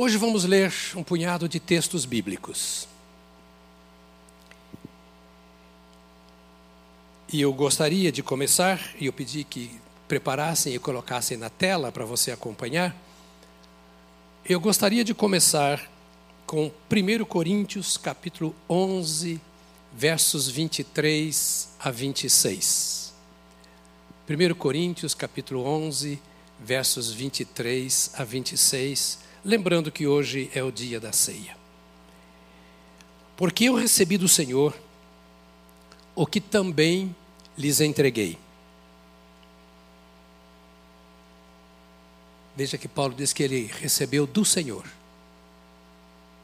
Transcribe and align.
Hoje 0.00 0.16
vamos 0.16 0.44
ler 0.44 0.72
um 0.94 1.02
punhado 1.02 1.48
de 1.48 1.58
textos 1.58 2.04
bíblicos. 2.04 2.86
E 7.32 7.40
eu 7.40 7.52
gostaria 7.52 8.12
de 8.12 8.22
começar, 8.22 8.80
e 9.00 9.06
eu 9.06 9.12
pedi 9.12 9.42
que 9.42 9.72
preparassem 10.06 10.72
e 10.72 10.78
colocassem 10.78 11.36
na 11.36 11.50
tela 11.50 11.90
para 11.90 12.04
você 12.04 12.30
acompanhar. 12.30 12.94
Eu 14.48 14.60
gostaria 14.60 15.02
de 15.02 15.12
começar 15.12 15.90
com 16.46 16.70
1 16.88 17.24
Coríntios, 17.24 17.96
capítulo 17.96 18.54
11, 18.70 19.40
versos 19.92 20.48
23 20.48 21.70
a 21.80 21.90
26. 21.90 23.12
1 24.30 24.54
Coríntios, 24.54 25.12
capítulo 25.12 25.66
11, 25.66 26.22
versos 26.60 27.10
23 27.10 28.12
a 28.14 28.22
26 28.22 29.26
lembrando 29.48 29.90
que 29.90 30.06
hoje 30.06 30.50
é 30.54 30.62
o 30.62 30.70
dia 30.70 31.00
da 31.00 31.10
ceia. 31.10 31.56
Porque 33.34 33.64
eu 33.64 33.74
recebi 33.74 34.18
do 34.18 34.28
Senhor 34.28 34.76
o 36.14 36.26
que 36.26 36.38
também 36.38 37.16
lhes 37.56 37.80
entreguei. 37.80 38.38
Veja 42.54 42.76
que 42.76 42.86
Paulo 42.86 43.14
diz 43.14 43.32
que 43.32 43.42
ele 43.42 43.70
recebeu 43.80 44.26
do 44.26 44.44
Senhor. 44.44 44.84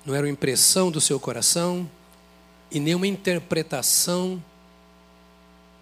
Não 0.06 0.14
era 0.14 0.24
uma 0.24 0.32
impressão 0.32 0.90
do 0.90 1.00
seu 1.00 1.20
coração 1.20 1.90
e 2.70 2.80
nem 2.80 2.94
uma 2.94 3.06
interpretação, 3.06 4.42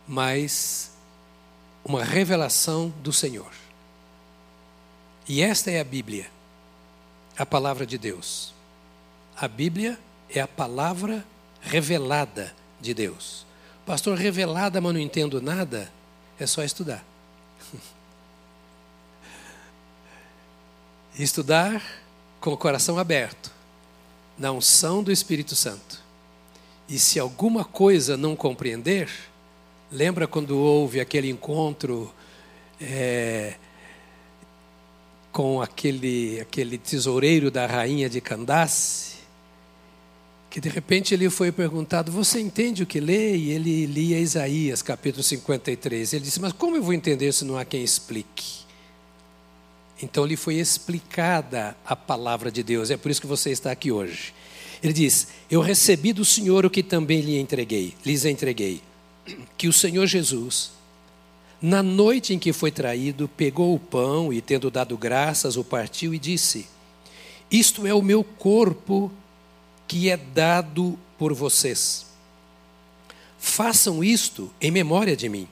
mas 0.08 0.90
uma 1.84 2.02
revelação 2.02 2.92
do 3.00 3.12
Senhor. 3.12 3.52
E 5.28 5.40
esta 5.40 5.70
é 5.70 5.78
a 5.78 5.84
Bíblia 5.84 6.41
a 7.42 7.46
palavra 7.46 7.84
de 7.84 7.98
Deus. 7.98 8.54
A 9.36 9.48
Bíblia 9.48 9.98
é 10.30 10.40
a 10.40 10.46
palavra 10.46 11.24
revelada 11.60 12.54
de 12.80 12.94
Deus. 12.94 13.44
Pastor, 13.84 14.16
revelada, 14.16 14.80
mas 14.80 14.94
não 14.94 15.00
entendo 15.00 15.42
nada, 15.42 15.92
é 16.38 16.46
só 16.46 16.62
estudar. 16.62 17.04
estudar 21.18 21.82
com 22.40 22.52
o 22.52 22.56
coração 22.56 22.96
aberto, 22.96 23.50
na 24.38 24.52
unção 24.52 25.02
do 25.02 25.10
Espírito 25.10 25.56
Santo. 25.56 26.00
E 26.88 26.96
se 26.96 27.18
alguma 27.18 27.64
coisa 27.64 28.16
não 28.16 28.36
compreender, 28.36 29.10
lembra 29.90 30.28
quando 30.28 30.56
houve 30.56 31.00
aquele 31.00 31.28
encontro 31.28 32.14
é, 32.80 33.56
com 35.32 35.62
aquele, 35.62 36.38
aquele 36.40 36.76
tesoureiro 36.76 37.50
da 37.50 37.66
rainha 37.66 38.08
de 38.08 38.20
Candace, 38.20 39.12
que 40.50 40.60
de 40.60 40.68
repente 40.68 41.14
ele 41.14 41.30
foi 41.30 41.50
perguntado: 41.50 42.12
Você 42.12 42.38
entende 42.38 42.82
o 42.82 42.86
que 42.86 43.00
lê? 43.00 43.34
E 43.34 43.50
ele 43.50 43.86
lia 43.86 44.20
Isaías, 44.20 44.82
capítulo 44.82 45.22
53. 45.22 46.12
Ele 46.12 46.24
disse: 46.24 46.40
Mas 46.40 46.52
como 46.52 46.76
eu 46.76 46.82
vou 46.82 46.92
entender 46.92 47.32
se 47.32 47.44
não 47.44 47.56
há 47.56 47.64
quem 47.64 47.82
explique? 47.82 48.62
Então 50.02 50.26
lhe 50.26 50.36
foi 50.36 50.56
explicada 50.56 51.76
a 51.84 51.96
palavra 51.96 52.50
de 52.50 52.62
Deus, 52.62 52.90
é 52.90 52.96
por 52.96 53.10
isso 53.10 53.20
que 53.20 53.26
você 53.26 53.50
está 53.50 53.72
aqui 53.72 53.90
hoje. 53.90 54.34
Ele 54.82 54.92
diz: 54.92 55.28
Eu 55.50 55.62
recebi 55.62 56.12
do 56.12 56.24
Senhor 56.24 56.66
o 56.66 56.70
que 56.70 56.82
também 56.82 57.22
lhe 57.22 57.38
entreguei, 57.38 57.94
lhes 58.04 58.26
entreguei, 58.26 58.82
que 59.56 59.66
o 59.66 59.72
Senhor 59.72 60.06
Jesus 60.06 60.81
na 61.62 61.80
noite 61.80 62.34
em 62.34 62.38
que 62.40 62.52
foi 62.52 62.72
traído, 62.72 63.28
pegou 63.28 63.72
o 63.72 63.78
pão 63.78 64.32
e, 64.32 64.40
tendo 64.40 64.68
dado 64.68 64.96
graças, 64.96 65.56
o 65.56 65.62
partiu 65.62 66.12
e 66.12 66.18
disse: 66.18 66.66
Isto 67.48 67.86
é 67.86 67.94
o 67.94 68.02
meu 68.02 68.24
corpo 68.24 69.12
que 69.86 70.10
é 70.10 70.16
dado 70.16 70.98
por 71.16 71.32
vocês. 71.32 72.06
Façam 73.38 74.02
isto 74.02 74.50
em 74.60 74.72
memória 74.72 75.16
de 75.16 75.28
mim. 75.28 75.46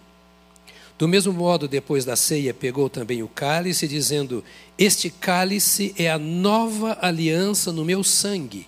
Do 0.99 1.07
mesmo 1.07 1.33
modo, 1.33 1.69
depois 1.69 2.05
da 2.05 2.17
ceia, 2.17 2.53
pegou 2.53 2.91
também 2.91 3.23
o 3.23 3.29
cálice, 3.29 3.87
dizendo: 3.87 4.43
Este 4.77 5.11
cálice 5.11 5.95
é 5.97 6.11
a 6.11 6.19
nova 6.19 6.99
aliança 7.01 7.71
no 7.71 7.85
meu 7.85 8.03
sangue. 8.03 8.67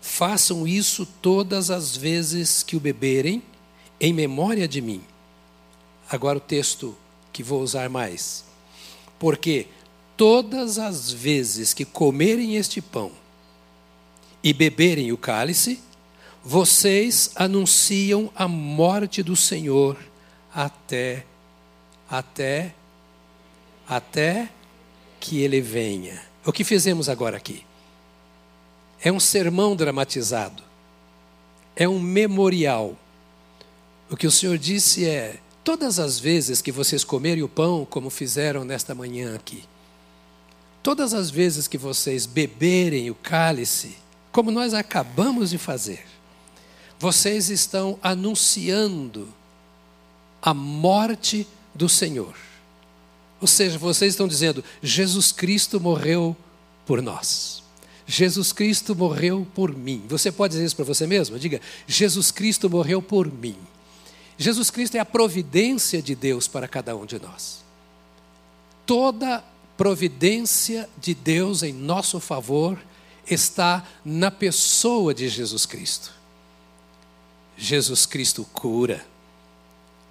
Façam 0.00 0.66
isso 0.66 1.06
todas 1.06 1.70
as 1.70 1.96
vezes 1.96 2.64
que 2.64 2.74
o 2.74 2.80
beberem, 2.80 3.40
em 4.00 4.12
memória 4.12 4.66
de 4.66 4.80
mim. 4.80 5.00
Agora 6.12 6.36
o 6.36 6.42
texto 6.42 6.94
que 7.32 7.42
vou 7.42 7.62
usar 7.62 7.88
mais. 7.88 8.44
Porque 9.18 9.66
todas 10.14 10.78
as 10.78 11.10
vezes 11.10 11.72
que 11.72 11.86
comerem 11.86 12.56
este 12.56 12.82
pão 12.82 13.10
e 14.44 14.52
beberem 14.52 15.10
o 15.10 15.16
cálice, 15.16 15.80
vocês 16.44 17.30
anunciam 17.34 18.30
a 18.36 18.46
morte 18.46 19.22
do 19.22 19.34
Senhor 19.34 19.96
até 20.54 21.24
até 22.10 22.74
até 23.88 24.50
que 25.18 25.38
ele 25.40 25.62
venha. 25.62 26.20
O 26.44 26.52
que 26.52 26.62
fizemos 26.62 27.08
agora 27.08 27.38
aqui? 27.38 27.64
É 29.00 29.10
um 29.10 29.18
sermão 29.18 29.74
dramatizado. 29.74 30.62
É 31.74 31.88
um 31.88 31.98
memorial. 31.98 32.98
O 34.10 34.16
que 34.16 34.26
o 34.26 34.30
Senhor 34.30 34.58
disse 34.58 35.08
é: 35.08 35.40
Todas 35.64 35.98
as 35.98 36.18
vezes 36.18 36.60
que 36.60 36.72
vocês 36.72 37.04
comerem 37.04 37.42
o 37.42 37.48
pão, 37.48 37.86
como 37.88 38.10
fizeram 38.10 38.64
nesta 38.64 38.94
manhã 38.94 39.34
aqui, 39.34 39.64
todas 40.82 41.14
as 41.14 41.30
vezes 41.30 41.68
que 41.68 41.78
vocês 41.78 42.26
beberem 42.26 43.10
o 43.10 43.14
cálice, 43.14 43.96
como 44.32 44.50
nós 44.50 44.74
acabamos 44.74 45.50
de 45.50 45.58
fazer, 45.58 46.04
vocês 46.98 47.48
estão 47.48 47.98
anunciando 48.02 49.28
a 50.40 50.52
morte 50.52 51.46
do 51.74 51.88
Senhor. 51.88 52.34
Ou 53.40 53.46
seja, 53.46 53.78
vocês 53.78 54.12
estão 54.12 54.26
dizendo: 54.26 54.64
Jesus 54.82 55.32
Cristo 55.32 55.80
morreu 55.80 56.36
por 56.86 57.00
nós. 57.00 57.62
Jesus 58.06 58.52
Cristo 58.52 58.94
morreu 58.94 59.46
por 59.54 59.76
mim. 59.76 60.04
Você 60.08 60.30
pode 60.32 60.52
dizer 60.52 60.64
isso 60.64 60.76
para 60.76 60.84
você 60.84 61.06
mesmo? 61.06 61.38
Diga: 61.38 61.60
Jesus 61.86 62.30
Cristo 62.30 62.68
morreu 62.68 63.00
por 63.00 63.30
mim. 63.32 63.56
Jesus 64.42 64.70
Cristo 64.70 64.96
é 64.96 64.98
a 64.98 65.04
providência 65.04 66.02
de 66.02 66.14
Deus 66.14 66.48
para 66.48 66.66
cada 66.66 66.96
um 66.96 67.06
de 67.06 67.18
nós. 67.18 67.62
Toda 68.84 69.42
providência 69.76 70.88
de 70.98 71.14
Deus 71.14 71.62
em 71.62 71.72
nosso 71.72 72.18
favor 72.18 72.78
está 73.24 73.86
na 74.04 74.30
pessoa 74.30 75.14
de 75.14 75.28
Jesus 75.28 75.64
Cristo. 75.64 76.12
Jesus 77.56 78.04
Cristo 78.04 78.44
cura, 78.52 79.06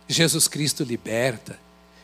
Jesus 0.08 0.48
Cristo 0.48 0.84
liberta, 0.84 1.60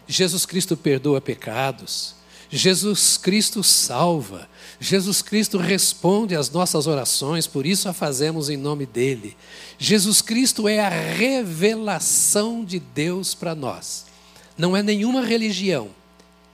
Jesus 0.05 0.45
Cristo 0.45 0.75
perdoa 0.75 1.21
pecados, 1.21 2.13
Jesus 2.49 3.17
Cristo 3.17 3.63
salva, 3.63 4.47
Jesus 4.79 5.21
Cristo 5.21 5.57
responde 5.57 6.35
às 6.35 6.49
nossas 6.49 6.87
orações, 6.87 7.45
por 7.47 7.65
isso 7.65 7.89
a 7.89 7.93
fazemos 7.93 8.49
em 8.49 8.55
nome 8.55 8.85
dele. 8.85 9.35
Jesus 9.77 10.21
Cristo 10.21 10.67
é 10.67 10.79
a 10.79 10.89
revelação 10.89 12.63
de 12.63 12.79
Deus 12.79 13.33
para 13.33 13.53
nós. 13.53 14.05
Não 14.57 14.75
é 14.75 14.81
nenhuma 14.81 15.25
religião. 15.25 15.89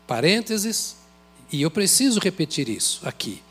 Parênteses, 0.07 0.95
e 1.51 1.61
eu 1.61 1.69
preciso 1.69 2.19
repetir 2.19 2.67
isso 2.69 3.01
aqui. 3.03 3.41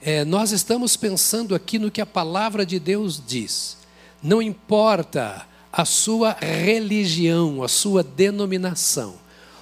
É, 0.00 0.24
nós 0.24 0.52
estamos 0.52 0.96
pensando 0.96 1.54
aqui 1.54 1.78
no 1.78 1.90
que 1.90 2.00
a 2.00 2.06
palavra 2.06 2.64
de 2.64 2.78
Deus 2.78 3.22
diz. 3.26 3.78
Não 4.22 4.40
importa 4.40 5.46
a 5.72 5.84
sua 5.84 6.32
religião, 6.32 7.62
a 7.62 7.68
sua 7.68 8.02
denominação. 8.02 9.16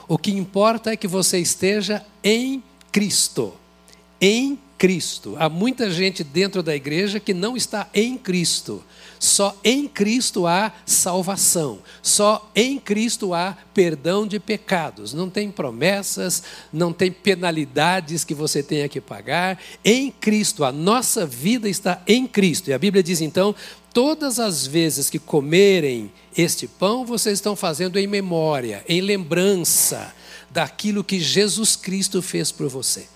O 0.09 0.19
que 0.19 0.33
importa 0.33 0.93
é 0.93 0.97
que 0.97 1.09
você 1.09 1.39
esteja 1.39 2.05
em 2.23 2.63
Cristo. 2.91 3.55
Em 4.21 4.59
Cristo. 4.83 5.37
Há 5.39 5.49
muita 5.49 5.91
gente 5.91 6.25
dentro 6.25 6.61
da 6.61 6.75
igreja 6.75 7.21
que 7.21 7.33
não 7.33 7.57
está 7.57 7.89
em 7.95 8.19
Cristo. 8.19 8.83
Só 9.23 9.57
em 9.63 9.87
Cristo 9.87 10.49
há 10.49 10.73
salvação. 10.85 11.79
Só 12.03 12.51
em 12.53 12.81
Cristo 12.81 13.33
há 13.33 13.57
perdão 13.73 14.27
de 14.27 14.41
pecados. 14.41 15.15
Não 15.15 15.31
tem 15.31 15.49
promessas, 15.53 16.43
não 16.73 16.93
tem 16.93 17.13
penalidades 17.13 18.25
que 18.25 18.35
você 18.35 18.61
tenha 18.61 18.89
que 18.89 19.01
pagar. 19.01 19.57
Em 19.85 20.11
Cristo, 20.11 20.65
a 20.65 20.73
nossa 20.73 21.25
vida 21.25 21.69
está 21.69 22.03
em 22.05 22.27
Cristo. 22.27 22.69
E 22.69 22.73
a 22.73 22.79
Bíblia 22.81 23.05
diz 23.05 23.21
então: 23.21 23.55
todas 23.95 24.41
as 24.41 24.67
vezes 24.67 25.09
que 25.09 25.21
comerem 25.21 26.11
este 26.37 26.67
pão, 26.67 27.05
vocês 27.05 27.39
estão 27.39 27.55
fazendo 27.55 27.99
em 27.99 28.07
memória, 28.07 28.85
em 28.89 29.01
lembrança 29.01 30.15
daquilo 30.51 31.05
que 31.05 31.21
Jesus 31.21 31.77
Cristo 31.77 32.23
fez 32.23 32.51
por 32.51 32.69
você. 32.69 33.09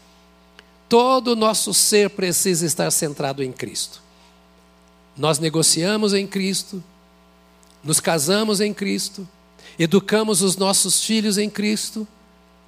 Todo 0.89 1.29
o 1.29 1.37
nosso 1.37 1.75
ser 1.75 2.11
precisa 2.11 2.65
estar 2.65 2.91
centrado 2.91 3.43
em 3.43 3.53
Cristo. 3.53 4.03
Nós 5.17 5.39
negociamos 5.39 6.13
em 6.13 6.27
Cristo, 6.27 6.83
nos 7.83 8.01
casamos 8.01 8.61
em 8.61 8.73
Cristo, 8.73 9.27
educamos 9.79 10.43
os 10.43 10.57
nossos 10.57 11.03
filhos 11.03 11.39
em 11.39 11.49
Cristo, 11.49 12.07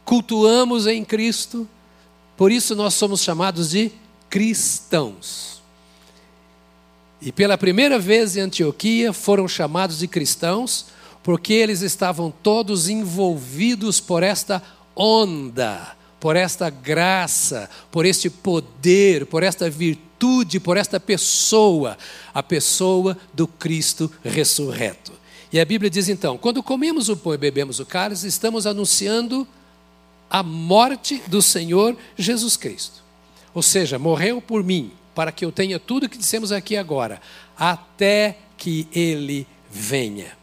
cultuamos 0.05 0.87
em 0.87 1.05
Cristo, 1.05 1.69
por 2.37 2.51
isso 2.51 2.75
nós 2.75 2.95
somos 2.95 3.21
chamados 3.23 3.71
de 3.71 3.93
cristãos. 4.31 5.58
E 7.21 7.33
pela 7.33 7.59
primeira 7.59 7.99
vez 7.99 8.37
em 8.37 8.41
Antioquia 8.41 9.13
foram 9.13 9.49
chamados 9.49 9.99
de 9.99 10.07
cristãos 10.07 10.87
porque 11.23 11.53
eles 11.53 11.83
estavam 11.83 12.33
todos 12.43 12.89
envolvidos 12.89 14.01
por 14.01 14.23
esta 14.23 14.63
onda, 14.95 15.97
por 16.21 16.37
esta 16.37 16.71
graça, 16.71 17.69
por 17.91 18.07
este 18.07 18.31
poder, 18.31 19.27
por 19.27 19.43
esta 19.43 19.69
virtude, 19.69 20.61
por 20.61 20.77
esta 20.77 20.99
pessoa, 20.99 21.99
a 22.33 22.43
pessoa 22.43 23.17
do 23.35 23.47
Cristo 23.47 24.11
ressurreto. 24.25 25.13
E 25.53 25.59
a 25.61 25.65
Bíblia 25.65 25.91
diz 25.91 26.09
então: 26.09 26.39
quando 26.39 26.63
comemos 26.63 27.09
o 27.09 27.17
pão 27.17 27.35
e 27.35 27.39
bebemos 27.39 27.81
o 27.81 27.87
cálice, 27.87 28.27
estamos 28.27 28.67
anunciando 28.67 29.47
a 30.31 30.43
morte 30.43 31.23
do 31.27 31.43
Senhor 31.43 31.97
Jesus 32.17 32.57
Cristo. 32.57 33.03
Ou 33.55 33.63
seja, 33.63 33.99
morreu 33.99 34.41
por 34.41 34.63
mim, 34.63 34.93
para 35.19 35.33
que 35.33 35.45
eu 35.45 35.51
tenha 35.51 35.81
tudo 35.81 36.09
que 36.09 36.17
dissemos 36.17 36.53
aqui 36.53 36.77
agora, 36.77 37.21
até 37.59 38.39
que 38.57 38.87
ele 38.95 39.45
venha 39.69 40.39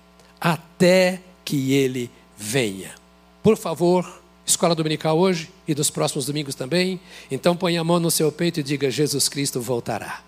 até 0.45 1.19
que 1.43 1.73
ele 1.73 2.11
venha. 2.37 2.93
Por 3.41 3.57
favor, 3.57 4.21
escola 4.45 4.75
dominical 4.75 5.17
hoje 5.17 5.49
e 5.67 5.73
dos 5.73 5.89
próximos 5.89 6.27
domingos 6.27 6.53
também. 6.53 6.99
Então 7.31 7.57
ponha 7.57 7.81
a 7.81 7.83
mão 7.83 7.99
no 7.99 8.11
seu 8.11 8.31
peito 8.31 8.59
e 8.59 8.63
diga: 8.63 8.91
Jesus 8.91 9.27
Cristo 9.27 9.59
voltará. 9.59 10.21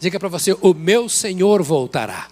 Diga 0.00 0.18
para 0.18 0.30
você: 0.30 0.56
O 0.62 0.72
meu 0.72 1.10
Senhor 1.10 1.62
voltará. 1.62 2.28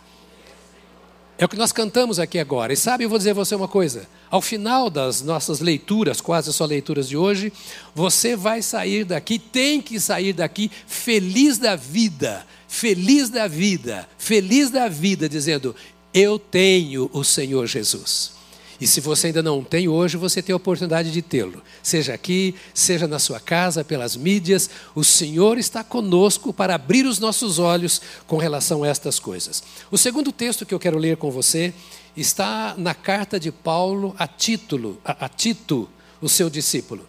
É 1.40 1.44
o 1.46 1.48
que 1.48 1.56
nós 1.56 1.72
cantamos 1.72 2.18
aqui 2.18 2.38
agora. 2.38 2.70
E 2.70 2.76
sabe, 2.76 3.04
eu 3.04 3.08
vou 3.08 3.16
dizer 3.16 3.30
a 3.30 3.34
você 3.34 3.54
uma 3.54 3.66
coisa: 3.66 4.06
ao 4.30 4.42
final 4.42 4.90
das 4.90 5.22
nossas 5.22 5.60
leituras, 5.60 6.20
quase 6.20 6.52
só 6.52 6.66
leituras 6.66 7.08
de 7.08 7.16
hoje, 7.16 7.50
você 7.94 8.36
vai 8.36 8.60
sair 8.60 9.06
daqui, 9.06 9.38
tem 9.38 9.80
que 9.80 9.98
sair 9.98 10.34
daqui 10.34 10.70
feliz 10.86 11.56
da 11.56 11.76
vida, 11.76 12.46
feliz 12.68 13.30
da 13.30 13.48
vida, 13.48 14.06
feliz 14.18 14.68
da 14.68 14.86
vida, 14.86 15.30
dizendo: 15.30 15.74
eu 16.12 16.38
tenho 16.38 17.08
o 17.10 17.24
Senhor 17.24 17.66
Jesus. 17.66 18.32
E 18.80 18.86
se 18.86 19.00
você 19.00 19.26
ainda 19.26 19.42
não 19.42 19.62
tem 19.62 19.88
hoje, 19.88 20.16
você 20.16 20.40
tem 20.40 20.52
a 20.52 20.56
oportunidade 20.56 21.12
de 21.12 21.20
tê-lo. 21.20 21.62
Seja 21.82 22.14
aqui, 22.14 22.54
seja 22.72 23.06
na 23.06 23.18
sua 23.18 23.38
casa, 23.38 23.84
pelas 23.84 24.16
mídias, 24.16 24.70
o 24.94 25.04
Senhor 25.04 25.58
está 25.58 25.84
conosco 25.84 26.52
para 26.52 26.74
abrir 26.74 27.04
os 27.04 27.18
nossos 27.18 27.58
olhos 27.58 28.00
com 28.26 28.38
relação 28.38 28.82
a 28.82 28.88
estas 28.88 29.18
coisas. 29.18 29.62
O 29.90 29.98
segundo 29.98 30.32
texto 30.32 30.64
que 30.64 30.72
eu 30.72 30.78
quero 30.78 30.96
ler 30.96 31.18
com 31.18 31.30
você 31.30 31.74
está 32.16 32.74
na 32.78 32.94
carta 32.94 33.38
de 33.38 33.52
Paulo 33.52 34.14
a 34.18 34.26
Título, 34.26 34.98
a, 35.04 35.26
a 35.26 35.28
Tito, 35.28 35.88
o 36.20 36.28
seu 36.28 36.48
discípulo. 36.48 37.06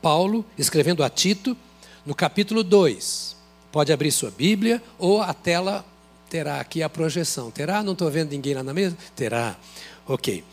Paulo, 0.00 0.44
escrevendo 0.56 1.04
a 1.04 1.10
Tito, 1.10 1.54
no 2.06 2.14
capítulo 2.14 2.64
2. 2.64 3.36
Pode 3.70 3.92
abrir 3.92 4.10
sua 4.10 4.30
Bíblia 4.30 4.82
ou 4.98 5.20
a 5.20 5.34
tela 5.34 5.84
Terá 6.30 6.60
aqui 6.60 6.80
a 6.80 6.88
projeção. 6.88 7.50
Terá? 7.50 7.82
Não 7.82 7.92
estou 7.92 8.08
vendo 8.08 8.30
ninguém 8.30 8.54
lá 8.54 8.62
na 8.62 8.72
mesa? 8.72 8.96
Terá. 9.16 9.56
Ok. 10.06 10.44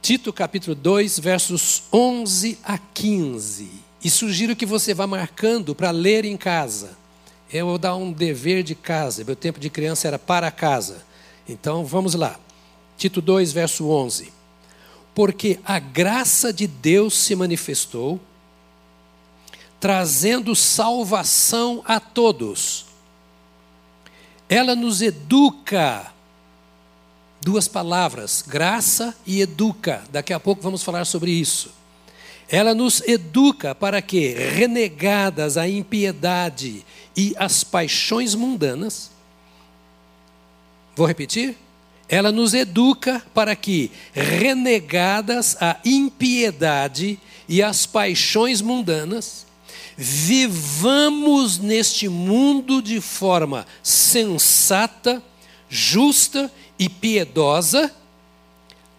Tito 0.00 0.32
capítulo 0.32 0.74
2, 0.74 1.18
versos 1.18 1.82
11 1.92 2.58
a 2.64 2.78
15. 2.78 3.70
E 4.02 4.08
sugiro 4.08 4.56
que 4.56 4.64
você 4.64 4.94
vá 4.94 5.06
marcando 5.06 5.74
para 5.74 5.90
ler 5.90 6.24
em 6.24 6.36
casa. 6.36 6.96
Eu 7.52 7.66
vou 7.66 7.78
dar 7.78 7.96
um 7.96 8.12
dever 8.12 8.62
de 8.62 8.74
casa. 8.74 9.24
Meu 9.24 9.36
tempo 9.36 9.58
de 9.58 9.68
criança 9.68 10.06
era 10.08 10.18
para 10.18 10.50
casa. 10.50 11.04
Então 11.48 11.84
vamos 11.84 12.14
lá. 12.14 12.38
Tito 12.96 13.20
2, 13.20 13.52
verso 13.52 13.88
11. 13.88 14.32
Porque 15.14 15.58
a 15.64 15.78
graça 15.78 16.52
de 16.52 16.66
Deus 16.66 17.14
se 17.14 17.34
manifestou, 17.34 18.20
trazendo 19.80 20.54
salvação 20.54 21.82
a 21.84 21.98
todos 21.98 22.88
ela 24.48 24.74
nos 24.74 25.02
educa. 25.02 26.12
Duas 27.48 27.66
palavras, 27.66 28.44
graça 28.46 29.16
e 29.26 29.40
educa. 29.40 30.04
Daqui 30.12 30.34
a 30.34 30.38
pouco 30.38 30.60
vamos 30.60 30.82
falar 30.82 31.06
sobre 31.06 31.30
isso. 31.30 31.70
Ela 32.46 32.74
nos 32.74 33.00
educa 33.00 33.74
para 33.74 34.02
que, 34.02 34.34
renegadas 34.34 35.56
a 35.56 35.66
impiedade 35.66 36.84
e 37.16 37.34
as 37.38 37.64
paixões 37.64 38.34
mundanas, 38.34 39.10
vou 40.94 41.06
repetir? 41.06 41.56
Ela 42.06 42.30
nos 42.30 42.52
educa 42.52 43.24
para 43.32 43.56
que, 43.56 43.90
renegadas 44.12 45.56
a 45.58 45.78
impiedade 45.86 47.18
e 47.48 47.62
as 47.62 47.86
paixões 47.86 48.60
mundanas, 48.60 49.46
vivamos 49.96 51.56
neste 51.56 52.10
mundo 52.10 52.82
de 52.82 53.00
forma 53.00 53.66
sensata, 53.82 55.22
justa 55.70 56.52
e 56.78 56.88
piedosa, 56.88 57.92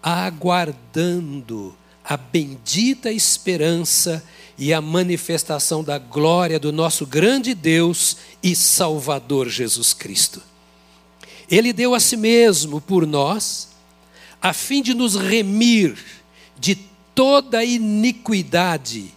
aguardando 0.01 1.75
a 2.03 2.17
bendita 2.17 3.11
esperança 3.11 4.23
e 4.57 4.73
a 4.73 4.81
manifestação 4.81 5.83
da 5.83 5.97
glória 5.97 6.59
do 6.59 6.71
nosso 6.71 7.05
grande 7.05 7.53
Deus 7.53 8.17
e 8.41 8.55
Salvador 8.55 9.47
Jesus 9.47 9.93
Cristo. 9.93 10.41
Ele 11.49 11.71
deu 11.71 11.95
a 11.95 11.99
si 11.99 12.17
mesmo 12.17 12.81
por 12.81 13.07
nós, 13.07 13.69
a 14.41 14.53
fim 14.53 14.81
de 14.81 14.93
nos 14.93 15.15
remir 15.15 15.97
de 16.57 16.75
toda 17.13 17.63
iniquidade 17.63 19.13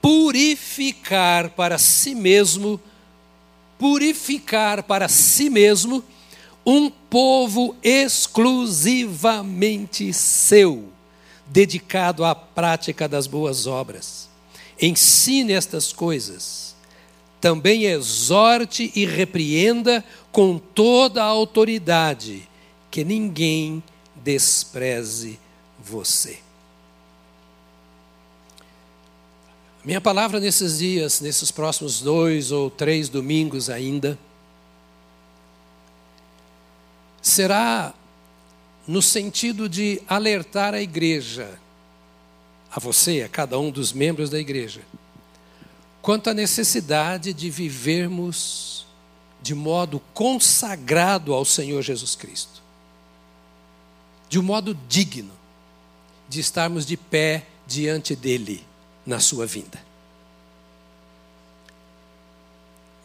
purificar 0.00 1.50
para 1.50 1.76
si 1.76 2.14
mesmo, 2.14 2.80
purificar 3.78 4.82
para 4.82 5.08
si 5.08 5.50
mesmo 5.50 6.02
um 6.70 6.90
povo 6.90 7.74
exclusivamente 7.82 10.12
seu, 10.12 10.84
dedicado 11.46 12.26
à 12.26 12.34
prática 12.34 13.08
das 13.08 13.26
boas 13.26 13.66
obras. 13.66 14.28
Ensine 14.78 15.54
estas 15.54 15.94
coisas. 15.94 16.76
Também 17.40 17.84
exorte 17.84 18.92
e 18.94 19.06
repreenda 19.06 20.04
com 20.30 20.58
toda 20.58 21.22
a 21.22 21.26
autoridade, 21.26 22.46
que 22.90 23.02
ninguém 23.02 23.82
despreze 24.16 25.40
você. 25.78 26.40
Minha 29.82 30.02
palavra 30.02 30.38
nesses 30.38 30.80
dias, 30.80 31.22
nesses 31.22 31.50
próximos 31.50 32.02
dois 32.02 32.52
ou 32.52 32.68
três 32.68 33.08
domingos 33.08 33.70
ainda, 33.70 34.18
será 37.28 37.94
no 38.86 39.02
sentido 39.02 39.68
de 39.68 40.00
alertar 40.08 40.74
a 40.74 40.80
igreja, 40.80 41.58
a 42.70 42.80
você, 42.80 43.22
a 43.22 43.28
cada 43.28 43.58
um 43.58 43.70
dos 43.70 43.92
membros 43.92 44.30
da 44.30 44.38
igreja, 44.38 44.80
quanto 46.00 46.30
à 46.30 46.34
necessidade 46.34 47.32
de 47.34 47.50
vivermos 47.50 48.86
de 49.42 49.54
modo 49.54 50.00
consagrado 50.14 51.34
ao 51.34 51.44
Senhor 51.44 51.82
Jesus 51.82 52.14
Cristo, 52.14 52.62
de 54.28 54.38
um 54.38 54.42
modo 54.42 54.74
digno 54.88 55.32
de 56.28 56.40
estarmos 56.40 56.84
de 56.84 56.96
pé 56.96 57.46
diante 57.66 58.16
dEle 58.16 58.64
na 59.04 59.20
sua 59.20 59.46
vinda. 59.46 59.87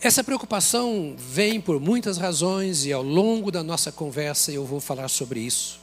Essa 0.03 0.21
preocupação 0.21 1.15
vem 1.17 1.61
por 1.61 1.79
muitas 1.79 2.17
razões 2.17 2.85
e 2.85 2.91
ao 2.91 3.01
longo 3.01 3.49
da 3.49 3.63
nossa 3.63 3.89
conversa 3.89 4.51
eu 4.51 4.65
vou 4.65 4.81
falar 4.81 5.07
sobre 5.07 5.39
isso. 5.39 5.79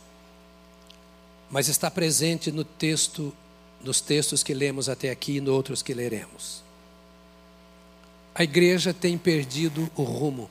Mas 1.50 1.68
está 1.68 1.90
presente 1.90 2.52
no 2.52 2.62
texto, 2.62 3.34
nos 3.82 4.02
textos 4.02 4.42
que 4.42 4.52
lemos 4.52 4.90
até 4.90 5.08
aqui 5.08 5.36
e 5.36 5.40
nos 5.40 5.54
outros 5.54 5.82
que 5.82 5.94
leremos. 5.94 6.62
A 8.34 8.44
igreja 8.44 8.92
tem 8.92 9.16
perdido 9.16 9.90
o 9.96 10.02
rumo. 10.02 10.50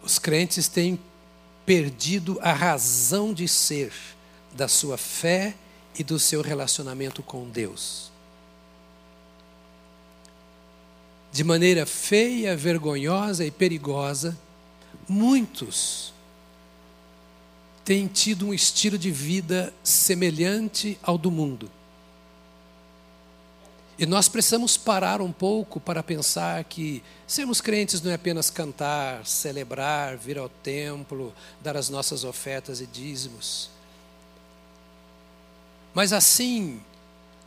Os 0.00 0.20
crentes 0.20 0.68
têm 0.68 0.96
perdido 1.66 2.38
a 2.40 2.52
razão 2.52 3.34
de 3.34 3.48
ser 3.48 3.92
da 4.52 4.68
sua 4.68 4.96
fé 4.96 5.56
e 5.98 6.04
do 6.04 6.20
seu 6.20 6.40
relacionamento 6.40 7.20
com 7.20 7.48
Deus. 7.48 8.13
De 11.34 11.42
maneira 11.42 11.84
feia, 11.84 12.56
vergonhosa 12.56 13.44
e 13.44 13.50
perigosa, 13.50 14.38
muitos 15.08 16.14
têm 17.84 18.06
tido 18.06 18.46
um 18.46 18.54
estilo 18.54 18.96
de 18.96 19.10
vida 19.10 19.74
semelhante 19.82 20.96
ao 21.02 21.18
do 21.18 21.32
mundo. 21.32 21.68
E 23.98 24.06
nós 24.06 24.28
precisamos 24.28 24.76
parar 24.76 25.20
um 25.20 25.32
pouco 25.32 25.80
para 25.80 26.04
pensar 26.04 26.62
que 26.62 27.02
sermos 27.26 27.60
crentes 27.60 28.00
não 28.00 28.12
é 28.12 28.14
apenas 28.14 28.48
cantar, 28.48 29.26
celebrar, 29.26 30.16
vir 30.16 30.38
ao 30.38 30.48
templo, 30.48 31.34
dar 31.60 31.76
as 31.76 31.88
nossas 31.88 32.22
ofertas 32.22 32.80
e 32.80 32.86
dízimos. 32.86 33.70
Mas 35.92 36.12
assim 36.12 36.80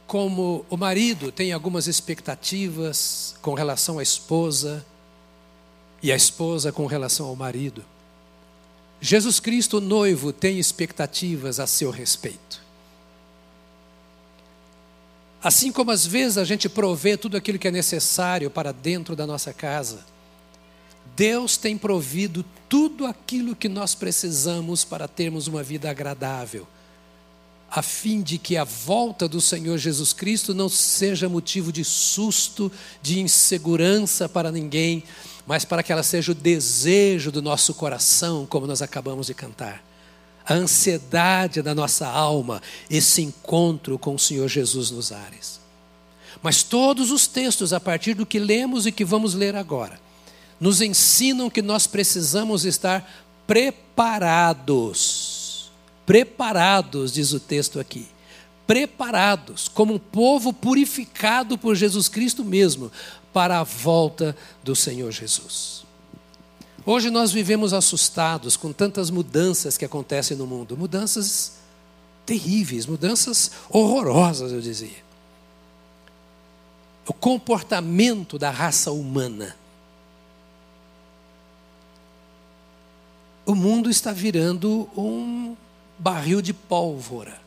como 0.07 0.65
o 0.69 0.77
marido 0.77 1.31
tem 1.31 1.51
algumas 1.51 1.85
expectativas 1.85 3.35
com 3.41 3.53
relação 3.53 3.99
à 3.99 4.03
esposa 4.03 4.83
e 6.01 6.11
a 6.11 6.15
esposa 6.15 6.71
com 6.71 6.85
relação 6.85 7.27
ao 7.27 7.35
marido, 7.35 7.83
Jesus 8.99 9.39
Cristo, 9.39 9.79
noivo, 9.79 10.33
tem 10.33 10.57
expectativas 10.57 11.59
a 11.59 11.67
seu 11.67 11.91
respeito. 11.91 12.65
Assim 15.43 15.71
como 15.71 15.91
às 15.91 16.05
vezes 16.05 16.37
a 16.37 16.43
gente 16.43 16.67
provê 16.67 17.15
tudo 17.15 17.37
aquilo 17.37 17.59
que 17.59 17.67
é 17.67 17.71
necessário 17.71 18.49
para 18.49 18.71
dentro 18.71 19.15
da 19.15 19.27
nossa 19.27 19.53
casa, 19.53 20.03
Deus 21.15 21.57
tem 21.57 21.77
provido 21.77 22.43
tudo 22.67 23.05
aquilo 23.05 23.55
que 23.55 23.69
nós 23.69 23.93
precisamos 23.93 24.83
para 24.83 25.07
termos 25.07 25.47
uma 25.47 25.63
vida 25.63 25.89
agradável, 25.89 26.67
a 27.69 27.81
fim 27.81 28.21
de 28.21 28.37
que 28.37 28.55
a 28.55 28.63
volta 28.63 29.27
do 29.27 29.41
Senhor 29.41 29.77
Jesus 29.77 30.13
Cristo 30.13 30.53
não 30.53 30.69
seja 30.69 31.27
motivo 31.27 31.71
de 31.71 31.83
susto, 31.83 32.71
de 33.01 33.19
insegurança 33.19 34.29
para 34.29 34.51
ninguém, 34.51 35.03
mas 35.45 35.65
para 35.65 35.83
que 35.83 35.91
ela 35.91 36.03
seja 36.03 36.31
o 36.31 36.35
desejo 36.35 37.31
do 37.31 37.41
nosso 37.41 37.73
coração, 37.73 38.45
como 38.45 38.67
nós 38.67 38.81
acabamos 38.81 39.27
de 39.27 39.33
cantar. 39.33 39.83
A 40.45 40.53
ansiedade 40.53 41.61
da 41.61 41.75
nossa 41.75 42.07
alma, 42.07 42.61
esse 42.89 43.21
encontro 43.21 43.99
com 43.99 44.15
o 44.15 44.19
Senhor 44.19 44.47
Jesus 44.47 44.89
nos 44.91 45.11
ares. 45.11 45.59
Mas 46.41 46.63
todos 46.63 47.11
os 47.11 47.27
textos, 47.27 47.73
a 47.73 47.79
partir 47.79 48.13
do 48.13 48.25
que 48.25 48.39
lemos 48.39 48.85
e 48.85 48.91
que 48.91 49.03
vamos 49.03 49.33
ler 49.33 49.55
agora, 49.55 49.99
nos 50.59 50.81
ensinam 50.81 51.49
que 51.49 51.61
nós 51.61 51.85
precisamos 51.85 52.63
estar 52.65 53.09
preparados. 53.45 55.26
Preparados, 56.07 57.11
diz 57.11 57.33
o 57.33 57.39
texto 57.39 57.81
aqui. 57.81 58.07
Preparados, 58.65 59.67
como 59.67 59.95
um 59.95 59.99
povo 59.99 60.53
purificado 60.53 61.57
por 61.57 61.75
Jesus 61.75 62.07
Cristo 62.07 62.45
mesmo, 62.45 62.89
para 63.33 63.59
a 63.59 63.63
volta 63.63 64.35
do 64.63 64.73
Senhor 64.73 65.11
Jesus. 65.11 65.83
Hoje 66.85 67.09
nós 67.09 67.33
vivemos 67.33 67.73
assustados 67.73 68.55
com 68.55 68.71
tantas 68.71 69.09
mudanças 69.09 69.77
que 69.77 69.83
acontecem 69.83 70.37
no 70.37 70.47
mundo, 70.47 70.77
mudanças 70.77 71.57
terríveis, 72.25 72.85
mudanças 72.85 73.51
horrorosas, 73.69 74.53
eu 74.53 74.61
dizia. 74.61 75.03
O 77.05 77.13
comportamento 77.13 78.39
da 78.39 78.49
raça 78.49 78.93
humana. 78.93 79.57
O 83.45 83.53
mundo 83.53 83.89
está 83.89 84.13
virando 84.13 84.89
um 84.95 85.55
barril 85.97 86.41
de 86.41 86.53
pólvora, 86.53 87.39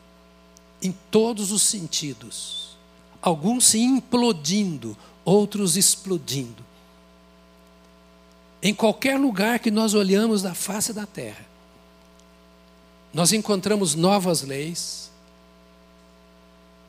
em 0.81 0.91
todos 1.09 1.51
os 1.51 1.61
sentidos. 1.61 2.77
Alguns 3.21 3.65
se 3.65 3.79
implodindo, 3.79 4.97
outros 5.23 5.77
explodindo. 5.77 6.63
Em 8.61 8.73
qualquer 8.73 9.19
lugar 9.19 9.59
que 9.59 9.71
nós 9.71 9.93
olhamos 9.93 10.41
da 10.41 10.53
face 10.53 10.93
da 10.93 11.05
terra, 11.05 11.45
nós 13.13 13.33
encontramos 13.33 13.95
novas 13.95 14.41
leis, 14.41 15.11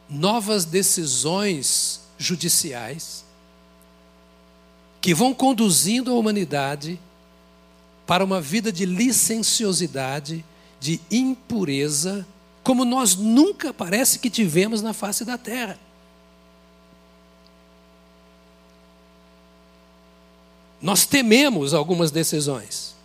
novas 0.08 0.64
decisões 0.64 2.00
judiciais, 2.18 3.24
que 5.00 5.14
vão 5.14 5.34
conduzindo 5.34 6.12
a 6.12 6.14
humanidade 6.14 6.98
para 8.06 8.24
uma 8.24 8.40
vida 8.40 8.70
de 8.70 8.84
licenciosidade, 8.84 10.44
de 10.82 11.00
impureza, 11.12 12.26
como 12.64 12.84
nós 12.84 13.14
nunca 13.14 13.72
parece 13.72 14.18
que 14.18 14.28
tivemos 14.28 14.82
na 14.82 14.92
face 14.92 15.24
da 15.24 15.38
terra. 15.38 15.78
Nós 20.80 21.06
tememos 21.06 21.72
algumas 21.72 22.10
decisões. 22.10 22.96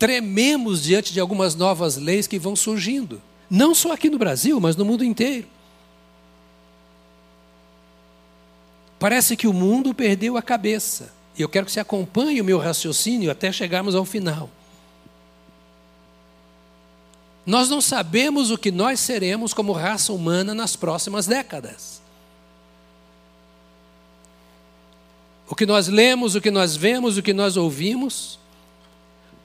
Trememos 0.00 0.82
diante 0.82 1.12
de 1.12 1.20
algumas 1.20 1.54
novas 1.54 1.96
leis 1.96 2.26
que 2.26 2.40
vão 2.40 2.56
surgindo. 2.56 3.22
Não 3.48 3.72
só 3.72 3.92
aqui 3.92 4.10
no 4.10 4.18
Brasil, 4.18 4.58
mas 4.58 4.74
no 4.74 4.84
mundo 4.84 5.04
inteiro. 5.04 5.46
Parece 8.98 9.36
que 9.36 9.46
o 9.46 9.52
mundo 9.52 9.94
perdeu 9.94 10.36
a 10.36 10.42
cabeça. 10.42 11.12
E 11.36 11.42
eu 11.42 11.48
quero 11.48 11.66
que 11.66 11.70
você 11.70 11.78
acompanhe 11.78 12.40
o 12.40 12.44
meu 12.44 12.58
raciocínio 12.58 13.30
até 13.30 13.52
chegarmos 13.52 13.94
ao 13.94 14.04
final. 14.04 14.50
Nós 17.48 17.70
não 17.70 17.80
sabemos 17.80 18.50
o 18.50 18.58
que 18.58 18.70
nós 18.70 19.00
seremos 19.00 19.54
como 19.54 19.72
raça 19.72 20.12
humana 20.12 20.54
nas 20.54 20.76
próximas 20.76 21.26
décadas. 21.26 22.02
O 25.48 25.54
que 25.54 25.64
nós 25.64 25.88
lemos, 25.88 26.34
o 26.34 26.42
que 26.42 26.50
nós 26.50 26.76
vemos, 26.76 27.16
o 27.16 27.22
que 27.22 27.32
nós 27.32 27.56
ouvimos, 27.56 28.38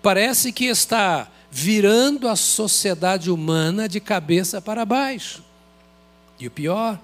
parece 0.02 0.52
que 0.52 0.66
está 0.66 1.32
virando 1.50 2.28
a 2.28 2.36
sociedade 2.36 3.32
humana 3.32 3.88
de 3.88 4.02
cabeça 4.02 4.62
para 4.62 4.84
baixo. 4.84 5.42
E 6.38 6.46
o 6.46 6.52
pior 6.52 7.00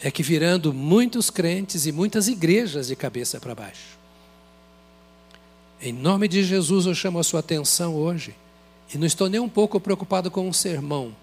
é 0.00 0.08
que 0.08 0.22
virando 0.22 0.72
muitos 0.72 1.30
crentes 1.30 1.84
e 1.84 1.90
muitas 1.90 2.28
igrejas 2.28 2.86
de 2.86 2.94
cabeça 2.94 3.40
para 3.40 3.56
baixo. 3.56 3.98
Em 5.80 5.92
nome 5.92 6.28
de 6.28 6.44
Jesus, 6.44 6.86
eu 6.86 6.94
chamo 6.94 7.18
a 7.18 7.24
sua 7.24 7.40
atenção 7.40 7.96
hoje. 7.96 8.36
E 8.94 8.98
não 8.98 9.06
estou 9.06 9.28
nem 9.28 9.40
um 9.40 9.48
pouco 9.48 9.80
preocupado 9.80 10.30
com 10.30 10.46
um 10.46 10.52
sermão. 10.52 11.14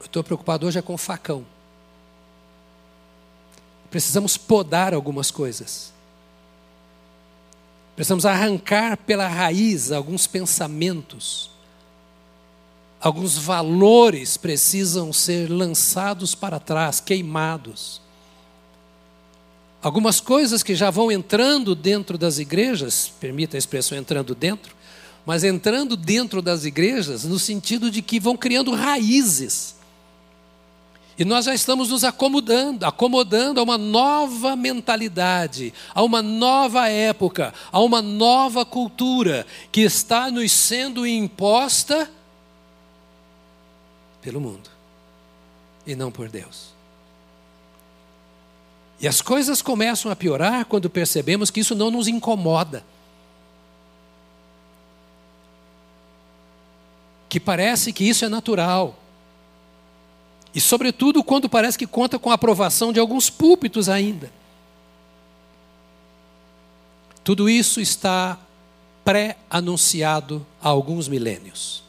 Eu 0.00 0.06
estou 0.06 0.22
preocupado 0.22 0.66
hoje 0.66 0.78
é 0.78 0.82
com 0.82 0.94
o 0.94 0.98
facão. 0.98 1.44
Precisamos 3.90 4.36
podar 4.36 4.92
algumas 4.92 5.30
coisas. 5.30 5.92
Precisamos 7.96 8.26
arrancar 8.26 8.96
pela 8.98 9.26
raiz 9.26 9.90
alguns 9.90 10.26
pensamentos. 10.26 11.50
Alguns 13.00 13.38
valores 13.38 14.36
precisam 14.36 15.12
ser 15.12 15.50
lançados 15.50 16.34
para 16.34 16.60
trás, 16.60 17.00
queimados. 17.00 18.00
Algumas 19.80 20.20
coisas 20.20 20.62
que 20.62 20.74
já 20.74 20.90
vão 20.90 21.10
entrando 21.10 21.74
dentro 21.74 22.18
das 22.18 22.38
igrejas, 22.38 23.10
permita 23.20 23.56
a 23.56 23.58
expressão 23.58 23.96
entrando 23.96 24.34
dentro, 24.34 24.74
mas 25.28 25.44
entrando 25.44 25.94
dentro 25.94 26.40
das 26.40 26.64
igrejas 26.64 27.24
no 27.24 27.38
sentido 27.38 27.90
de 27.90 28.00
que 28.00 28.18
vão 28.18 28.34
criando 28.34 28.74
raízes 28.74 29.76
e 31.18 31.24
nós 31.24 31.44
já 31.44 31.54
estamos 31.54 31.90
nos 31.90 32.02
acomodando, 32.02 32.86
acomodando 32.86 33.60
a 33.60 33.62
uma 33.62 33.76
nova 33.76 34.56
mentalidade, 34.56 35.74
a 35.94 36.02
uma 36.02 36.22
nova 36.22 36.88
época, 36.88 37.52
a 37.70 37.78
uma 37.78 38.00
nova 38.00 38.64
cultura 38.64 39.46
que 39.70 39.82
está 39.82 40.30
nos 40.30 40.50
sendo 40.50 41.06
imposta 41.06 42.10
pelo 44.22 44.40
mundo 44.40 44.70
e 45.86 45.94
não 45.94 46.10
por 46.10 46.30
Deus. 46.30 46.68
E 48.98 49.06
as 49.06 49.20
coisas 49.20 49.60
começam 49.60 50.10
a 50.10 50.16
piorar 50.16 50.64
quando 50.64 50.88
percebemos 50.88 51.50
que 51.50 51.60
isso 51.60 51.74
não 51.74 51.90
nos 51.90 52.08
incomoda. 52.08 52.82
Que 57.28 57.38
parece 57.38 57.92
que 57.92 58.08
isso 58.08 58.24
é 58.24 58.28
natural. 58.28 58.98
E, 60.54 60.60
sobretudo, 60.60 61.22
quando 61.22 61.48
parece 61.48 61.76
que 61.76 61.86
conta 61.86 62.18
com 62.18 62.30
a 62.30 62.34
aprovação 62.34 62.92
de 62.92 62.98
alguns 62.98 63.28
púlpitos 63.28 63.88
ainda. 63.88 64.30
Tudo 67.22 67.50
isso 67.50 67.80
está 67.80 68.38
pré-anunciado 69.04 70.46
há 70.62 70.68
alguns 70.68 71.08
milênios. 71.08 71.82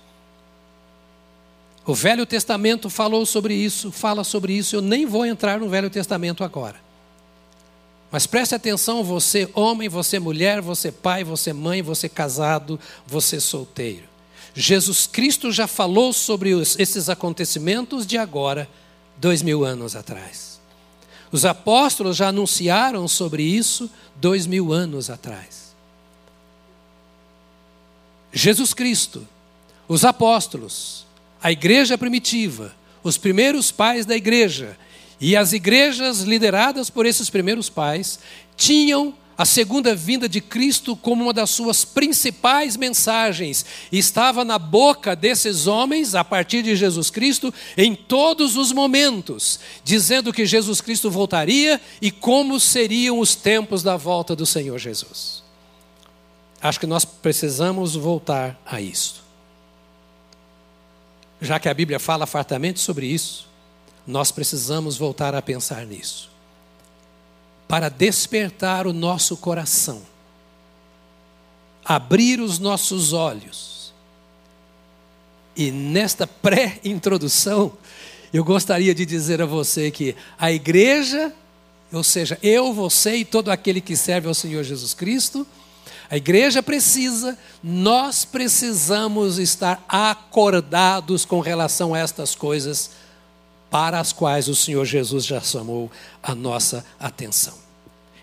O 1.86 1.94
Velho 1.94 2.26
Testamento 2.26 2.90
falou 2.90 3.26
sobre 3.26 3.54
isso, 3.54 3.92
fala 3.92 4.24
sobre 4.24 4.54
isso. 4.54 4.76
Eu 4.76 4.82
nem 4.82 5.06
vou 5.06 5.26
entrar 5.26 5.60
no 5.60 5.70
Velho 5.70 5.90
Testamento 5.90 6.44
agora. 6.44 6.76
Mas 8.12 8.28
preste 8.28 8.54
atenção, 8.54 9.04
você 9.04 9.50
homem, 9.54 9.88
você 9.90 10.20
mulher, 10.20 10.62
você 10.62 10.92
pai, 10.92 11.24
você 11.24 11.54
mãe, 11.54 11.82
você 11.82 12.10
casado, 12.10 12.80
você 13.08 13.40
solteiro. 13.40 14.04
Jesus 14.54 15.08
Cristo 15.08 15.52
já 15.52 15.68
falou 15.68 16.12
sobre 16.12 16.54
os, 16.54 16.78
esses 16.80 17.10
acontecimentos 17.10 18.06
de 18.06 18.18
agora, 18.18 18.70
dois 19.18 19.42
mil 19.42 19.64
anos 19.64 19.96
atrás. 19.96 20.60
Os 21.32 21.46
apóstolos 21.46 22.18
já 22.18 22.30
anunciaram 22.30 23.08
sobre 23.08 23.44
isso 23.44 23.90
dois 24.16 24.48
mil 24.48 24.74
anos 24.74 25.10
atrás. 25.10 25.70
Jesus 28.32 28.74
Cristo, 28.74 29.28
os 29.88 30.06
apóstolos, 30.06 31.06
a 31.42 31.52
igreja 31.52 31.98
primitiva, 31.98 32.74
os 33.04 33.18
primeiros 33.18 33.72
pais 33.72 34.06
da 34.06 34.16
igreja 34.16 34.78
e 35.20 35.36
as 35.36 35.54
igrejas 35.54 36.22
lideradas 36.22 36.90
por 36.90 37.06
esses 37.06 37.30
primeiros 37.30 37.70
pais 37.70 38.20
tinham 38.56 39.14
a 39.40 39.46
segunda 39.46 39.96
vinda 39.96 40.28
de 40.28 40.42
Cristo 40.42 40.98
como 40.98 41.24
uma 41.24 41.32
das 41.32 41.50
suas 41.50 41.86
principais 41.86 42.76
mensagens. 42.76 43.66
Estava 43.90 44.44
na 44.44 44.60
boca 44.60 45.16
desses 45.16 45.66
homens, 45.66 46.14
a 46.14 46.26
partir 46.26 46.62
de 46.62 46.76
Jesus 46.76 47.10
Cristo, 47.10 47.54
em 47.78 47.96
todos 47.96 48.58
os 48.58 48.74
momentos, 48.74 49.58
dizendo 49.82 50.34
que 50.34 50.46
Jesus 50.46 50.82
Cristo 50.82 51.10
voltaria 51.10 51.80
e 52.02 52.12
como 52.12 52.60
seriam 52.60 53.18
os 53.18 53.34
tempos 53.34 53.82
da 53.82 53.96
volta 53.96 54.36
do 54.36 54.46
Senhor 54.46 54.78
Jesus. 54.78 55.42
Acho 56.62 56.82
que 56.82 56.86
nós 56.86 57.06
precisamos 57.06 57.96
voltar 57.96 58.62
a 58.66 58.82
isso. 58.82 59.24
Já 61.40 61.62
que 61.62 61.70
a 61.70 61.74
Bíblia 61.74 61.98
fala 61.98 62.28
fartamente 62.28 62.82
sobre 62.82 63.06
isso, 63.06 63.48
nós 64.06 64.34
precisamos 64.34 64.98
voltar 64.98 65.34
a 65.34 65.42
pensar 65.42 65.86
nisso 65.86 66.29
para 67.70 67.88
despertar 67.88 68.88
o 68.88 68.94
nosso 68.94 69.38
coração, 69.38 70.02
abrir 71.86 72.42
os 72.42 72.58
nossos 72.58 73.14
olhos. 73.14 73.94
E 75.56 75.70
nesta 75.70 76.26
pré-introdução, 76.26 77.72
eu 78.34 78.44
gostaria 78.44 78.96
de 78.96 79.06
dizer 79.06 79.40
a 79.40 79.46
você 79.46 79.92
que 79.92 80.16
a 80.40 80.52
igreja, 80.52 81.32
ou 81.94 82.04
seja, 82.04 82.40
eu, 82.42 82.74
você 82.74 83.18
e 83.18 83.26
todo 83.26 83.52
aquele 83.52 83.82
que 83.82 83.96
serve 83.96 84.28
ao 84.28 84.34
Senhor 84.34 84.64
Jesus 84.64 84.96
Cristo, 84.96 85.46
a 86.10 86.18
igreja 86.18 86.64
precisa, 86.64 87.38
nós 87.64 88.26
precisamos 88.26 89.38
estar 89.38 89.86
acordados 89.88 91.24
com 91.24 91.40
relação 91.40 91.94
a 91.94 92.00
estas 92.00 92.34
coisas 92.34 92.90
para 93.70 94.00
as 94.00 94.12
quais 94.12 94.48
o 94.48 94.56
Senhor 94.56 94.86
Jesus 94.86 95.26
já 95.26 95.40
chamou 95.42 95.92
a 96.22 96.34
nossa 96.34 96.86
atenção. 97.00 97.54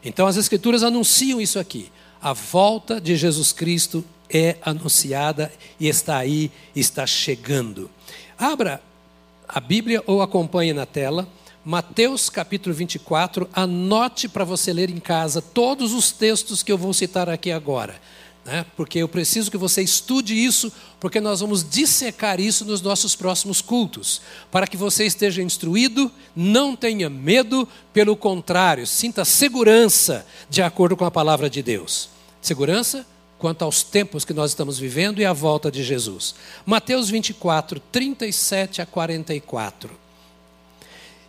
Então 0.04 0.26
as 0.26 0.36
Escrituras 0.36 0.82
anunciam 0.82 1.40
isso 1.40 1.58
aqui. 1.58 1.90
A 2.20 2.32
volta 2.32 3.00
de 3.00 3.16
Jesus 3.16 3.52
Cristo 3.52 4.04
é 4.28 4.56
anunciada 4.62 5.52
e 5.78 5.88
está 5.88 6.16
aí, 6.16 6.50
está 6.74 7.06
chegando. 7.06 7.90
Abra 8.38 8.82
a 9.48 9.60
Bíblia 9.60 10.02
ou 10.06 10.22
acompanhe 10.22 10.72
na 10.72 10.86
tela. 10.86 11.28
Mateus 11.64 12.30
capítulo 12.30 12.74
24, 12.74 13.48
anote 13.52 14.28
para 14.28 14.44
você 14.44 14.72
ler 14.72 14.88
em 14.88 15.00
casa 15.00 15.42
todos 15.42 15.92
os 15.92 16.12
textos 16.12 16.62
que 16.62 16.70
eu 16.70 16.78
vou 16.78 16.94
citar 16.94 17.28
aqui 17.28 17.50
agora 17.50 18.00
né? 18.46 18.64
porque 18.76 19.00
eu 19.00 19.08
preciso 19.08 19.50
que 19.50 19.56
você 19.56 19.82
estude 19.82 20.32
isso, 20.32 20.72
porque 21.00 21.20
nós 21.20 21.40
vamos 21.40 21.68
dissecar 21.68 22.40
isso 22.40 22.64
nos 22.64 22.80
nossos 22.80 23.16
próximos 23.16 23.60
cultos, 23.60 24.22
para 24.52 24.68
que 24.68 24.76
você 24.76 25.04
esteja 25.04 25.42
instruído, 25.42 26.10
não 26.34 26.76
tenha 26.76 27.10
medo, 27.10 27.68
pelo 27.92 28.16
contrário, 28.16 28.86
sinta 28.86 29.24
segurança 29.24 30.24
de 30.48 30.62
acordo 30.62 30.96
com 30.96 31.04
a 31.04 31.10
palavra 31.10 31.50
de 31.50 31.60
Deus. 31.60 32.08
Segurança 32.40 33.04
quanto 33.36 33.62
aos 33.62 33.82
tempos 33.82 34.24
que 34.24 34.32
nós 34.32 34.52
estamos 34.52 34.78
vivendo 34.78 35.20
e 35.20 35.24
à 35.24 35.32
volta 35.32 35.68
de 35.68 35.82
Jesus. 35.82 36.36
Mateus 36.64 37.10
24, 37.10 37.80
37 37.80 38.80
a 38.80 38.86
44. 38.86 39.90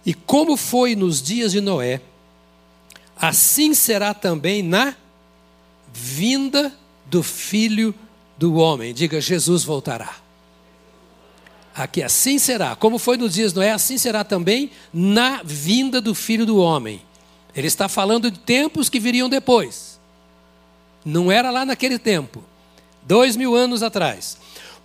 E 0.06 0.14
como 0.14 0.56
foi 0.56 0.96
nos 0.96 1.20
dias 1.20 1.52
de 1.52 1.62
Noé, 1.62 2.00
assim 3.20 3.74
será 3.74 4.14
também 4.14 4.62
na 4.62 4.96
vinda 5.92 6.72
do 7.10 7.24
Filho 7.24 7.94
do 8.38 8.56
Homem. 8.56 8.94
Diga, 8.94 9.20
Jesus 9.20 9.64
voltará. 9.64 10.16
Aqui 11.76 12.02
assim 12.02 12.40
será, 12.40 12.76
como 12.76 12.98
foi 12.98 13.18
nos 13.18 13.36
dias 13.36 13.54
Noé, 13.54 13.72
assim 13.72 14.00
será 14.00 14.24
também 14.24 14.72
na 14.92 15.42
vinda 15.44 16.02
do 16.02 16.16
Filho 16.16 16.46
do 16.46 16.58
Homem. 16.58 17.02
Ele 17.56 17.68
está 17.68 17.88
falando 17.88 18.32
de 18.32 18.40
tempos 18.40 18.90
que 18.90 19.00
viriam 19.00 19.30
depois. 19.30 20.00
Não 21.06 21.32
era 21.32 21.52
lá 21.52 21.66
naquele 21.66 22.00
tempo, 22.00 22.44
dois 23.04 23.36
mil 23.36 23.56
anos 23.56 23.84
atrás. 23.84 24.38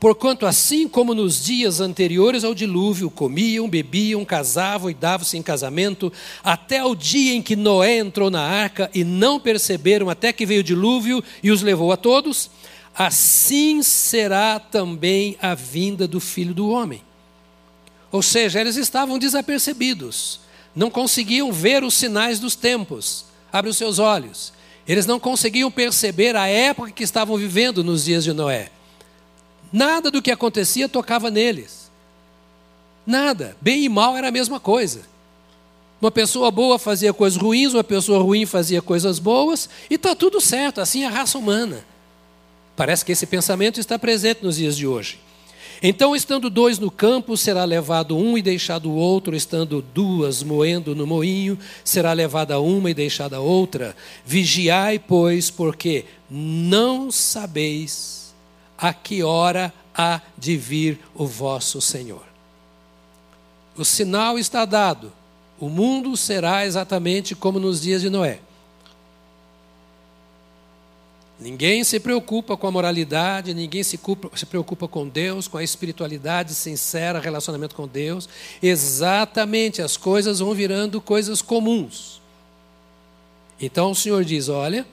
Porquanto, 0.02 0.46
assim 0.46 0.88
como 0.88 1.14
nos 1.14 1.44
dias 1.44 1.80
anteriores 1.80 2.42
ao 2.42 2.56
dilúvio, 2.56 3.08
comiam, 3.08 3.68
bebiam, 3.68 4.24
casavam 4.24 4.90
e 4.90 4.94
davam-se 4.94 5.38
em 5.38 5.42
casamento, 5.44 6.12
até 6.42 6.84
o 6.84 6.92
dia 6.92 7.32
em 7.32 7.40
que 7.40 7.54
Noé 7.54 7.98
entrou 7.98 8.28
na 8.28 8.40
arca 8.40 8.90
e 8.92 9.04
não 9.04 9.38
perceberam 9.38 10.10
até 10.10 10.32
que 10.32 10.44
veio 10.44 10.58
o 10.58 10.64
dilúvio 10.64 11.22
e 11.40 11.52
os 11.52 11.62
levou 11.62 11.92
a 11.92 11.96
todos, 11.96 12.50
assim 12.92 13.80
será 13.80 14.58
também 14.58 15.36
a 15.40 15.54
vinda 15.54 16.08
do 16.08 16.18
filho 16.18 16.52
do 16.52 16.68
homem. 16.68 17.00
Ou 18.10 18.22
seja, 18.22 18.60
eles 18.60 18.74
estavam 18.74 19.20
desapercebidos, 19.20 20.40
não 20.74 20.90
conseguiam 20.90 21.52
ver 21.52 21.84
os 21.84 21.94
sinais 21.94 22.40
dos 22.40 22.56
tempos. 22.56 23.26
Abre 23.52 23.70
os 23.70 23.76
seus 23.76 24.00
olhos. 24.00 24.52
Eles 24.84 25.06
não 25.06 25.20
conseguiam 25.20 25.70
perceber 25.70 26.34
a 26.34 26.48
época 26.48 26.90
que 26.90 27.04
estavam 27.04 27.36
vivendo 27.36 27.84
nos 27.84 28.06
dias 28.06 28.24
de 28.24 28.32
Noé. 28.32 28.72
Nada 29.72 30.10
do 30.10 30.20
que 30.20 30.30
acontecia 30.30 30.88
tocava 30.88 31.30
neles. 31.30 31.90
Nada. 33.06 33.56
Bem 33.60 33.84
e 33.84 33.88
mal 33.88 34.16
era 34.16 34.28
a 34.28 34.32
mesma 34.32 34.60
coisa. 34.60 35.00
Uma 36.00 36.10
pessoa 36.10 36.50
boa 36.50 36.78
fazia 36.78 37.12
coisas 37.12 37.40
ruins, 37.40 37.72
uma 37.72 37.84
pessoa 37.84 38.20
ruim 38.20 38.44
fazia 38.44 38.82
coisas 38.82 39.20
boas, 39.20 39.68
e 39.88 39.94
está 39.94 40.16
tudo 40.16 40.40
certo, 40.40 40.80
assim 40.80 41.04
é 41.04 41.06
a 41.06 41.10
raça 41.10 41.38
humana. 41.38 41.84
Parece 42.74 43.04
que 43.04 43.12
esse 43.12 43.24
pensamento 43.24 43.78
está 43.78 43.96
presente 43.98 44.42
nos 44.42 44.56
dias 44.56 44.76
de 44.76 44.84
hoje. 44.84 45.20
Então, 45.80 46.14
estando 46.14 46.50
dois 46.50 46.78
no 46.78 46.90
campo, 46.90 47.36
será 47.36 47.64
levado 47.64 48.16
um 48.16 48.36
e 48.36 48.42
deixado 48.42 48.90
o 48.90 48.96
outro, 48.96 49.34
estando 49.34 49.82
duas 49.94 50.42
moendo 50.42 50.94
no 50.94 51.06
moinho, 51.06 51.58
será 51.84 52.12
levada 52.12 52.58
uma 52.60 52.90
e 52.90 52.94
deixada 52.94 53.40
outra. 53.40 53.94
Vigiai, 54.24 54.98
pois, 54.98 55.50
porque 55.50 56.04
não 56.28 57.10
sabeis 57.10 58.21
a 58.82 58.92
que 58.92 59.22
hora 59.22 59.72
há 59.94 60.20
de 60.36 60.56
vir 60.56 60.98
o 61.14 61.24
vosso 61.24 61.80
Senhor. 61.80 62.24
O 63.76 63.84
sinal 63.84 64.36
está 64.40 64.64
dado. 64.64 65.12
O 65.60 65.68
mundo 65.68 66.16
será 66.16 66.66
exatamente 66.66 67.36
como 67.36 67.60
nos 67.60 67.80
dias 67.80 68.02
de 68.02 68.10
Noé. 68.10 68.40
Ninguém 71.38 71.84
se 71.84 72.00
preocupa 72.00 72.56
com 72.56 72.66
a 72.66 72.70
moralidade, 72.72 73.54
ninguém 73.54 73.84
se, 73.84 73.98
se, 74.34 74.46
preocupa 74.46 74.88
com 74.88 75.08
Deus, 75.08 75.46
com 75.46 75.58
a 75.58 75.64
espiritualidade 75.64 76.52
sincera, 76.52 77.20
relacionamento 77.20 77.76
com 77.76 77.86
Deus. 77.86 78.28
Exatamente, 78.60 79.80
as 79.80 79.96
coisas 79.96 80.40
vão 80.40 80.54
virando 80.54 81.00
coisas 81.00 81.40
comuns. 81.40 82.20
Então 83.60 83.92
o 83.92 83.94
Senhor 83.94 84.24
diz: 84.24 84.48
olha, 84.48 84.84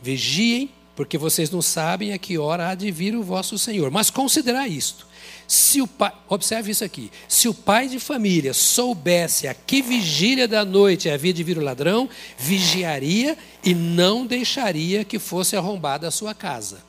vigiem 0.00 0.70
porque 0.94 1.16
vocês 1.16 1.50
não 1.50 1.62
sabem 1.62 2.12
a 2.12 2.18
que 2.18 2.36
hora 2.38 2.68
há 2.68 2.74
de 2.74 2.90
vir 2.90 3.14
o 3.14 3.22
vosso 3.22 3.56
Senhor. 3.58 3.90
Mas 3.90 4.10
considerar 4.10 4.68
isto. 4.68 5.06
Se 5.46 5.80
o 5.80 5.86
pai, 5.86 6.12
observe 6.28 6.70
isso 6.70 6.84
aqui. 6.84 7.10
Se 7.28 7.48
o 7.48 7.54
pai 7.54 7.88
de 7.88 7.98
família 7.98 8.54
soubesse 8.54 9.48
a 9.48 9.54
que 9.54 9.82
vigília 9.82 10.46
da 10.46 10.64
noite 10.64 11.08
havia 11.08 11.32
de 11.32 11.42
vir 11.42 11.58
o 11.58 11.62
ladrão, 11.62 12.08
vigiaria 12.38 13.36
e 13.64 13.74
não 13.74 14.26
deixaria 14.26 15.04
que 15.04 15.18
fosse 15.18 15.56
arrombada 15.56 16.06
a 16.06 16.10
sua 16.10 16.34
casa. 16.34 16.82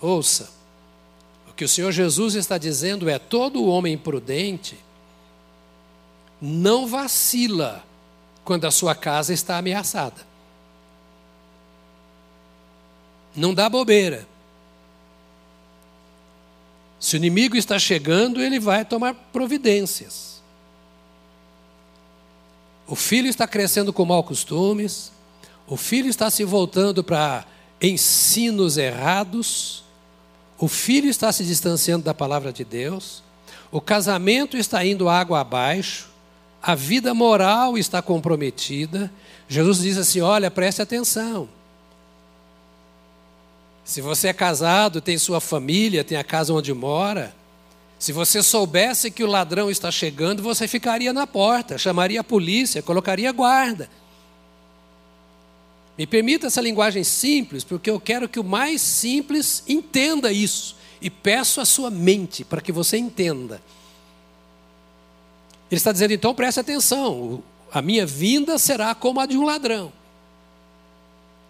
Ouça, 0.00 0.50
o 1.48 1.52
que 1.52 1.64
o 1.64 1.68
Senhor 1.68 1.92
Jesus 1.92 2.34
está 2.34 2.56
dizendo 2.56 3.08
é: 3.08 3.18
todo 3.18 3.64
homem 3.66 3.98
prudente 3.98 4.76
não 6.40 6.86
vacila 6.86 7.84
quando 8.44 8.66
a 8.66 8.70
sua 8.70 8.94
casa 8.94 9.32
está 9.32 9.56
ameaçada. 9.56 10.33
Não 13.34 13.52
dá 13.52 13.68
bobeira. 13.68 14.26
Se 17.00 17.16
o 17.16 17.18
inimigo 17.18 17.56
está 17.56 17.78
chegando, 17.78 18.40
ele 18.40 18.58
vai 18.58 18.84
tomar 18.84 19.14
providências. 19.32 20.42
O 22.86 22.94
filho 22.94 23.28
está 23.28 23.46
crescendo 23.46 23.92
com 23.92 24.04
maus 24.04 24.26
costumes, 24.26 25.12
o 25.66 25.76
filho 25.76 26.08
está 26.08 26.30
se 26.30 26.44
voltando 26.44 27.02
para 27.02 27.46
ensinos 27.80 28.76
errados, 28.76 29.84
o 30.58 30.68
filho 30.68 31.08
está 31.08 31.32
se 31.32 31.44
distanciando 31.44 32.04
da 32.04 32.14
palavra 32.14 32.52
de 32.52 32.64
Deus, 32.64 33.22
o 33.70 33.80
casamento 33.80 34.56
está 34.56 34.84
indo 34.84 35.08
água 35.08 35.40
abaixo, 35.40 36.08
a 36.62 36.74
vida 36.74 37.12
moral 37.12 37.76
está 37.76 38.00
comprometida. 38.00 39.12
Jesus 39.48 39.78
diz 39.78 39.98
assim: 39.98 40.20
olha, 40.20 40.50
preste 40.50 40.80
atenção. 40.80 41.48
Se 43.84 44.00
você 44.00 44.28
é 44.28 44.32
casado, 44.32 45.00
tem 45.00 45.18
sua 45.18 45.40
família, 45.40 46.02
tem 46.02 46.16
a 46.16 46.24
casa 46.24 46.52
onde 46.52 46.72
mora, 46.72 47.34
se 48.04 48.12
você 48.12 48.42
soubesse 48.42 49.10
que 49.10 49.24
o 49.24 49.26
ladrão 49.26 49.70
está 49.70 49.90
chegando, 49.90 50.42
você 50.42 50.68
ficaria 50.68 51.12
na 51.12 51.26
porta, 51.26 51.78
chamaria 51.78 52.20
a 52.20 52.24
polícia, 52.24 52.82
colocaria 52.82 53.32
guarda. 53.32 53.88
Me 55.96 56.06
permita 56.06 56.48
essa 56.48 56.60
linguagem 56.60 57.04
simples, 57.04 57.64
porque 57.64 57.88
eu 57.88 57.98
quero 58.00 58.28
que 58.28 58.40
o 58.40 58.44
mais 58.44 58.82
simples 58.82 59.62
entenda 59.66 60.32
isso. 60.32 60.76
E 61.00 61.08
peço 61.08 61.60
a 61.60 61.64
sua 61.64 61.90
mente 61.90 62.44
para 62.44 62.60
que 62.60 62.72
você 62.72 62.96
entenda. 62.96 63.62
Ele 65.70 65.78
está 65.78 65.92
dizendo, 65.92 66.12
então 66.12 66.34
preste 66.34 66.60
atenção: 66.60 67.42
a 67.72 67.80
minha 67.80 68.04
vinda 68.04 68.58
será 68.58 68.94
como 68.94 69.20
a 69.20 69.26
de 69.26 69.38
um 69.38 69.44
ladrão. 69.44 69.92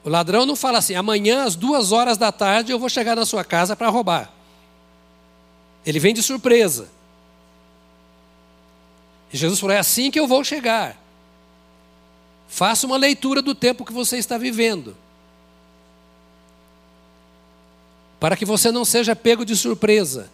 O 0.05 0.11
ladrão 0.11 0.45
não 0.45 0.55
fala 0.55 0.79
assim: 0.79 0.95
amanhã 0.95 1.45
às 1.45 1.57
duas 1.57 1.91
horas 1.91 2.19
da 2.19 2.31
tarde 2.31 2.71
eu 2.71 2.79
vou 2.79 2.91
chegar 2.91 3.17
na 3.17 3.25
sua 3.25 3.43
casa 3.43 3.75
para 3.75 3.89
roubar. 3.89 4.31
Ele 5.85 5.99
vem 5.99 6.13
de 6.13 6.23
surpresa. 6.23 6.89
E 9.33 9.37
Jesus 9.37 9.59
falou: 9.59 9.75
é 9.75 9.79
assim 9.79 10.11
que 10.11 10.21
eu 10.21 10.29
vou 10.29 10.45
chegar. 10.45 11.03
Faça 12.47 12.87
uma 12.87 12.99
leitura 12.99 13.41
do 13.41 13.55
tempo 13.55 13.85
que 13.85 13.93
você 13.93 14.19
está 14.19 14.37
vivendo. 14.37 14.95
Para 18.21 18.37
que 18.37 18.45
você 18.45 18.71
não 18.71 18.85
seja 18.85 19.17
pego 19.17 19.45
de 19.45 19.57
surpresa. 19.57 20.31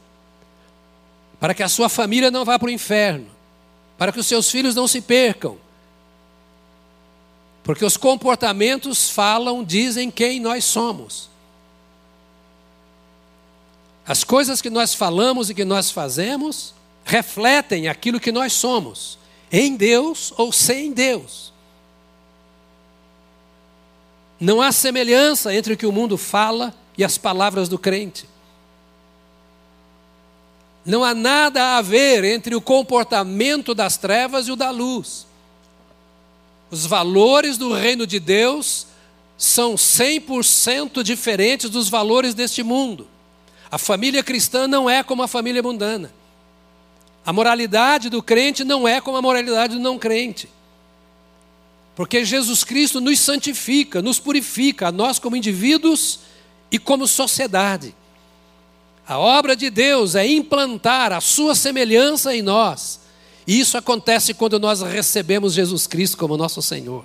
Para 1.38 1.54
que 1.54 1.62
a 1.62 1.68
sua 1.68 1.88
família 1.88 2.30
não 2.30 2.44
vá 2.44 2.59
para 2.59 2.68
o 2.68 2.70
inferno. 2.70 3.26
Para 3.96 4.12
que 4.12 4.20
os 4.20 4.26
seus 4.26 4.50
filhos 4.50 4.74
não 4.74 4.87
se 4.87 5.00
percam. 5.00 5.56
Porque 7.62 7.85
os 7.85 7.96
comportamentos 7.96 9.11
falam, 9.11 9.62
dizem 9.62 10.11
quem 10.11 10.40
nós 10.40 10.64
somos. 10.64 11.29
As 14.07 14.25
coisas 14.25 14.61
que 14.61 14.70
nós 14.70 14.94
falamos 14.94 15.51
e 15.51 15.55
que 15.55 15.64
nós 15.64 15.90
fazemos 15.90 16.75
refletem 17.05 17.88
aquilo 17.88 18.20
que 18.20 18.33
nós 18.33 18.53
somos, 18.53 19.18
em 19.53 19.77
Deus 19.77 20.33
ou 20.37 20.53
sem 20.53 20.92
Deus. 20.92 21.53
Não 24.38 24.62
há 24.62 24.73
semelhança 24.73 25.55
entre 25.55 25.75
o 25.75 25.77
que 25.77 25.87
o 25.87 25.92
mundo 25.92 26.16
fala 26.16 26.75
e 26.96 27.05
as 27.05 27.18
palavras 27.18 27.68
do 27.68 27.79
crente. 27.79 28.29
Não 30.85 31.05
há 31.05 31.14
nada 31.14 31.77
a 31.77 31.83
ver 31.83 32.25
entre 32.25 32.55
o 32.55 32.61
comportamento 32.61 33.75
das 33.75 33.99
trevas 33.99 34.49
e 34.49 34.53
o 34.53 34.57
da 34.57 34.70
luz. 34.70 35.27
Os 36.70 36.87
valores 36.87 37.59
do 37.59 37.72
reino 37.72 38.06
de 38.06 38.20
Deus 38.20 38.87
são 39.37 39.74
100% 39.74 41.02
diferentes 41.02 41.68
dos 41.68 41.88
valores 41.88 42.35
deste 42.35 42.62
mundo. 42.62 43.09
A 43.70 43.78
família 43.78 44.22
cristã 44.22 44.68
não 44.68 44.88
é 44.88 45.02
como 45.02 45.22
a 45.22 45.28
família 45.28 45.62
mundana. 45.62 46.12
A 47.24 47.33
moralidade 47.33 48.09
do 48.09 48.22
crente 48.22 48.64
não 48.64 48.87
é 48.87 49.00
como 49.00 49.16
a 49.16 49.22
moralidade 49.22 49.74
do 49.74 49.80
não 49.80 49.98
crente. 49.98 50.48
Porque 51.94 52.24
Jesus 52.24 52.64
Cristo 52.64 53.00
nos 53.00 53.18
santifica, 53.18 54.00
nos 54.00 54.18
purifica, 54.18 54.88
a 54.88 54.92
nós 54.92 55.18
como 55.18 55.37
indivíduos 55.37 56.20
e 56.70 56.78
como 56.78 57.06
sociedade. 57.06 57.94
A 59.06 59.18
obra 59.18 59.56
de 59.56 59.70
Deus 59.70 60.14
é 60.14 60.26
implantar 60.26 61.12
a 61.12 61.20
sua 61.20 61.54
semelhança 61.54 62.35
em 62.35 62.42
nós. 62.42 63.00
E 63.46 63.59
isso 63.59 63.76
acontece 63.76 64.35
quando 64.35 64.59
nós 64.59 64.83
recebemos 64.83 65.55
Jesus 65.55 65.87
Cristo 65.87 66.16
como 66.16 66.37
nosso 66.37 66.62
Senhor. 66.62 67.05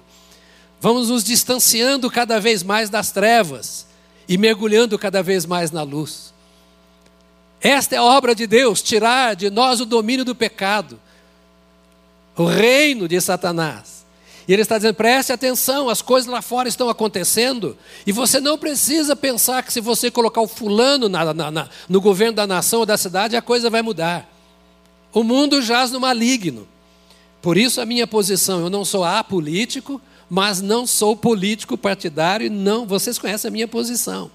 Vamos 0.79 1.09
nos 1.09 1.23
distanciando 1.23 2.11
cada 2.11 2.39
vez 2.39 2.61
mais 2.61 2.89
das 2.89 3.11
trevas 3.11 3.87
e 4.27 4.37
mergulhando 4.37 4.99
cada 4.99 5.23
vez 5.23 5.45
mais 5.45 5.71
na 5.71 5.83
luz. 5.83 6.33
Esta 7.61 7.95
é 7.95 7.97
a 7.97 8.03
obra 8.03 8.35
de 8.35 8.45
Deus, 8.45 8.81
tirar 8.81 9.35
de 9.35 9.49
nós 9.49 9.81
o 9.81 9.85
domínio 9.85 10.25
do 10.25 10.35
pecado, 10.35 10.99
o 12.35 12.45
reino 12.45 13.07
de 13.07 13.19
Satanás. 13.19 14.05
E 14.47 14.53
ele 14.53 14.61
está 14.61 14.77
dizendo: 14.77 14.93
preste 14.93 15.31
atenção, 15.31 15.89
as 15.89 16.01
coisas 16.01 16.29
lá 16.29 16.41
fora 16.41 16.69
estão 16.69 16.89
acontecendo, 16.89 17.75
e 18.05 18.11
você 18.11 18.39
não 18.39 18.57
precisa 18.57 19.15
pensar 19.15 19.63
que 19.63 19.73
se 19.73 19.81
você 19.81 20.11
colocar 20.11 20.41
o 20.41 20.47
fulano 20.47 21.09
na, 21.09 21.33
na, 21.33 21.49
na, 21.49 21.69
no 21.89 21.99
governo 21.99 22.33
da 22.33 22.45
nação 22.45 22.81
ou 22.81 22.85
da 22.85 22.97
cidade, 22.97 23.35
a 23.35 23.41
coisa 23.41 23.69
vai 23.69 23.81
mudar. 23.81 24.34
O 25.15 25.23
mundo 25.23 25.61
jaz 25.61 25.91
no 25.91 25.99
maligno. 26.01 26.67
Por 27.41 27.57
isso 27.57 27.79
a 27.79 27.85
minha 27.85 28.05
posição, 28.05 28.59
eu 28.59 28.69
não 28.69 28.83
sou 28.83 29.05
apolítico, 29.05 30.01
mas 30.29 30.61
não 30.61 30.85
sou 30.85 31.15
político 31.15 31.77
partidário, 31.77 32.51
não, 32.51 32.85
vocês 32.85 33.17
conhecem 33.17 33.47
a 33.47 33.51
minha 33.51 33.67
posição. 33.67 34.29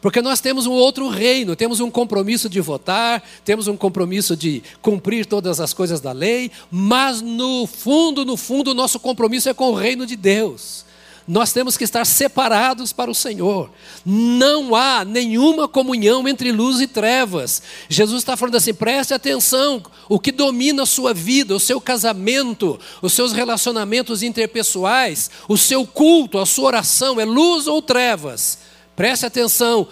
Porque 0.00 0.20
nós 0.20 0.40
temos 0.40 0.66
um 0.66 0.72
outro 0.72 1.08
reino, 1.08 1.54
temos 1.54 1.78
um 1.78 1.88
compromisso 1.88 2.48
de 2.48 2.60
votar, 2.60 3.22
temos 3.44 3.68
um 3.68 3.76
compromisso 3.76 4.36
de 4.36 4.60
cumprir 4.82 5.24
todas 5.24 5.60
as 5.60 5.72
coisas 5.72 6.00
da 6.00 6.10
lei, 6.10 6.50
mas 6.68 7.22
no 7.22 7.64
fundo, 7.64 8.24
no 8.24 8.36
fundo, 8.36 8.72
o 8.72 8.74
nosso 8.74 8.98
compromisso 8.98 9.48
é 9.48 9.54
com 9.54 9.70
o 9.70 9.74
reino 9.74 10.04
de 10.04 10.16
Deus. 10.16 10.84
Nós 11.26 11.52
temos 11.52 11.76
que 11.76 11.84
estar 11.84 12.04
separados 12.04 12.92
para 12.92 13.10
o 13.10 13.14
Senhor. 13.14 13.70
Não 14.04 14.74
há 14.74 15.06
nenhuma 15.06 15.66
comunhão 15.66 16.28
entre 16.28 16.52
luz 16.52 16.82
e 16.82 16.86
trevas. 16.86 17.62
Jesus 17.88 18.18
está 18.18 18.36
falando 18.36 18.56
assim: 18.56 18.74
preste 18.74 19.14
atenção, 19.14 19.82
o 20.06 20.20
que 20.20 20.30
domina 20.30 20.82
a 20.82 20.86
sua 20.86 21.14
vida, 21.14 21.54
o 21.54 21.60
seu 21.60 21.80
casamento, 21.80 22.78
os 23.00 23.14
seus 23.14 23.32
relacionamentos 23.32 24.22
interpessoais, 24.22 25.30
o 25.48 25.56
seu 25.56 25.86
culto, 25.86 26.38
a 26.38 26.44
sua 26.44 26.66
oração, 26.66 27.18
é 27.18 27.24
luz 27.24 27.66
ou 27.66 27.80
trevas? 27.80 28.58
Preste 28.94 29.24
atenção, 29.24 29.88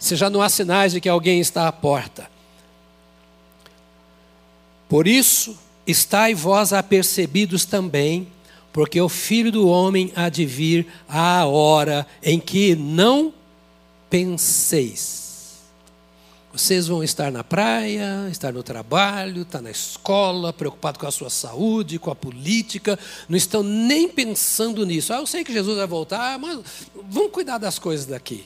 se 0.00 0.16
já 0.16 0.28
não 0.28 0.42
há 0.42 0.48
sinais 0.48 0.92
de 0.92 1.00
que 1.00 1.08
alguém 1.08 1.40
está 1.40 1.68
à 1.68 1.72
porta. 1.72 2.28
Por 4.88 5.06
isso, 5.06 5.56
estai 5.86 6.34
vós 6.34 6.72
apercebidos 6.72 7.64
também, 7.64 8.26
porque 8.72 9.00
o 9.00 9.08
filho 9.08 9.50
do 9.50 9.68
homem 9.68 10.12
há 10.14 10.28
de 10.28 10.46
vir 10.46 10.86
à 11.08 11.44
hora 11.46 12.06
em 12.22 12.38
que 12.38 12.74
não 12.74 13.32
penseis. 14.08 15.20
Vocês 16.52 16.88
vão 16.88 17.02
estar 17.02 17.30
na 17.30 17.44
praia, 17.44 18.28
estar 18.28 18.52
no 18.52 18.62
trabalho, 18.62 19.42
estar 19.42 19.62
na 19.62 19.70
escola, 19.70 20.52
preocupado 20.52 20.98
com 20.98 21.06
a 21.06 21.10
sua 21.10 21.30
saúde, 21.30 21.98
com 21.98 22.10
a 22.10 22.16
política, 22.16 22.98
não 23.28 23.36
estão 23.36 23.62
nem 23.62 24.08
pensando 24.08 24.84
nisso. 24.84 25.12
Ah, 25.12 25.18
eu 25.18 25.26
sei 25.26 25.44
que 25.44 25.52
Jesus 25.52 25.76
vai 25.76 25.86
voltar, 25.86 26.38
mas 26.40 26.60
vamos 27.08 27.30
cuidar 27.30 27.58
das 27.58 27.78
coisas 27.78 28.06
daqui. 28.06 28.44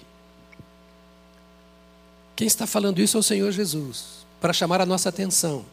Quem 2.37 2.47
está 2.47 2.67
falando 2.67 3.01
isso 3.01 3.17
é 3.17 3.21
o 3.21 3.23
Senhor 3.23 3.51
Jesus, 3.53 4.27
para 4.39 4.53
chamar 4.53 4.83
a 4.83 4.87
nossa 4.87 5.09
atenção. 5.09 5.65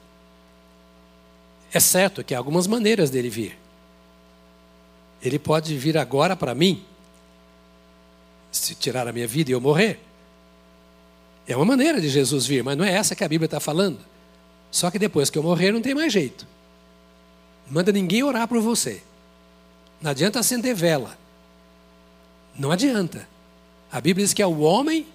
É 1.74 1.80
certo 1.80 2.24
que 2.24 2.34
há 2.34 2.38
algumas 2.38 2.66
maneiras 2.66 3.10
dele 3.10 3.30
vir. 3.30 3.58
Ele 5.24 5.38
pode 5.38 5.78
vir 5.78 5.98
agora 5.98 6.36
para 6.36 6.56
mim, 6.56 6.84
se 8.52 8.76
tirar 8.76 9.08
a 9.08 9.14
minha 9.14 9.28
vida 9.28 9.52
e 9.52 9.54
eu 9.54 9.62
morrer. 9.62 10.00
É 11.48 11.56
uma 11.56 11.66
maneira 11.66 12.00
de 12.00 12.10
Jesus 12.10 12.46
vir, 12.46 12.64
mas 12.64 12.78
não 12.78 12.86
é 12.86 12.92
essa 12.92 13.16
que 13.16 13.24
a 13.24 13.28
Bíblia 13.28 13.46
está 13.46 13.60
falando. 13.60 14.00
Só 14.70 14.90
que 14.90 14.98
depois 14.98 15.30
que 15.30 15.38
eu 15.38 15.44
morrer, 15.44 15.72
não 15.72 15.82
tem 15.82 15.94
mais 15.94 16.12
jeito. 16.12 16.48
Manda 17.70 17.92
ninguém 17.92 18.24
orar 18.24 18.48
por 18.48 18.60
você. 18.62 19.02
Não 20.02 20.12
adianta 20.12 20.40
acender 20.40 20.74
vela. 20.74 21.18
Não 22.58 22.72
adianta. 22.72 23.28
A 23.92 24.00
Bíblia 24.00 24.26
diz 24.26 24.34
que 24.34 24.42
ao 24.42 24.60
homem 24.60 25.06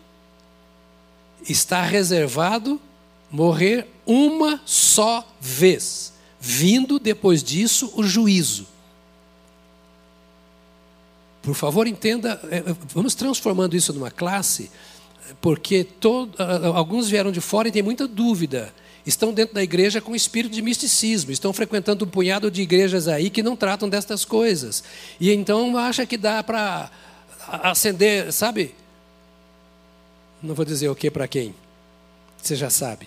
está 1.49 1.83
reservado 1.83 2.81
morrer 3.31 3.87
uma 4.07 4.61
só 4.64 5.27
vez, 5.40 6.12
vindo 6.40 6.99
depois 6.99 7.42
disso 7.42 7.92
o 7.97 8.03
juízo. 8.05 8.66
Por 11.46 11.54
favor, 11.54 11.87
entenda, 11.87 12.40
é, 12.50 12.62
vamos 12.92 13.14
transformando 13.14 13.76
isso 13.76 13.92
numa 13.92 14.11
classe 14.11 14.68
porque 15.40 15.85
todo, 15.85 16.35
alguns 16.74 17.09
vieram 17.09 17.30
de 17.32 17.40
fora 17.40 17.68
e 17.68 17.72
têm 17.72 17.82
muita 17.82 18.06
dúvida. 18.06 18.72
Estão 19.04 19.32
dentro 19.32 19.54
da 19.54 19.62
igreja 19.62 20.00
com 20.00 20.14
espírito 20.14 20.52
de 20.52 20.62
misticismo, 20.62 21.30
estão 21.30 21.52
frequentando 21.52 22.04
um 22.04 22.09
punhado 22.09 22.50
de 22.50 22.62
igrejas 22.62 23.06
aí 23.06 23.30
que 23.30 23.42
não 23.42 23.54
tratam 23.56 23.88
destas 23.88 24.24
coisas. 24.24 24.82
E 25.20 25.32
então 25.32 25.76
acha 25.76 26.04
que 26.04 26.16
dá 26.16 26.42
para 26.42 26.90
acender, 27.48 28.32
sabe? 28.32 28.74
Não 30.42 30.54
vou 30.54 30.64
dizer 30.64 30.88
o 30.88 30.96
que 30.96 31.11
para 31.11 31.28
quem. 31.28 31.54
Você 32.42 32.56
já 32.56 32.70
sabe. 32.70 33.06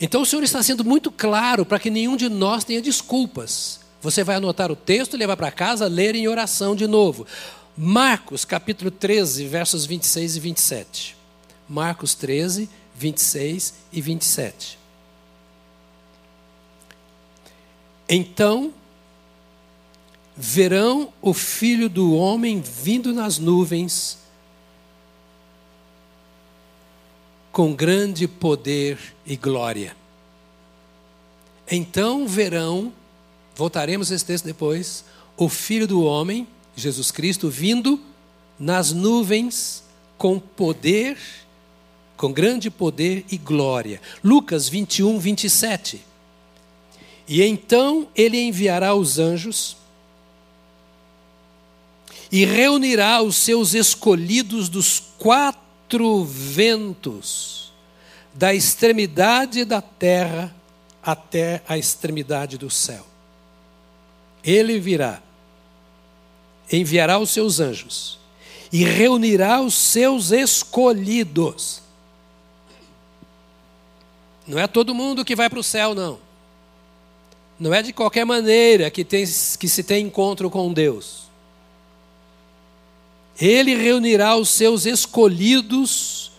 Então 0.00 0.22
o 0.22 0.26
Senhor 0.26 0.42
está 0.42 0.62
sendo 0.62 0.84
muito 0.84 1.10
claro 1.10 1.64
para 1.64 1.78
que 1.78 1.90
nenhum 1.90 2.16
de 2.16 2.28
nós 2.28 2.64
tenha 2.64 2.82
desculpas. 2.82 3.80
Você 4.00 4.22
vai 4.22 4.36
anotar 4.36 4.70
o 4.70 4.76
texto, 4.76 5.16
levar 5.16 5.36
para 5.36 5.50
casa, 5.50 5.86
ler 5.86 6.14
em 6.14 6.28
oração 6.28 6.76
de 6.76 6.86
novo. 6.86 7.26
Marcos 7.76 8.44
capítulo 8.44 8.90
13, 8.90 9.46
versos 9.46 9.84
26 9.84 10.36
e 10.36 10.40
27. 10.40 11.16
Marcos 11.68 12.14
13, 12.14 12.68
26 12.94 13.74
e 13.92 14.00
27. 14.00 14.78
Então 18.08 18.72
verão 20.36 21.12
o 21.20 21.34
filho 21.34 21.88
do 21.88 22.14
homem 22.14 22.60
vindo 22.60 23.12
nas 23.12 23.38
nuvens 23.38 24.18
com 27.50 27.74
grande 27.74 28.28
poder 28.28 28.98
e 29.26 29.36
glória. 29.36 29.96
Então 31.68 32.26
verão, 32.26 32.92
voltaremos 33.58 34.12
a 34.12 34.14
esse 34.14 34.24
texto 34.24 34.44
depois, 34.44 35.04
o 35.36 35.48
filho 35.48 35.84
do 35.84 36.04
homem 36.04 36.46
Jesus 36.76 37.10
Cristo 37.10 37.50
vindo 37.50 38.00
nas 38.56 38.92
nuvens 38.92 39.82
com 40.16 40.38
poder, 40.38 41.18
com 42.16 42.32
grande 42.32 42.70
poder 42.70 43.24
e 43.28 43.36
glória. 43.36 44.00
Lucas 44.22 44.68
21, 44.68 45.18
27. 45.18 46.00
E 47.26 47.42
então 47.42 48.06
ele 48.14 48.40
enviará 48.40 48.94
os 48.94 49.18
anjos 49.18 49.76
e 52.30 52.44
reunirá 52.44 53.20
os 53.22 53.34
seus 53.34 53.74
escolhidos 53.74 54.68
dos 54.68 55.02
quatro 55.18 56.24
ventos, 56.24 57.72
da 58.32 58.54
extremidade 58.54 59.64
da 59.64 59.82
terra 59.82 60.54
até 61.02 61.60
a 61.66 61.76
extremidade 61.76 62.56
do 62.56 62.70
céu. 62.70 63.07
Ele 64.48 64.80
virá, 64.80 65.20
enviará 66.72 67.18
os 67.18 67.28
seus 67.28 67.60
anjos 67.60 68.18
e 68.72 68.82
reunirá 68.82 69.60
os 69.60 69.74
seus 69.74 70.30
escolhidos. 70.30 71.82
Não 74.46 74.58
é 74.58 74.66
todo 74.66 74.94
mundo 74.94 75.22
que 75.22 75.36
vai 75.36 75.50
para 75.50 75.58
o 75.58 75.62
céu, 75.62 75.94
não. 75.94 76.18
Não 77.60 77.74
é 77.74 77.82
de 77.82 77.92
qualquer 77.92 78.24
maneira 78.24 78.90
que, 78.90 79.04
tem, 79.04 79.22
que 79.26 79.68
se 79.68 79.82
tem 79.82 80.06
encontro 80.06 80.48
com 80.48 80.72
Deus. 80.72 81.24
Ele 83.38 83.74
reunirá 83.74 84.34
os 84.34 84.48
seus 84.48 84.86
escolhidos. 84.86 86.32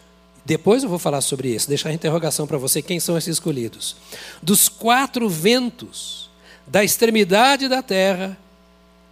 Depois 0.44 0.82
eu 0.82 0.90
vou 0.90 0.98
falar 0.98 1.22
sobre 1.22 1.54
isso, 1.54 1.70
deixar 1.70 1.90
a 1.90 1.94
interrogação 1.94 2.48
para 2.48 2.58
você: 2.58 2.82
quem 2.82 3.00
são 3.00 3.16
esses 3.16 3.36
escolhidos? 3.36 3.96
Dos 4.42 4.68
quatro 4.68 5.30
ventos, 5.30 6.29
da 6.70 6.84
extremidade 6.84 7.68
da 7.68 7.82
terra 7.82 8.38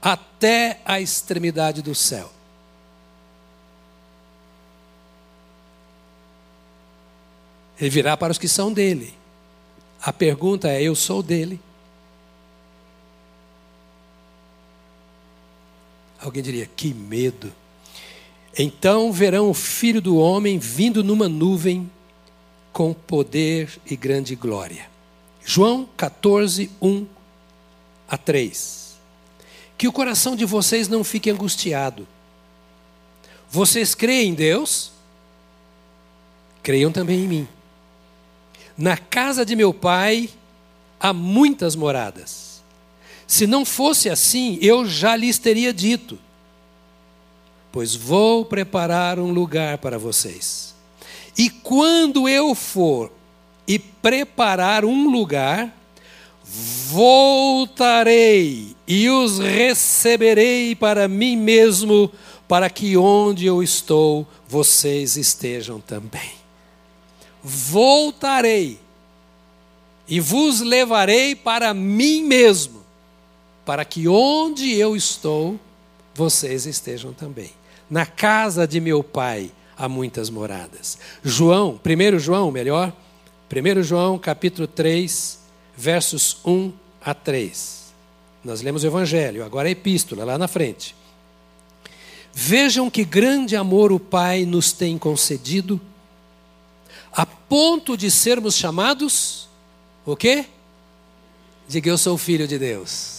até 0.02 0.80
a 0.86 1.02
extremidade 1.02 1.82
do 1.82 1.96
céu. 1.96 2.32
Ele 7.80 7.90
virá 7.90 8.16
para 8.16 8.32
os 8.32 8.38
que 8.38 8.48
são 8.48 8.72
dele. 8.72 9.14
A 10.02 10.14
pergunta 10.14 10.70
é: 10.70 10.82
eu 10.82 10.96
sou 10.96 11.24
dele? 11.24 11.60
Alguém 16.20 16.44
diria: 16.44 16.70
que 16.76 16.94
medo. 16.94 17.52
Então 18.58 19.12
verão 19.12 19.50
o 19.50 19.54
filho 19.54 20.02
do 20.02 20.18
homem 20.18 20.58
vindo 20.58 21.04
numa 21.04 21.28
nuvem 21.28 21.90
com 22.72 22.94
poder 22.94 23.80
e 23.86 23.96
grande 23.96 24.36
glória. 24.36 24.90
João 25.44 25.88
14, 25.96 26.72
1 26.82 27.17
a 28.10 28.18
3. 28.18 28.96
Que 29.78 29.88
o 29.88 29.92
coração 29.92 30.36
de 30.36 30.46
vocês 30.46 30.88
não 30.88 31.04
fique 31.04 31.30
angustiado. 31.30 32.08
Vocês 33.50 33.94
creem 33.94 34.30
em 34.30 34.34
Deus? 34.34 34.92
Creiam 36.64 36.92
também 36.92 37.20
em 37.20 37.28
mim. 37.28 37.48
Na 38.78 38.98
casa 38.98 39.46
de 39.46 39.56
meu 39.56 39.74
pai 39.74 40.30
há 41.00 41.14
muitas 41.14 41.76
moradas. 41.76 42.62
Se 43.26 43.46
não 43.46 43.66
fosse 43.66 44.10
assim, 44.10 44.58
eu 44.62 44.86
já 44.86 45.16
lhes 45.16 45.38
teria 45.38 45.74
dito: 45.74 46.18
Pois 47.72 47.94
vou 47.94 48.46
preparar 48.46 49.20
um 49.20 49.32
lugar 49.32 49.78
para 49.78 50.00
vocês. 50.00 50.74
E 51.38 51.50
quando 51.50 52.28
eu 52.28 52.56
for 52.56 53.12
e 53.68 53.78
preparar 53.78 54.84
um 54.84 55.10
lugar, 55.10 55.77
voltarei 56.90 58.76
e 58.88 59.10
os 59.10 59.40
receberei 59.40 60.76
para 60.76 61.08
mim 61.08 61.36
mesmo, 61.36 62.12
para 62.48 62.70
que 62.70 62.96
onde 62.96 63.46
eu 63.46 63.62
estou, 63.62 64.26
vocês 64.48 65.18
estejam 65.18 65.80
também. 65.80 66.32
Voltarei 67.44 68.80
e 70.08 70.20
vos 70.20 70.62
levarei 70.62 71.36
para 71.36 71.74
mim 71.74 72.24
mesmo 72.24 72.78
para 73.68 73.84
que 73.84 74.08
onde 74.08 74.74
eu 74.76 74.96
estou, 74.96 75.60
vocês 76.16 76.66
estejam 76.66 77.12
também. 77.12 77.52
Na 77.90 78.06
casa 78.06 78.66
de 78.66 78.80
meu 78.80 79.04
pai 79.04 79.52
há 79.78 79.90
muitas 79.90 80.30
moradas. 80.30 80.98
João, 81.22 81.78
1 81.86 82.18
João, 82.18 82.50
melhor, 82.50 82.94
1 83.52 83.84
João 83.84 84.18
capítulo 84.18 84.70
3, 84.70 85.37
versos 85.78 86.38
1 86.44 86.74
a 87.00 87.14
3. 87.14 87.94
Nós 88.44 88.62
lemos 88.62 88.84
o 88.84 88.88
Evangelho, 88.88 89.46
agora 89.46 89.68
a 89.68 89.72
epístola, 89.72 90.26
lá 90.26 90.38
na 90.38 90.48
frente. 90.48 90.96
Vejam 92.34 92.90
que 92.90 93.06
grande 93.06 93.56
amor 93.56 93.92
o 93.92 94.00
Pai 94.00 94.46
nos 94.46 94.72
tem 94.72 94.98
concedido, 94.98 95.80
a 97.12 97.26
ponto 97.26 97.96
de 97.96 98.12
sermos 98.12 98.56
chamados, 98.56 99.48
o 100.06 100.16
quê? 100.16 100.46
Diga 101.68 101.90
eu 101.90 101.98
sou 101.98 102.18
filho 102.18 102.48
de 102.48 102.58
Deus 102.60 103.18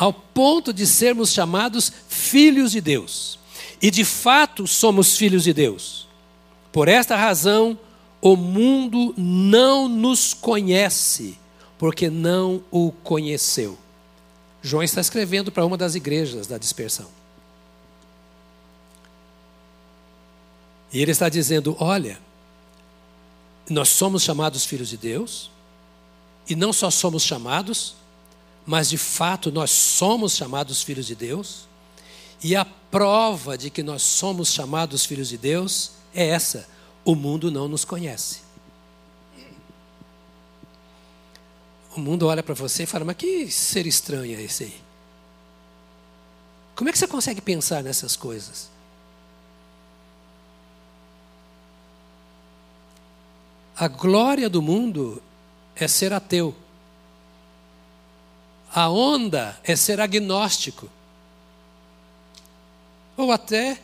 ao 0.00 0.14
ponto 0.14 0.72
de 0.72 0.86
sermos 0.86 1.30
chamados 1.30 1.92
filhos 2.08 2.72
de 2.72 2.80
Deus. 2.80 3.38
E 3.82 3.90
de 3.90 4.02
fato 4.02 4.66
somos 4.66 5.18
filhos 5.18 5.44
de 5.44 5.52
Deus. 5.52 6.08
Por 6.72 6.88
esta 6.88 7.16
razão, 7.16 7.78
o 8.18 8.34
mundo 8.34 9.12
não 9.18 9.90
nos 9.90 10.32
conhece, 10.32 11.38
porque 11.80 12.10
não 12.10 12.62
o 12.70 12.92
conheceu. 12.92 13.78
João 14.60 14.82
está 14.82 15.00
escrevendo 15.00 15.50
para 15.50 15.64
uma 15.64 15.78
das 15.78 15.94
igrejas 15.94 16.46
da 16.46 16.58
dispersão. 16.58 17.08
E 20.92 21.00
ele 21.00 21.10
está 21.10 21.30
dizendo: 21.30 21.74
olha, 21.80 22.20
nós 23.70 23.88
somos 23.88 24.22
chamados 24.22 24.66
filhos 24.66 24.90
de 24.90 24.98
Deus, 24.98 25.50
e 26.46 26.54
não 26.54 26.70
só 26.70 26.90
somos 26.90 27.22
chamados, 27.22 27.94
mas 28.66 28.90
de 28.90 28.98
fato 28.98 29.50
nós 29.50 29.70
somos 29.70 30.36
chamados 30.36 30.82
filhos 30.82 31.06
de 31.06 31.14
Deus, 31.14 31.66
e 32.44 32.54
a 32.54 32.66
prova 32.90 33.56
de 33.56 33.70
que 33.70 33.82
nós 33.82 34.02
somos 34.02 34.52
chamados 34.52 35.06
filhos 35.06 35.30
de 35.30 35.38
Deus 35.38 35.92
é 36.12 36.26
essa: 36.26 36.68
o 37.06 37.14
mundo 37.14 37.50
não 37.50 37.68
nos 37.68 37.86
conhece. 37.86 38.49
O 41.96 42.00
mundo 42.00 42.26
olha 42.26 42.42
para 42.42 42.54
você 42.54 42.84
e 42.84 42.86
fala: 42.86 43.04
Mas 43.04 43.16
que 43.16 43.50
ser 43.50 43.86
estranho 43.86 44.38
é 44.38 44.42
esse 44.42 44.64
aí? 44.64 44.80
Como 46.74 46.88
é 46.88 46.92
que 46.92 46.98
você 46.98 47.06
consegue 47.06 47.40
pensar 47.40 47.82
nessas 47.82 48.16
coisas? 48.16 48.70
A 53.76 53.88
glória 53.88 54.48
do 54.48 54.62
mundo 54.62 55.22
é 55.74 55.88
ser 55.88 56.12
ateu. 56.12 56.54
A 58.72 58.88
onda 58.88 59.58
é 59.64 59.74
ser 59.74 60.00
agnóstico. 60.00 60.88
Ou 63.16 63.32
até 63.32 63.80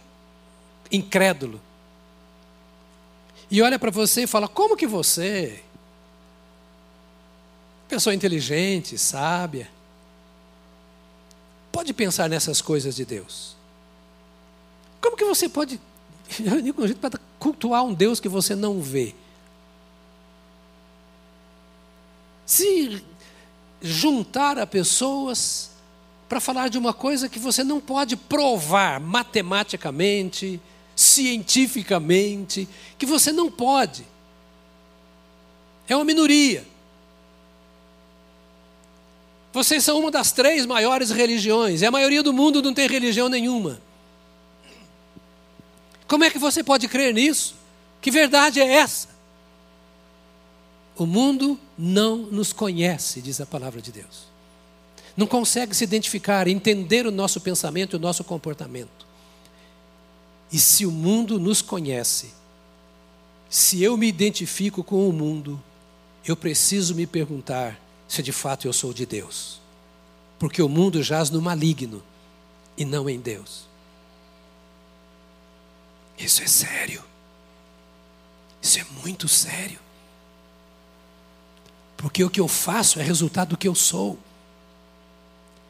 incrédulo. 0.92 1.60
E 3.50 3.62
olha 3.62 3.78
para 3.78 3.90
você 3.90 4.22
e 4.22 4.26
fala: 4.26 4.48
como 4.48 4.76
que 4.76 4.86
você, 4.86 5.62
pessoa 7.88 8.14
inteligente, 8.14 8.98
sábia, 8.98 9.70
pode 11.70 11.92
pensar 11.92 12.28
nessas 12.28 12.60
coisas 12.60 12.94
de 12.96 13.04
Deus? 13.04 13.56
Como 15.00 15.16
que 15.16 15.24
você 15.24 15.48
pode 15.48 15.80
para 17.00 17.20
cultuar 17.38 17.84
um 17.84 17.94
Deus 17.94 18.18
que 18.18 18.28
você 18.28 18.54
não 18.54 18.80
vê? 18.80 19.14
Se 22.44 23.02
juntar 23.80 24.58
a 24.58 24.66
pessoas 24.66 25.70
para 26.28 26.40
falar 26.40 26.68
de 26.68 26.78
uma 26.78 26.92
coisa 26.92 27.28
que 27.28 27.38
você 27.38 27.62
não 27.62 27.80
pode 27.80 28.16
provar 28.16 28.98
matematicamente, 29.00 30.60
cientificamente, 30.94 32.68
que 32.98 33.06
você 33.06 33.30
não 33.30 33.50
pode. 33.50 34.06
É 35.88 35.94
uma 35.94 36.04
minoria. 36.04 36.66
Vocês 39.56 39.82
são 39.82 39.98
uma 39.98 40.10
das 40.10 40.32
três 40.32 40.66
maiores 40.66 41.10
religiões, 41.10 41.80
e 41.80 41.86
a 41.86 41.90
maioria 41.90 42.22
do 42.22 42.30
mundo 42.30 42.60
não 42.60 42.74
tem 42.74 42.86
religião 42.86 43.26
nenhuma. 43.26 43.80
Como 46.06 46.24
é 46.24 46.28
que 46.28 46.38
você 46.38 46.62
pode 46.62 46.86
crer 46.86 47.14
nisso? 47.14 47.54
Que 48.02 48.10
verdade 48.10 48.60
é 48.60 48.70
essa? 48.70 49.08
O 50.94 51.06
mundo 51.06 51.58
não 51.78 52.18
nos 52.18 52.52
conhece, 52.52 53.22
diz 53.22 53.40
a 53.40 53.46
palavra 53.46 53.80
de 53.80 53.90
Deus. 53.90 54.26
Não 55.16 55.26
consegue 55.26 55.74
se 55.74 55.84
identificar, 55.84 56.46
entender 56.46 57.06
o 57.06 57.10
nosso 57.10 57.40
pensamento 57.40 57.94
e 57.94 57.96
o 57.96 58.00
nosso 58.00 58.22
comportamento. 58.22 59.06
E 60.52 60.58
se 60.58 60.84
o 60.84 60.90
mundo 60.90 61.40
nos 61.40 61.62
conhece, 61.62 62.34
se 63.48 63.82
eu 63.82 63.96
me 63.96 64.06
identifico 64.06 64.84
com 64.84 65.08
o 65.08 65.12
mundo, 65.14 65.58
eu 66.26 66.36
preciso 66.36 66.94
me 66.94 67.06
perguntar 67.06 67.85
se 68.08 68.22
de 68.22 68.32
fato 68.32 68.66
eu 68.66 68.72
sou 68.72 68.92
de 68.92 69.06
Deus. 69.06 69.60
Porque 70.38 70.62
o 70.62 70.68
mundo 70.68 71.02
jaz 71.02 71.30
no 71.30 71.40
maligno 71.40 72.02
e 72.76 72.84
não 72.84 73.08
em 73.08 73.18
Deus. 73.18 73.66
Isso 76.18 76.42
é 76.42 76.46
sério. 76.46 77.02
Isso 78.60 78.78
é 78.78 78.84
muito 79.02 79.28
sério. 79.28 79.78
Porque 81.96 82.22
o 82.22 82.30
que 82.30 82.40
eu 82.40 82.48
faço 82.48 83.00
é 83.00 83.02
resultado 83.02 83.50
do 83.50 83.56
que 83.56 83.68
eu 83.68 83.74
sou. 83.74 84.18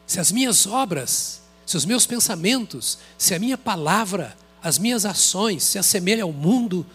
Se 0.05 0.19
as 0.19 0.31
minhas 0.31 0.67
obras 0.67 1.41
se 1.67 1.75
os 1.75 1.83
meus 1.83 2.05
pensamentos, 2.05 2.97
se 3.17 3.35
a 3.35 3.39
minha 3.39 3.57
palavra, 3.57 4.37
as 4.63 4.79
minhas 4.79 5.05
ações 5.05 5.63
se 5.63 5.77
assemelham 5.77 6.29
ao 6.29 6.33
mundo, 6.33 6.85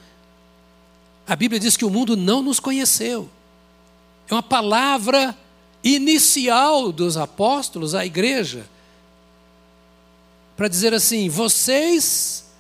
a 1.27 1.37
Bíblia 1.37 1.61
diz 1.61 1.77
que 1.77 1.85
o 1.85 1.91
mundo 1.91 2.17
não 2.17 2.43
nos 2.43 2.59
conheceu. 2.59 3.29
É 4.33 4.35
uma 4.35 4.43
palavra 4.43 5.37
inicial 5.85 6.91
dos 6.91 7.19
apóstolos 7.19 7.95
à 7.95 8.07
igreja 8.07 8.67
para 10.57 10.69
dizer 10.69 10.95
assim: 10.95 11.29
vocês, 11.29 12.51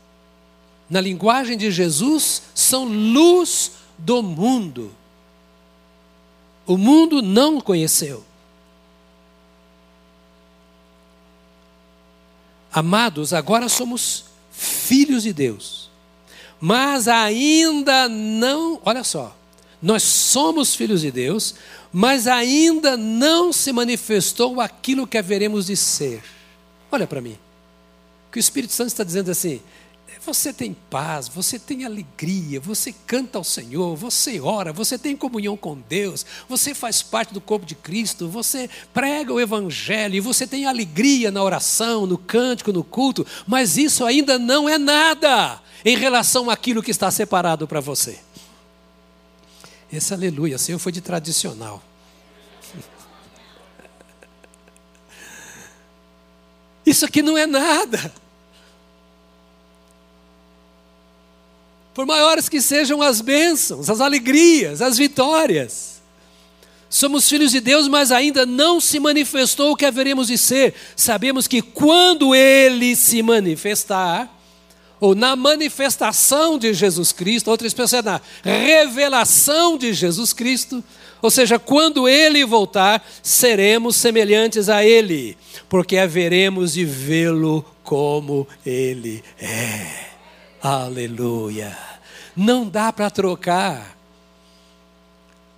na 0.90 1.00
linguagem 1.00 1.56
de 1.56 1.70
Jesus, 1.70 2.42
são 2.54 2.84
luz 2.84 3.72
do 3.96 4.22
mundo. 4.22 4.92
O 6.66 6.76
mundo 6.76 7.22
não 7.22 7.58
conheceu. 7.58 8.22
Amados, 12.70 13.32
agora 13.32 13.66
somos 13.70 14.26
filhos 14.50 15.22
de 15.22 15.32
Deus. 15.32 15.88
Mas 16.60 17.08
ainda 17.08 18.10
não, 18.10 18.78
olha 18.84 19.02
só, 19.02 19.34
nós 19.82 20.02
somos 20.02 20.74
filhos 20.74 21.00
de 21.00 21.10
Deus, 21.10 21.56
mas 21.92 22.26
ainda 22.26 22.96
não 22.96 23.52
se 23.52 23.72
manifestou 23.72 24.60
aquilo 24.60 25.06
que 25.06 25.18
haveremos 25.18 25.66
de 25.66 25.76
ser. 25.76 26.22
Olha 26.90 27.06
para 27.06 27.20
mim. 27.20 27.36
O 28.28 28.32
que 28.32 28.38
o 28.38 28.40
Espírito 28.40 28.72
Santo 28.72 28.88
está 28.88 29.02
dizendo 29.02 29.30
assim: 29.30 29.60
você 30.24 30.52
tem 30.52 30.76
paz, 30.88 31.26
você 31.26 31.58
tem 31.58 31.84
alegria, 31.84 32.60
você 32.60 32.94
canta 33.06 33.38
ao 33.38 33.44
Senhor, 33.44 33.96
você 33.96 34.40
ora, 34.40 34.72
você 34.72 34.96
tem 34.96 35.16
comunhão 35.16 35.56
com 35.56 35.76
Deus, 35.88 36.24
você 36.48 36.74
faz 36.74 37.02
parte 37.02 37.34
do 37.34 37.40
corpo 37.40 37.66
de 37.66 37.74
Cristo, 37.74 38.28
você 38.28 38.70
prega 38.94 39.32
o 39.32 39.40
Evangelho, 39.40 40.14
e 40.14 40.20
você 40.20 40.46
tem 40.46 40.64
alegria 40.64 41.32
na 41.32 41.42
oração, 41.42 42.06
no 42.06 42.16
cântico, 42.16 42.72
no 42.72 42.84
culto, 42.84 43.26
mas 43.48 43.76
isso 43.76 44.04
ainda 44.04 44.38
não 44.38 44.68
é 44.68 44.78
nada 44.78 45.60
em 45.84 45.96
relação 45.96 46.48
àquilo 46.48 46.82
que 46.82 46.92
está 46.92 47.10
separado 47.10 47.66
para 47.66 47.80
você. 47.80 48.20
Esse 49.92 50.14
aleluia, 50.14 50.56
Senhor, 50.56 50.78
foi 50.78 50.90
de 50.90 51.02
tradicional. 51.02 51.82
Isso 56.86 57.04
aqui 57.04 57.20
não 57.20 57.36
é 57.36 57.46
nada. 57.46 58.10
Por 61.92 62.06
maiores 62.06 62.48
que 62.48 62.62
sejam 62.62 63.02
as 63.02 63.20
bênçãos, 63.20 63.90
as 63.90 64.00
alegrias, 64.00 64.80
as 64.80 64.96
vitórias. 64.96 66.00
Somos 66.88 67.28
filhos 67.28 67.52
de 67.52 67.60
Deus, 67.60 67.86
mas 67.86 68.10
ainda 68.10 68.46
não 68.46 68.80
se 68.80 68.98
manifestou 68.98 69.72
o 69.72 69.76
que 69.76 69.84
haveremos 69.84 70.28
de 70.28 70.38
ser. 70.38 70.74
Sabemos 70.96 71.46
que 71.46 71.60
quando 71.60 72.34
Ele 72.34 72.96
se 72.96 73.22
manifestar, 73.22 74.41
ou 75.02 75.16
na 75.16 75.34
manifestação 75.34 76.56
de 76.56 76.72
Jesus 76.72 77.10
Cristo, 77.10 77.50
outra 77.50 77.66
expressão 77.66 77.98
é 77.98 78.02
na 78.02 78.20
revelação 78.40 79.76
de 79.76 79.92
Jesus 79.92 80.32
Cristo, 80.32 80.82
ou 81.20 81.28
seja, 81.28 81.58
quando 81.58 82.08
Ele 82.08 82.44
voltar, 82.44 83.04
seremos 83.20 83.96
semelhantes 83.96 84.68
a 84.68 84.84
Ele, 84.84 85.36
porque 85.68 85.98
haveremos 85.98 86.74
de 86.74 86.84
vê-lo 86.84 87.64
como 87.82 88.46
Ele 88.64 89.24
é. 89.40 89.88
Aleluia. 90.62 91.76
Não 92.36 92.68
dá 92.68 92.92
para 92.92 93.10
trocar. 93.10 93.98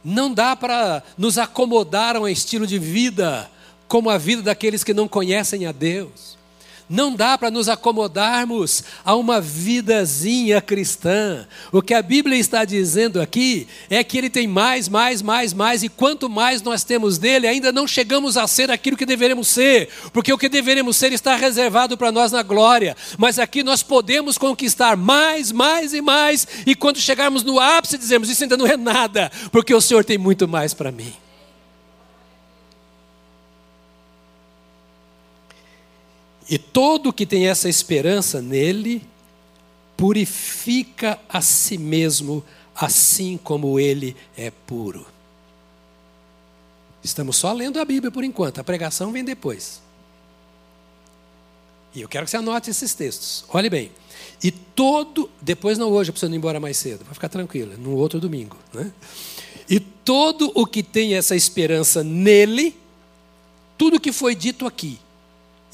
Não 0.03 0.33
dá 0.33 0.57
para 0.57 1.03
nos 1.19 1.37
acomodar 1.37 2.17
a 2.17 2.21
um 2.21 2.29
estilo 2.29 2.67
de 2.67 2.79
vida 2.79 3.51
como 3.87 4.09
a 4.09 4.17
vida 4.17 4.41
daqueles 4.41 4.83
que 4.83 4.95
não 4.95 5.07
conhecem 5.07 5.67
a 5.67 5.73
Deus. 5.73 6.35
Não 6.89 7.15
dá 7.15 7.39
para 7.39 7.51
nos 7.51 7.67
acomodarmos 7.67 8.85
a 9.03 9.17
uma 9.17 9.41
vidazinha 9.41 10.61
cristã. 10.61 11.47
O 11.73 11.81
que 11.81 11.95
a 11.95 12.03
Bíblia 12.03 12.39
está 12.39 12.63
dizendo 12.65 13.23
aqui 13.23 13.67
é 13.89 14.05
que 14.05 14.19
ele 14.19 14.29
tem 14.29 14.47
mais, 14.47 14.87
mais, 14.87 15.23
mais, 15.23 15.55
mais, 15.55 15.83
e 15.83 15.89
quanto 15.89 16.29
mais 16.29 16.61
nós 16.61 16.85
temos 16.85 17.17
dele, 17.17 17.47
ainda 17.47 17.73
não 17.73 17.87
chegamos 17.87 18.37
a 18.37 18.47
ser 18.47 18.71
aquilo 18.71 18.99
que 18.99 19.07
deveremos 19.07 19.49
ser, 19.49 19.89
porque 20.13 20.33
o 20.33 20.37
que 20.37 20.49
deveremos 20.49 20.97
ser 20.99 21.11
está 21.13 21.37
reservado 21.37 21.97
para 21.97 22.13
nós 22.13 22.33
na 22.33 22.43
glória. 22.43 22.95
Mas 23.17 23.39
aqui 23.39 23.63
nós 23.63 23.83
podemos 23.83 24.37
conquistar 24.37 24.95
mais, 24.95 25.51
mais 25.51 25.95
e 25.95 26.03
mais, 26.03 26.47
e 26.67 26.75
quando 26.75 27.01
chegarmos 27.01 27.43
no 27.43 27.59
ápice, 27.59 27.97
dizemos: 27.97 28.29
Isso 28.29 28.43
ainda 28.43 28.59
não 28.59 28.67
é 28.67 28.77
nada, 28.77 29.33
porque 29.51 29.75
o 29.75 29.81
Senhor 29.81 30.05
tem 30.05 30.19
muito 30.19 30.47
mais 30.47 30.75
para 30.75 30.93
mim. 30.93 31.24
E 36.49 36.59
todo 36.59 37.13
que 37.13 37.25
tem 37.25 37.49
essa 37.49 37.69
esperança 37.69 38.43
nele, 38.43 39.03
purifica 39.97 41.19
a 41.29 41.41
si 41.41 41.79
mesmo, 41.79 42.45
assim 42.75 43.39
como 43.43 43.79
ele 43.79 44.17
é 44.37 44.51
puro. 44.51 45.07
Estamos 47.03 47.37
só 47.37 47.53
lendo 47.53 47.79
a 47.79 47.85
Bíblia 47.85 48.11
por 48.11 48.25
enquanto, 48.25 48.59
a 48.59 48.65
pregação 48.65 49.13
vem 49.13 49.25
depois. 49.25 49.83
E 51.95 52.01
eu 52.01 52.09
quero 52.09 52.25
que 52.25 52.31
você 52.31 52.39
anote 52.39 52.71
esses 52.71 52.93
textos. 52.95 53.45
Olhe 53.49 53.71
bem. 53.71 53.93
E 54.43 54.51
todo, 54.51 55.31
depois 55.41 55.79
não 55.79 55.91
hoje, 55.91 56.11
precisando 56.11 56.35
ir 56.35 56.39
embora 56.39 56.59
mais 56.59 56.77
cedo, 56.77 57.05
para 57.05 57.15
ficar 57.15 57.29
tranquilo, 57.29 57.77
no 57.79 57.95
outro 57.97 58.21
domingo. 58.21 58.57
Né? 58.73 58.93
E 59.69 59.79
todo 59.79 60.51
o 60.55 60.67
que 60.67 60.83
tem 60.83 61.15
essa 61.15 61.37
esperança 61.37 62.03
nele, 62.03 62.77
tudo 63.79 64.01
que 64.01 64.13
foi 64.13 64.35
dito 64.35 64.67
aqui, 64.67 64.99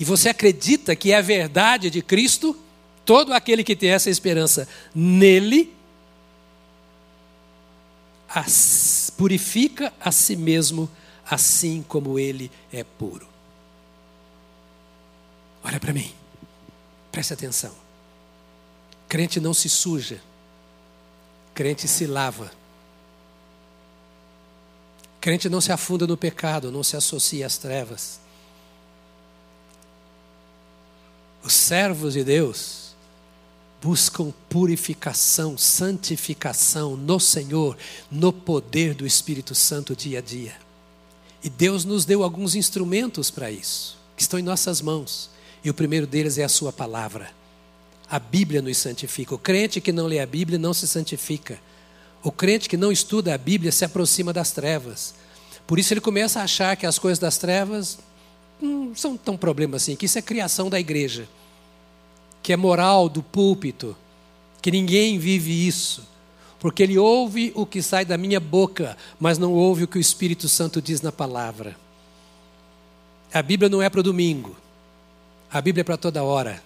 e 0.00 0.04
você 0.04 0.30
acredita 0.30 0.96
que 0.96 1.12
é 1.12 1.18
a 1.18 1.20
verdade 1.20 1.90
de 1.90 2.00
Cristo, 2.00 2.56
todo 3.04 3.34
aquele 3.34 3.62
que 3.62 3.76
tem 3.76 3.90
essa 3.90 4.08
esperança 4.08 4.66
nele, 4.94 5.76
as, 8.26 9.12
purifica 9.14 9.92
a 10.00 10.10
si 10.10 10.36
mesmo, 10.36 10.90
assim 11.30 11.84
como 11.86 12.18
ele 12.18 12.50
é 12.72 12.82
puro. 12.82 13.28
Olha 15.62 15.78
para 15.78 15.92
mim, 15.92 16.14
preste 17.12 17.34
atenção. 17.34 17.74
Crente 19.06 19.38
não 19.38 19.52
se 19.52 19.68
suja, 19.68 20.18
crente 21.52 21.86
se 21.86 22.06
lava. 22.06 22.50
Crente 25.20 25.50
não 25.50 25.60
se 25.60 25.70
afunda 25.70 26.06
no 26.06 26.16
pecado, 26.16 26.72
não 26.72 26.82
se 26.82 26.96
associa 26.96 27.46
às 27.46 27.58
trevas. 27.58 28.18
Os 31.42 31.52
servos 31.52 32.14
de 32.14 32.24
Deus 32.24 32.90
buscam 33.82 34.32
purificação, 34.48 35.56
santificação 35.56 36.96
no 36.96 37.18
Senhor, 37.18 37.76
no 38.10 38.32
poder 38.32 38.94
do 38.94 39.06
Espírito 39.06 39.54
Santo 39.54 39.96
dia 39.96 40.18
a 40.18 40.22
dia. 40.22 40.54
E 41.42 41.48
Deus 41.48 41.84
nos 41.84 42.04
deu 42.04 42.22
alguns 42.22 42.54
instrumentos 42.54 43.30
para 43.30 43.50
isso, 43.50 43.96
que 44.14 44.22
estão 44.22 44.38
em 44.38 44.42
nossas 44.42 44.82
mãos. 44.82 45.30
E 45.64 45.70
o 45.70 45.74
primeiro 45.74 46.06
deles 46.06 46.36
é 46.36 46.44
a 46.44 46.48
Sua 46.48 46.72
palavra. 46.72 47.30
A 48.10 48.18
Bíblia 48.18 48.60
nos 48.60 48.76
santifica. 48.76 49.34
O 49.34 49.38
crente 49.38 49.80
que 49.80 49.92
não 49.92 50.06
lê 50.06 50.18
a 50.18 50.26
Bíblia 50.26 50.58
não 50.58 50.74
se 50.74 50.86
santifica. 50.86 51.58
O 52.22 52.30
crente 52.30 52.68
que 52.68 52.76
não 52.76 52.92
estuda 52.92 53.34
a 53.34 53.38
Bíblia 53.38 53.72
se 53.72 53.84
aproxima 53.84 54.32
das 54.32 54.50
trevas. 54.50 55.14
Por 55.66 55.78
isso 55.78 55.94
ele 55.94 56.00
começa 56.00 56.40
a 56.40 56.44
achar 56.44 56.76
que 56.76 56.84
as 56.84 56.98
coisas 56.98 57.18
das 57.18 57.38
trevas 57.38 57.98
não 58.60 58.94
são 58.94 59.16
tão 59.16 59.36
problema 59.36 59.76
assim, 59.76 59.96
que 59.96 60.06
isso 60.06 60.18
é 60.18 60.22
criação 60.22 60.68
da 60.68 60.78
igreja, 60.78 61.28
que 62.42 62.52
é 62.52 62.56
moral 62.56 63.08
do 63.08 63.22
púlpito, 63.22 63.96
que 64.60 64.70
ninguém 64.70 65.18
vive 65.18 65.66
isso, 65.66 66.06
porque 66.58 66.82
ele 66.82 66.98
ouve 66.98 67.52
o 67.54 67.64
que 67.64 67.82
sai 67.82 68.04
da 68.04 68.18
minha 68.18 68.38
boca, 68.38 68.96
mas 69.18 69.38
não 69.38 69.52
ouve 69.52 69.84
o 69.84 69.88
que 69.88 69.98
o 69.98 70.00
Espírito 70.00 70.48
Santo 70.48 70.80
diz 70.82 71.00
na 71.00 71.10
palavra. 71.10 71.76
A 73.32 73.42
Bíblia 73.42 73.68
não 73.68 73.80
é 73.80 73.88
para 73.88 74.00
o 74.00 74.02
domingo, 74.02 74.56
a 75.50 75.60
Bíblia 75.60 75.82
é 75.82 75.84
para 75.84 75.96
toda 75.96 76.22
hora. 76.22 76.62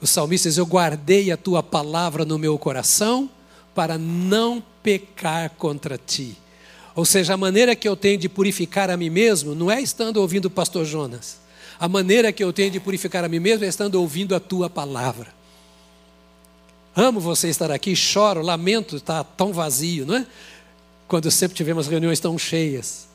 O 0.00 0.06
salmista 0.06 0.48
diz: 0.48 0.58
Eu 0.58 0.66
guardei 0.66 1.30
a 1.30 1.36
tua 1.36 1.62
palavra 1.62 2.24
no 2.24 2.38
meu 2.38 2.58
coração 2.58 3.30
para 3.74 3.96
não 3.96 4.62
pecar 4.82 5.50
contra 5.50 5.96
ti. 5.96 6.36
Ou 6.96 7.04
seja, 7.04 7.34
a 7.34 7.36
maneira 7.36 7.76
que 7.76 7.86
eu 7.86 7.94
tenho 7.94 8.16
de 8.16 8.26
purificar 8.26 8.88
a 8.88 8.96
mim 8.96 9.10
mesmo 9.10 9.54
não 9.54 9.70
é 9.70 9.82
estando 9.82 10.16
ouvindo 10.16 10.46
o 10.46 10.50
pastor 10.50 10.86
Jonas. 10.86 11.36
A 11.78 11.86
maneira 11.86 12.32
que 12.32 12.42
eu 12.42 12.54
tenho 12.54 12.70
de 12.70 12.80
purificar 12.80 13.22
a 13.22 13.28
mim 13.28 13.38
mesmo 13.38 13.66
é 13.66 13.68
estando 13.68 13.96
ouvindo 13.96 14.34
a 14.34 14.40
tua 14.40 14.70
palavra. 14.70 15.28
Amo 16.96 17.20
você 17.20 17.48
estar 17.48 17.70
aqui, 17.70 17.94
choro, 17.94 18.40
lamento 18.40 18.96
estar 18.96 19.22
tão 19.22 19.52
vazio, 19.52 20.06
não 20.06 20.16
é? 20.16 20.26
Quando 21.06 21.30
sempre 21.30 21.54
tivemos 21.54 21.86
reuniões 21.86 22.18
tão 22.18 22.38
cheias. 22.38 23.06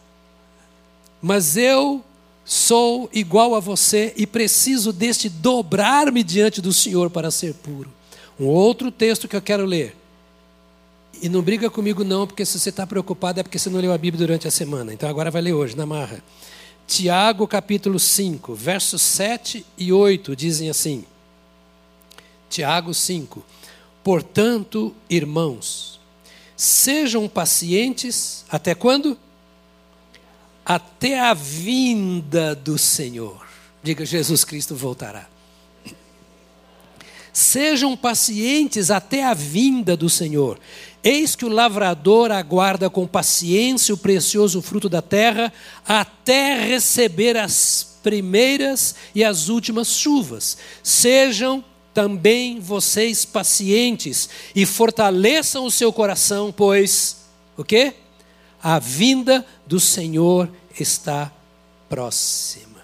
Mas 1.19 1.57
eu 1.57 2.03
sou 2.45 3.09
igual 3.11 3.55
a 3.55 3.59
você 3.59 4.13
e 4.15 4.27
preciso 4.27 4.93
deste 4.93 5.27
dobrar-me 5.27 6.21
diante 6.21 6.61
do 6.61 6.71
Senhor 6.71 7.09
para 7.09 7.31
ser 7.31 7.55
puro. 7.55 7.91
Um 8.39 8.45
outro 8.45 8.91
texto 8.91 9.27
que 9.27 9.35
eu 9.35 9.41
quero 9.41 9.65
ler 9.65 9.95
e 11.21 11.29
não 11.29 11.41
briga 11.43 11.69
comigo 11.69 12.03
não, 12.03 12.25
porque 12.25 12.43
se 12.43 12.59
você 12.59 12.69
está 12.69 12.87
preocupado 12.87 13.39
é 13.39 13.43
porque 13.43 13.59
você 13.59 13.69
não 13.69 13.79
leu 13.79 13.93
a 13.93 13.97
Bíblia 13.97 14.25
durante 14.25 14.47
a 14.47 14.51
semana. 14.51 14.91
Então 14.91 15.07
agora 15.07 15.29
vai 15.29 15.41
ler 15.41 15.53
hoje, 15.53 15.77
na 15.77 15.85
marra. 15.85 16.23
Tiago 16.87 17.47
capítulo 17.47 17.99
5, 17.99 18.55
versos 18.55 19.01
7 19.03 19.63
e 19.77 19.93
8 19.93 20.35
dizem 20.35 20.69
assim: 20.69 21.05
Tiago 22.49 22.93
5: 22.93 23.45
Portanto, 24.03 24.95
irmãos, 25.07 25.99
sejam 26.57 27.29
pacientes 27.29 28.43
até 28.49 28.73
quando? 28.73 29.17
Até 30.65 31.19
a 31.19 31.33
vinda 31.35 32.55
do 32.55 32.77
Senhor. 32.77 33.45
Diga, 33.83 34.05
Jesus 34.05 34.43
Cristo 34.43 34.75
voltará. 34.75 35.27
Sejam 37.33 37.95
pacientes 37.95 38.91
até 38.91 39.23
a 39.23 39.33
vinda 39.33 39.95
do 39.95 40.09
Senhor. 40.09 40.59
Eis 41.03 41.35
que 41.35 41.45
o 41.45 41.49
lavrador 41.49 42.31
aguarda 42.31 42.89
com 42.89 43.07
paciência 43.07 43.93
o 43.93 43.97
precioso 43.97 44.61
fruto 44.61 44.87
da 44.87 45.01
terra, 45.01 45.51
até 45.87 46.63
receber 46.63 47.37
as 47.37 47.97
primeiras 48.03 48.95
e 49.15 49.23
as 49.23 49.49
últimas 49.49 49.87
chuvas. 49.87 50.57
Sejam 50.83 51.63
também 51.93 52.59
vocês 52.59 53.25
pacientes 53.25 54.29
e 54.55 54.65
fortaleçam 54.65 55.65
o 55.65 55.71
seu 55.71 55.91
coração, 55.91 56.53
pois 56.55 57.17
o 57.57 57.63
quê? 57.63 57.95
A 58.61 58.77
vinda 58.77 59.45
do 59.65 59.79
Senhor 59.79 60.49
está 60.79 61.31
próxima. 61.89 62.79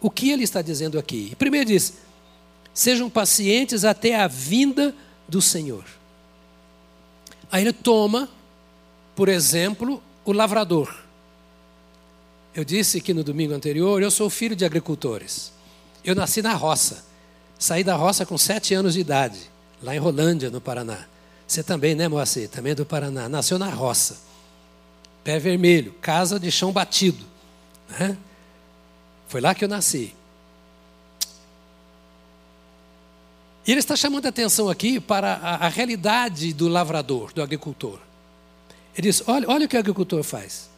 O 0.00 0.08
que 0.08 0.30
ele 0.30 0.44
está 0.44 0.62
dizendo 0.62 0.98
aqui? 0.98 1.34
Primeiro 1.36 1.66
diz: 1.66 1.94
sejam 2.72 3.10
pacientes 3.10 3.84
até 3.84 4.14
a 4.14 4.28
vinda 4.28 4.94
do 5.28 5.42
Senhor. 5.42 5.84
Aí 7.50 7.62
ele 7.62 7.72
toma, 7.72 8.28
por 9.14 9.28
exemplo, 9.28 10.02
o 10.24 10.32
lavrador. 10.32 10.94
Eu 12.54 12.64
disse 12.64 13.00
que 13.00 13.12
no 13.12 13.22
domingo 13.22 13.52
anterior, 13.52 14.02
eu 14.02 14.10
sou 14.10 14.30
filho 14.30 14.56
de 14.56 14.64
agricultores. 14.64 15.52
Eu 16.04 16.14
nasci 16.14 16.40
na 16.40 16.54
roça. 16.54 17.04
Saí 17.58 17.84
da 17.84 17.94
roça 17.94 18.24
com 18.26 18.36
sete 18.36 18.74
anos 18.74 18.94
de 18.94 19.00
idade, 19.00 19.38
lá 19.82 19.94
em 19.94 19.98
Rolândia, 19.98 20.50
no 20.50 20.60
Paraná. 20.60 21.06
Você 21.46 21.62
também, 21.62 21.94
né, 21.94 22.08
Moacir? 22.08 22.48
Também 22.48 22.72
é 22.72 22.74
do 22.74 22.84
Paraná. 22.84 23.28
Nasceu 23.28 23.58
na 23.58 23.68
roça. 23.68 24.18
Pé 25.22 25.38
vermelho, 25.38 25.92
casa 26.00 26.38
de 26.38 26.50
chão 26.50 26.72
batido. 26.72 27.24
Né? 27.88 28.16
Foi 29.28 29.40
lá 29.40 29.54
que 29.54 29.64
eu 29.64 29.68
nasci. 29.68 30.14
E 33.66 33.72
ele 33.72 33.80
está 33.80 33.96
chamando 33.96 34.26
a 34.26 34.28
atenção 34.28 34.68
aqui 34.68 35.00
para 35.00 35.34
a, 35.34 35.66
a 35.66 35.68
realidade 35.68 36.52
do 36.52 36.68
lavrador, 36.68 37.32
do 37.32 37.42
agricultor. 37.42 37.98
Ele 38.96 39.08
diz: 39.08 39.22
olha, 39.26 39.48
olha 39.50 39.66
o 39.66 39.68
que 39.68 39.76
o 39.76 39.80
agricultor 39.80 40.22
faz. 40.22 40.70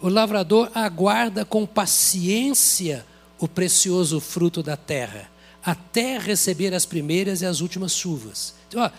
O 0.00 0.08
lavrador 0.08 0.70
aguarda 0.74 1.44
com 1.44 1.66
paciência 1.66 3.04
o 3.38 3.48
precioso 3.48 4.20
fruto 4.20 4.62
da 4.62 4.76
terra, 4.76 5.28
até 5.64 6.18
receber 6.18 6.72
as 6.74 6.86
primeiras 6.86 7.42
e 7.42 7.46
as 7.46 7.60
últimas 7.60 7.92
chuvas. 7.92 8.54
Então, 8.68 8.82
ó, 8.82 8.90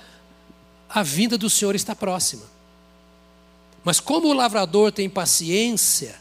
a 0.90 1.04
vinda 1.04 1.38
do 1.38 1.50
Senhor 1.50 1.76
está 1.76 1.96
próxima. 1.96 2.44
Mas 3.84 4.00
como 4.00 4.28
o 4.28 4.34
lavrador 4.34 4.92
tem 4.92 5.10
paciência, 5.10 6.16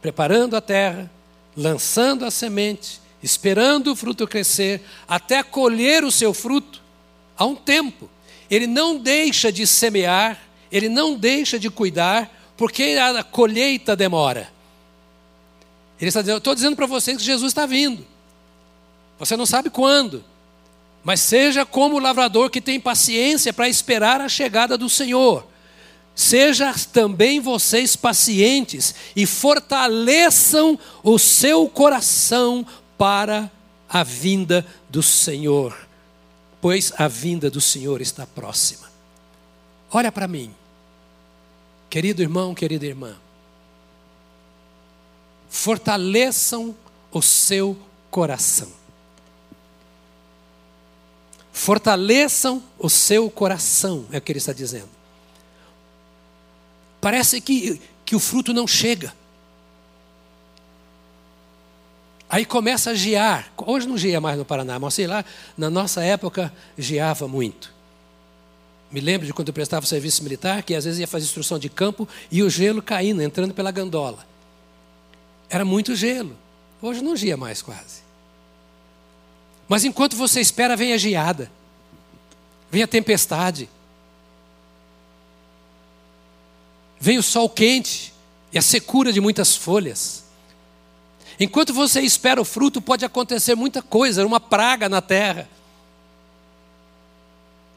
preparando 0.00 0.56
a 0.56 0.60
terra, 0.60 1.10
lançando 1.56 2.24
a 2.24 2.30
semente, 2.30 3.00
esperando 3.26 3.92
o 3.92 3.96
fruto 3.96 4.26
crescer, 4.26 4.80
até 5.06 5.42
colher 5.42 6.04
o 6.04 6.12
seu 6.12 6.32
fruto, 6.32 6.80
há 7.36 7.44
um 7.44 7.56
tempo. 7.56 8.08
Ele 8.48 8.66
não 8.66 8.96
deixa 8.96 9.50
de 9.50 9.66
semear, 9.66 10.40
ele 10.70 10.88
não 10.88 11.18
deixa 11.18 11.58
de 11.58 11.68
cuidar, 11.68 12.30
porque 12.56 12.96
a 12.98 13.22
colheita 13.24 13.96
demora. 13.96 14.48
Ele 16.00 16.08
está 16.08 16.20
dizendo, 16.20 16.38
estou 16.38 16.54
dizendo 16.54 16.76
para 16.76 16.86
vocês 16.86 17.16
que 17.16 17.24
Jesus 17.24 17.50
está 17.50 17.66
vindo. 17.66 18.06
Você 19.18 19.36
não 19.36 19.46
sabe 19.46 19.70
quando, 19.70 20.24
mas 21.02 21.20
seja 21.20 21.66
como 21.66 21.96
o 21.96 22.00
lavrador 22.00 22.48
que 22.48 22.60
tem 22.60 22.78
paciência 22.78 23.52
para 23.52 23.68
esperar 23.68 24.20
a 24.20 24.28
chegada 24.28 24.78
do 24.78 24.88
Senhor. 24.88 25.46
Seja 26.14 26.74
também 26.92 27.40
vocês 27.40 27.94
pacientes 27.94 28.94
e 29.14 29.26
fortaleçam 29.26 30.78
o 31.02 31.18
seu 31.18 31.68
coração 31.68 32.66
para 32.98 33.50
a 33.88 34.02
vinda 34.02 34.66
do 34.88 35.02
Senhor, 35.02 35.76
pois 36.60 36.92
a 36.96 37.08
vinda 37.08 37.50
do 37.50 37.60
Senhor 37.60 38.00
está 38.00 38.26
próxima. 38.26 38.90
Olha 39.90 40.10
para 40.10 40.26
mim, 40.26 40.54
querido 41.88 42.22
irmão, 42.22 42.54
querida 42.54 42.84
irmã, 42.84 43.16
fortaleçam 45.48 46.74
o 47.10 47.22
seu 47.22 47.78
coração. 48.10 48.70
Fortaleçam 51.52 52.62
o 52.78 52.90
seu 52.90 53.30
coração, 53.30 54.06
é 54.12 54.18
o 54.18 54.20
que 54.20 54.32
ele 54.32 54.38
está 54.38 54.52
dizendo. 54.52 54.90
Parece 57.00 57.40
que, 57.40 57.80
que 58.04 58.14
o 58.14 58.20
fruto 58.20 58.52
não 58.52 58.66
chega. 58.66 59.14
Aí 62.28 62.44
começa 62.44 62.90
a 62.90 62.94
gear. 62.94 63.52
Hoje 63.56 63.86
não 63.86 63.96
geia 63.96 64.20
mais 64.20 64.36
no 64.36 64.44
Paraná, 64.44 64.78
mas 64.78 64.94
sei 64.94 65.06
lá, 65.06 65.24
na 65.56 65.70
nossa 65.70 66.02
época 66.02 66.52
geava 66.76 67.28
muito. 67.28 67.72
Me 68.90 69.00
lembro 69.00 69.26
de 69.26 69.32
quando 69.32 69.48
eu 69.48 69.54
prestava 69.54 69.86
serviço 69.86 70.22
militar, 70.22 70.62
que 70.62 70.74
às 70.74 70.84
vezes 70.84 71.00
ia 71.00 71.06
fazer 71.06 71.24
instrução 71.24 71.58
de 71.58 71.68
campo 71.68 72.08
e 72.30 72.42
o 72.42 72.50
gelo 72.50 72.82
caindo, 72.82 73.22
entrando 73.22 73.54
pela 73.54 73.70
gandola. 73.70 74.26
Era 75.48 75.64
muito 75.64 75.94
gelo. 75.94 76.36
Hoje 76.80 77.02
não 77.02 77.16
geia 77.16 77.36
mais 77.36 77.62
quase. 77.62 78.06
Mas 79.68 79.84
enquanto 79.84 80.16
você 80.16 80.40
espera, 80.40 80.76
vem 80.76 80.92
a 80.92 80.98
geada, 80.98 81.50
vem 82.70 82.82
a 82.82 82.86
tempestade, 82.86 83.68
vem 87.00 87.18
o 87.18 87.22
sol 87.22 87.48
quente 87.48 88.12
e 88.52 88.58
a 88.58 88.62
secura 88.62 89.12
de 89.12 89.20
muitas 89.20 89.56
folhas. 89.56 90.25
Enquanto 91.38 91.74
você 91.74 92.00
espera 92.00 92.40
o 92.40 92.44
fruto, 92.44 92.80
pode 92.80 93.04
acontecer 93.04 93.54
muita 93.54 93.82
coisa, 93.82 94.24
uma 94.24 94.40
praga 94.40 94.88
na 94.88 95.02
terra. 95.02 95.48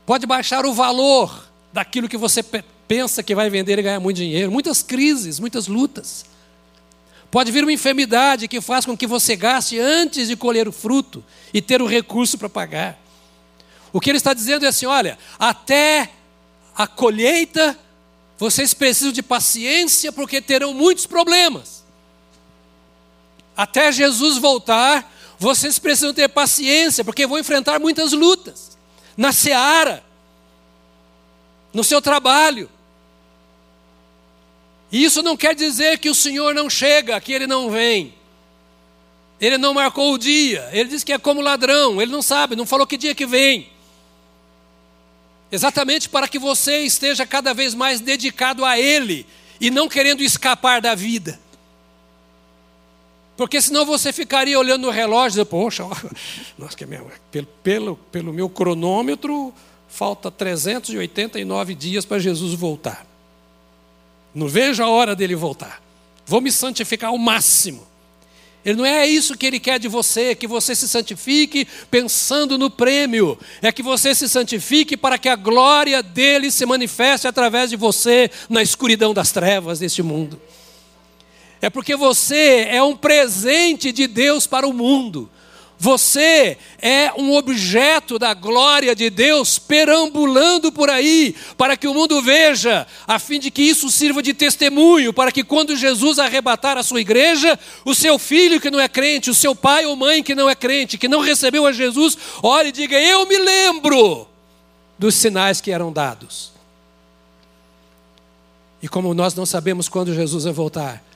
Pode 0.06 0.26
baixar 0.26 0.66
o 0.66 0.74
valor 0.74 1.48
daquilo 1.74 2.08
que 2.08 2.18
você 2.18 2.42
pensa 2.88 3.22
que 3.22 3.36
vai 3.36 3.50
vender 3.50 3.78
e 3.78 3.82
ganhar 3.82 4.00
muito 4.00 4.18
dinheiro. 4.18 4.52
Muitas 4.52 4.82
crises, 4.82 5.40
muitas 5.40 5.68
lutas. 5.68 6.26
Pode 7.30 7.52
vir 7.52 7.64
uma 7.64 7.74
enfermidade 7.74 8.48
que 8.48 8.62
faz 8.62 8.86
com 8.86 8.98
que 8.98 9.06
você 9.06 9.36
gaste 9.36 9.78
antes 9.78 10.30
de 10.30 10.36
colher 10.36 10.68
o 10.68 10.72
fruto 10.72 11.24
e 11.54 11.62
ter 11.62 11.82
o 11.82 11.86
recurso 11.86 12.38
para 12.38 12.50
pagar. 12.50 12.98
O 13.92 14.00
que 14.00 14.10
ele 14.10 14.18
está 14.18 14.34
dizendo 14.34 14.66
é 14.66 14.70
assim: 14.70 14.86
olha, 14.86 15.18
até 15.38 16.10
a 16.76 16.88
colheita, 16.88 17.78
vocês 18.38 18.74
precisam 18.74 19.12
de 19.12 19.22
paciência, 19.22 20.12
porque 20.12 20.42
terão 20.42 20.74
muitos 20.74 21.06
problemas 21.06 21.79
até 23.60 23.92
Jesus 23.92 24.38
voltar, 24.38 25.14
vocês 25.38 25.78
precisam 25.78 26.14
ter 26.14 26.30
paciência, 26.30 27.04
porque 27.04 27.28
vão 27.28 27.38
enfrentar 27.38 27.78
muitas 27.78 28.14
lutas 28.14 28.78
na 29.18 29.34
seara, 29.34 30.02
no 31.74 31.84
seu 31.84 32.02
trabalho. 32.02 32.70
E 34.90 35.04
isso 35.04 35.22
não 35.22 35.36
quer 35.36 35.54
dizer 35.54 36.00
que 36.00 36.10
o 36.10 36.16
Senhor 36.16 36.56
não 36.56 36.70
chega, 36.70 37.20
que 37.20 37.34
ele 37.34 37.48
não 37.48 37.70
vem. 37.70 38.14
Ele 39.42 39.58
não 39.58 39.74
marcou 39.74 40.14
o 40.14 40.18
dia, 40.18 40.70
ele 40.72 40.88
diz 40.88 41.04
que 41.04 41.12
é 41.12 41.20
como 41.20 41.42
ladrão, 41.42 42.02
ele 42.02 42.14
não 42.14 42.22
sabe, 42.22 42.56
não 42.56 42.66
falou 42.66 42.88
que 42.88 42.96
dia 42.96 43.14
que 43.14 43.26
vem. 43.26 43.70
Exatamente 45.52 46.08
para 46.08 46.30
que 46.30 46.40
você 46.40 46.84
esteja 46.84 47.26
cada 47.26 47.54
vez 47.54 47.76
mais 47.76 48.00
dedicado 48.00 48.64
a 48.64 48.80
Ele 48.80 49.28
e 49.60 49.70
não 49.70 49.90
querendo 49.90 50.24
escapar 50.24 50.80
da 50.80 50.96
vida. 50.96 51.38
Porque 53.40 53.62
senão 53.62 53.86
você 53.86 54.12
ficaria 54.12 54.60
olhando 54.60 54.82
no 54.82 54.90
relógio 54.92 55.42
e 55.42 55.46
poxa, 55.46 55.86
nossa, 56.60 56.76
que 56.76 56.86
minha, 56.86 57.02
pelo, 57.32 57.48
pelo, 57.64 57.96
pelo 58.12 58.34
meu 58.34 58.50
cronômetro, 58.50 59.54
falta 59.88 60.30
389 60.30 61.74
dias 61.74 62.04
para 62.04 62.20
Jesus 62.20 62.54
voltar. 62.54 63.08
Não 64.36 64.50
vejo 64.50 64.84
a 64.84 64.90
hora 64.90 65.16
dele 65.16 65.36
voltar. 65.36 65.82
Vou 66.26 66.42
me 66.42 66.52
santificar 66.52 67.12
ao 67.12 67.18
máximo. 67.18 67.88
Ele 68.66 68.76
não 68.76 68.86
é 68.86 69.08
isso 69.08 69.38
que 69.38 69.46
ele 69.46 69.58
quer 69.58 69.80
de 69.80 69.88
você, 69.88 70.36
que 70.36 70.46
você 70.46 70.76
se 70.76 70.90
santifique 70.90 71.66
pensando 71.90 72.58
no 72.58 72.70
prêmio. 72.70 73.40
É 73.62 73.72
que 73.72 73.82
você 73.82 74.14
se 74.14 74.28
santifique 74.28 74.98
para 74.98 75.18
que 75.18 75.30
a 75.30 75.38
glória 75.38 76.04
dele 76.04 76.52
se 76.52 76.66
manifeste 76.66 77.26
através 77.26 77.70
de 77.70 77.78
você 77.78 78.30
na 78.50 78.62
escuridão 78.62 79.14
das 79.14 79.32
trevas 79.32 79.80
deste 79.80 80.04
mundo. 80.04 80.42
É 81.62 81.70
porque 81.70 81.96
você 81.96 82.68
é 82.70 82.82
um 82.82 82.96
presente 82.96 83.92
de 83.92 84.08
Deus 84.08 84.48
para 84.48 84.68
o 84.68 84.74
mundo. 84.74 85.30
Você 85.82 86.58
é 86.82 87.10
um 87.18 87.34
objeto 87.34 88.20
da 88.20 88.34
glória 88.34 88.94
de 88.94 89.10
Deus 89.10 89.58
perambulando 89.58 90.74
por 90.74 90.90
aí, 90.90 91.34
para 91.58 91.78
que 91.78 91.88
o 91.88 91.94
mundo 91.94 92.22
veja, 92.22 92.86
a 93.08 93.18
fim 93.18 93.40
de 93.40 93.50
que 93.50 93.62
isso 93.62 93.90
sirva 93.90 94.22
de 94.22 94.34
testemunho, 94.34 95.14
para 95.14 95.32
que 95.32 95.42
quando 95.42 95.78
Jesus 95.78 96.20
arrebatar 96.20 96.78
a 96.78 96.84
sua 96.84 97.00
igreja, 97.00 97.58
o 97.86 97.96
seu 97.96 98.20
filho 98.20 98.60
que 98.60 98.70
não 98.70 98.78
é 98.80 98.90
crente, 98.90 99.30
o 99.30 99.36
seu 99.36 99.56
pai 99.56 99.86
ou 99.86 99.96
mãe 99.96 100.22
que 100.22 100.36
não 100.36 100.50
é 100.50 100.56
crente, 100.56 100.98
que 100.98 101.08
não 101.08 101.22
recebeu 101.22 101.66
a 101.66 101.72
Jesus, 101.72 102.18
olhe 102.44 102.70
e 102.70 102.74
diga: 102.74 103.00
Eu 103.00 103.26
me 103.26 103.38
lembro 103.38 104.28
dos 104.98 105.16
sinais 105.16 105.62
que 105.62 105.72
eram 105.72 105.94
dados. 105.94 106.52
E 108.82 108.88
como 108.90 109.14
nós 109.14 109.34
não 109.34 109.46
sabemos 109.46 109.88
quando 109.88 110.14
Jesus 110.14 110.44
vai 110.44 110.52
voltar, 110.52 111.09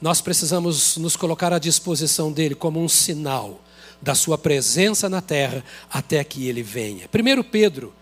nós 0.00 0.20
precisamos 0.20 0.96
nos 0.96 1.14
colocar 1.14 1.52
à 1.52 1.58
disposição 1.58 2.32
dele 2.32 2.54
como 2.54 2.82
um 2.82 2.88
sinal 2.88 3.60
da 4.00 4.14
sua 4.14 4.38
presença 4.38 5.08
na 5.08 5.20
terra 5.20 5.62
até 5.90 6.24
que 6.24 6.48
ele 6.48 6.62
venha. 6.62 7.08
1 7.12 7.42
Pedro, 7.42 7.92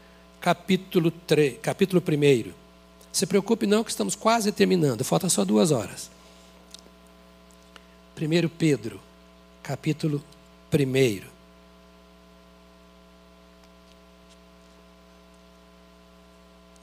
capítulo, 0.40 1.10
3, 1.10 1.58
capítulo 1.60 2.00
1. 2.00 2.52
Se 3.12 3.26
preocupe 3.26 3.66
não 3.66 3.82
que 3.82 3.90
estamos 3.90 4.14
quase 4.14 4.52
terminando, 4.52 5.02
falta 5.02 5.28
só 5.28 5.44
duas 5.44 5.72
horas. 5.72 6.10
1 8.16 8.48
Pedro, 8.48 9.00
capítulo 9.62 10.22
1. 10.72 11.38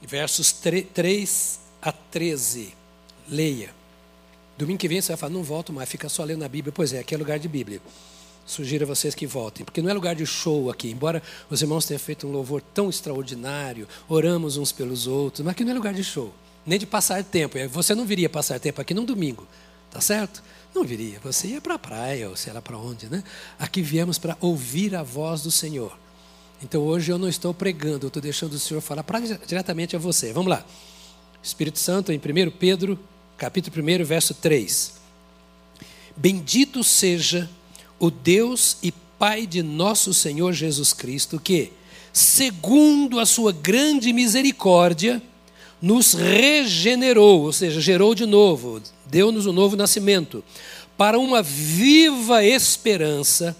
Versos 0.02 0.52
3 0.52 1.60
a 1.80 1.90
13. 1.90 2.74
Leia. 3.28 3.75
Domingo 4.58 4.78
que 4.78 4.88
vem 4.88 5.00
você 5.00 5.08
vai 5.08 5.16
falar, 5.16 5.32
não 5.32 5.42
volto 5.42 5.72
mais, 5.72 5.88
fica 5.88 6.08
só 6.08 6.24
lendo 6.24 6.42
a 6.42 6.48
Bíblia. 6.48 6.72
Pois 6.72 6.92
é, 6.92 7.00
aqui 7.00 7.14
é 7.14 7.18
lugar 7.18 7.38
de 7.38 7.48
Bíblia. 7.48 7.80
Sugiro 8.46 8.84
a 8.84 8.86
vocês 8.86 9.14
que 9.14 9.26
voltem, 9.26 9.64
porque 9.64 9.82
não 9.82 9.90
é 9.90 9.92
lugar 9.92 10.14
de 10.14 10.24
show 10.24 10.70
aqui. 10.70 10.90
Embora 10.90 11.22
os 11.50 11.60
irmãos 11.60 11.84
tenham 11.84 11.98
feito 11.98 12.26
um 12.26 12.30
louvor 12.30 12.62
tão 12.62 12.88
extraordinário, 12.88 13.88
oramos 14.08 14.56
uns 14.56 14.70
pelos 14.70 15.06
outros, 15.06 15.44
mas 15.44 15.52
aqui 15.52 15.64
não 15.64 15.72
é 15.72 15.74
lugar 15.74 15.92
de 15.92 16.04
show, 16.04 16.32
nem 16.64 16.78
de 16.78 16.86
passar 16.86 17.22
tempo. 17.24 17.58
Você 17.70 17.94
não 17.94 18.06
viria 18.06 18.30
passar 18.30 18.60
tempo 18.60 18.80
aqui 18.80 18.94
num 18.94 19.04
domingo, 19.04 19.46
tá 19.90 20.00
certo? 20.00 20.42
Não 20.72 20.84
viria. 20.84 21.18
Você 21.24 21.48
ia 21.48 21.60
para 21.60 21.74
a 21.74 21.78
praia, 21.78 22.30
ou 22.30 22.36
sei 22.36 22.52
lá 22.52 22.62
para 22.62 22.78
onde, 22.78 23.08
né? 23.08 23.24
Aqui 23.58 23.82
viemos 23.82 24.16
para 24.16 24.36
ouvir 24.40 24.94
a 24.94 25.02
voz 25.02 25.42
do 25.42 25.50
Senhor. 25.50 25.98
Então 26.62 26.82
hoje 26.82 27.10
eu 27.10 27.18
não 27.18 27.28
estou 27.28 27.52
pregando, 27.52 28.06
eu 28.06 28.08
estou 28.08 28.22
deixando 28.22 28.52
o 28.52 28.58
Senhor 28.58 28.80
falar 28.80 29.04
diretamente 29.46 29.96
a 29.96 29.98
você. 29.98 30.32
Vamos 30.32 30.50
lá. 30.50 30.64
Espírito 31.42 31.78
Santo, 31.78 32.12
em 32.12 32.16
1 32.16 32.50
Pedro, 32.52 32.98
capítulo 33.36 33.84
1, 33.84 34.04
verso 34.04 34.32
3. 34.34 34.94
Bendito 36.16 36.82
seja 36.82 37.48
o 37.98 38.10
Deus 38.10 38.78
e 38.82 38.92
Pai 39.18 39.46
de 39.46 39.62
nosso 39.62 40.12
Senhor 40.12 40.52
Jesus 40.52 40.92
Cristo, 40.92 41.40
que, 41.40 41.72
segundo 42.12 43.18
a 43.18 43.26
sua 43.26 43.52
grande 43.52 44.12
misericórdia, 44.12 45.22
nos 45.80 46.14
regenerou, 46.14 47.42
ou 47.42 47.52
seja, 47.52 47.80
gerou 47.80 48.14
de 48.14 48.26
novo, 48.26 48.80
deu-nos 49.06 49.46
um 49.46 49.52
novo 49.52 49.76
nascimento, 49.76 50.42
para 50.96 51.18
uma 51.18 51.42
viva 51.42 52.44
esperança, 52.44 53.56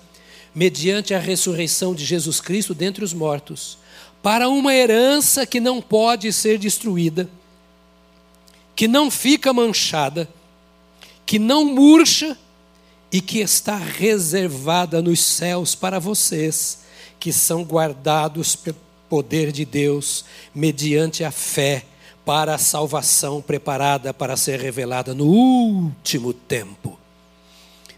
mediante 0.54 1.12
a 1.12 1.18
ressurreição 1.18 1.94
de 1.94 2.04
Jesus 2.04 2.40
Cristo 2.40 2.74
dentre 2.74 3.04
os 3.04 3.12
mortos, 3.12 3.78
para 4.22 4.48
uma 4.48 4.74
herança 4.74 5.46
que 5.46 5.60
não 5.60 5.80
pode 5.80 6.32
ser 6.32 6.58
destruída, 6.58 7.28
que 8.76 8.86
não 8.86 9.10
fica 9.10 9.54
manchada, 9.54 10.28
que 11.24 11.38
não 11.38 11.64
murcha 11.64 12.36
e 13.10 13.22
que 13.22 13.38
está 13.38 13.76
reservada 13.76 15.00
nos 15.00 15.20
céus 15.20 15.74
para 15.74 15.98
vocês, 15.98 16.80
que 17.18 17.32
são 17.32 17.64
guardados 17.64 18.54
pelo 18.54 18.76
poder 19.08 19.50
de 19.50 19.64
Deus, 19.64 20.26
mediante 20.54 21.24
a 21.24 21.30
fé, 21.30 21.86
para 22.24 22.56
a 22.56 22.58
salvação 22.58 23.40
preparada 23.40 24.12
para 24.12 24.36
ser 24.36 24.60
revelada 24.60 25.14
no 25.14 25.24
último 25.26 26.32
tempo. 26.32 26.98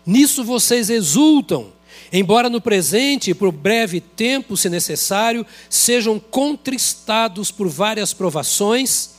Nisso 0.05 0.45
vocês 0.45 0.91
exultam, 0.91 1.73
embora 2.13 2.51
no 2.51 2.61
presente, 2.61 3.35
por 3.35 3.51
breve 3.51 4.01
tempo, 4.01 4.55
se 4.55 4.69
necessário, 4.69 5.47
sejam 5.69 6.21
contristados 6.21 7.51
por 7.51 7.69
várias 7.69 8.13
provações 8.13 9.18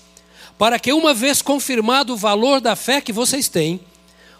para 0.59 0.77
que, 0.77 0.91
uma 0.91 1.13
vez 1.13 1.41
confirmado 1.41 2.13
o 2.13 2.17
valor 2.17 2.59
da 2.59 2.75
fé 2.75 2.99
que 2.99 3.13
vocês 3.13 3.47
têm, 3.47 3.79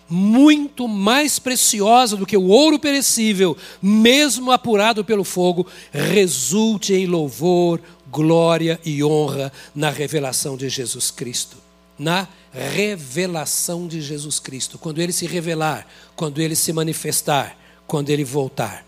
muito 0.10 0.86
mais 0.86 1.40
preciosa 1.40 2.18
do 2.18 2.26
que 2.26 2.36
o 2.36 2.48
ouro 2.48 2.78
perecível, 2.78 3.56
mesmo 3.82 4.52
apurado 4.52 5.06
pelo 5.06 5.24
fogo, 5.24 5.66
resulte 5.94 6.94
em 6.94 7.06
louvor, 7.06 7.80
glória 8.12 8.78
e 8.84 9.02
honra 9.02 9.50
na 9.74 9.90
revelação 9.90 10.58
de 10.58 10.68
Jesus 10.68 11.10
Cristo. 11.10 11.56
Na 11.98 12.28
revelação 12.52 13.88
de 13.88 14.02
Jesus 14.02 14.42
Cristo, 14.42 14.78
quando 14.78 15.00
ele 15.00 15.14
se 15.14 15.26
revelar, 15.26 15.88
quando 16.18 16.42
ele 16.42 16.56
se 16.56 16.74
manifestar, 16.74 17.58
quando 17.88 18.10
ele 18.10 18.26
voltar. 18.26 18.86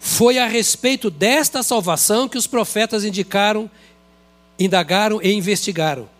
Foi 0.00 0.38
a 0.38 0.46
respeito 0.46 1.10
desta 1.10 1.62
salvação 1.62 2.26
que 2.26 2.38
os 2.38 2.46
profetas 2.46 3.04
indicaram, 3.04 3.70
indagaram 4.58 5.20
e 5.22 5.30
investigaram. 5.34 6.15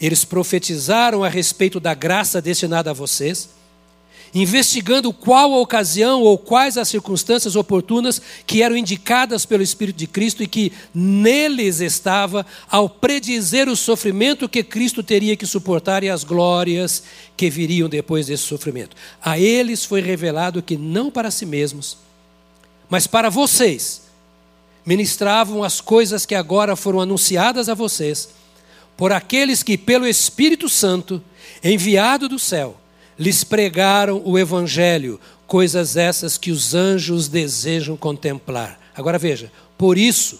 Eles 0.00 0.24
profetizaram 0.24 1.22
a 1.22 1.28
respeito 1.28 1.78
da 1.78 1.92
graça 1.92 2.40
destinada 2.40 2.90
a 2.90 2.94
vocês, 2.94 3.50
investigando 4.32 5.12
qual 5.12 5.52
a 5.52 5.58
ocasião 5.58 6.22
ou 6.22 6.38
quais 6.38 6.78
as 6.78 6.88
circunstâncias 6.88 7.56
oportunas 7.56 8.22
que 8.46 8.62
eram 8.62 8.76
indicadas 8.76 9.44
pelo 9.44 9.62
Espírito 9.62 9.96
de 9.96 10.06
Cristo 10.06 10.42
e 10.42 10.46
que 10.46 10.72
neles 10.94 11.80
estava 11.80 12.46
ao 12.70 12.88
predizer 12.88 13.68
o 13.68 13.76
sofrimento 13.76 14.48
que 14.48 14.62
Cristo 14.62 15.02
teria 15.02 15.36
que 15.36 15.46
suportar 15.46 16.04
e 16.04 16.08
as 16.08 16.24
glórias 16.24 17.02
que 17.36 17.50
viriam 17.50 17.88
depois 17.88 18.28
desse 18.28 18.44
sofrimento. 18.44 18.96
A 19.20 19.38
eles 19.38 19.84
foi 19.84 20.00
revelado 20.00 20.62
que 20.62 20.76
não 20.76 21.10
para 21.10 21.30
si 21.30 21.44
mesmos, 21.44 21.98
mas 22.88 23.06
para 23.06 23.28
vocês 23.28 24.02
ministravam 24.86 25.62
as 25.62 25.80
coisas 25.80 26.24
que 26.24 26.34
agora 26.34 26.74
foram 26.74 27.00
anunciadas 27.00 27.68
a 27.68 27.74
vocês 27.74 28.39
por 29.00 29.14
aqueles 29.14 29.62
que, 29.62 29.78
pelo 29.78 30.06
Espírito 30.06 30.68
Santo, 30.68 31.24
enviado 31.64 32.28
do 32.28 32.38
céu, 32.38 32.78
lhes 33.18 33.42
pregaram 33.42 34.20
o 34.26 34.38
Evangelho, 34.38 35.18
coisas 35.46 35.96
essas 35.96 36.36
que 36.36 36.50
os 36.50 36.74
anjos 36.74 37.26
desejam 37.26 37.96
contemplar. 37.96 38.78
Agora 38.94 39.16
veja, 39.16 39.50
por 39.78 39.96
isso, 39.96 40.38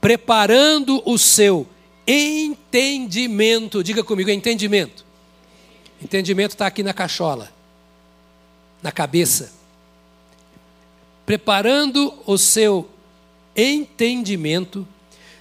preparando 0.00 1.02
o 1.04 1.18
seu 1.18 1.66
entendimento, 2.06 3.82
diga 3.82 4.04
comigo, 4.04 4.30
entendimento. 4.30 5.04
Entendimento 6.00 6.52
está 6.52 6.68
aqui 6.68 6.84
na 6.84 6.94
cachola, 6.94 7.52
na 8.80 8.92
cabeça. 8.92 9.50
Preparando 11.26 12.14
o 12.24 12.38
seu 12.38 12.88
entendimento, 13.56 14.86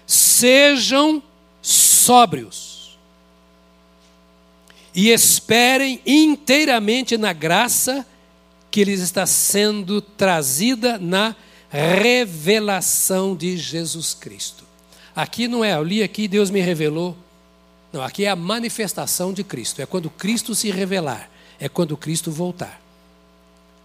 sejam 0.08 1.22
sóbrios 2.08 2.98
e 4.96 5.10
esperem 5.10 6.00
inteiramente 6.06 7.18
na 7.18 7.34
graça 7.34 8.08
que 8.72 8.86
lhes 8.86 9.02
está 9.02 9.26
sendo 9.26 10.00
trazida 10.00 10.98
na 10.98 11.36
revelação 11.70 13.36
de 13.36 13.58
Jesus 13.58 14.14
Cristo. 14.14 14.64
Aqui 15.14 15.50
não 15.50 15.66
é, 15.66 15.74
eu 15.74 15.84
li 15.84 16.02
aqui, 16.02 16.30
Deus 16.30 16.50
me 16.50 16.62
revelou. 16.62 17.16
Não, 17.92 18.02
aqui 18.02 18.24
é 18.24 18.30
a 18.30 18.38
manifestação 18.38 19.34
de 19.34 19.44
Cristo. 19.44 19.82
É 19.82 19.86
quando 19.86 20.10
Cristo 20.10 20.56
se 20.56 20.72
revelar, 20.72 21.30
é 21.60 21.68
quando 21.68 21.98
Cristo 21.98 22.32
voltar. 22.32 22.80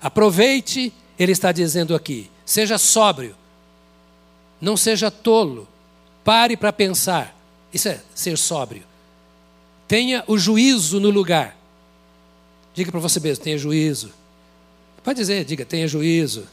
Aproveite, 0.00 0.92
ele 1.18 1.32
está 1.32 1.50
dizendo 1.50 1.92
aqui, 1.92 2.30
seja 2.46 2.78
sóbrio, 2.78 3.34
não 4.60 4.76
seja 4.76 5.10
tolo, 5.10 5.66
pare 6.22 6.56
para 6.56 6.72
pensar. 6.72 7.41
Isso 7.72 7.88
é 7.88 8.00
ser 8.14 8.36
sóbrio. 8.36 8.82
Tenha 9.88 10.24
o 10.26 10.38
juízo 10.38 11.00
no 11.00 11.10
lugar. 11.10 11.56
Diga 12.74 12.90
para 12.90 13.00
você 13.00 13.20
mesmo, 13.20 13.44
tenha 13.44 13.58
juízo. 13.58 14.12
Pode 15.02 15.18
dizer, 15.18 15.44
diga, 15.44 15.64
tenha 15.64 15.88
juízo. 15.88 16.46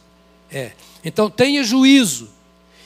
É. 0.51 0.72
Então, 1.03 1.30
tenha 1.30 1.63
juízo 1.63 2.30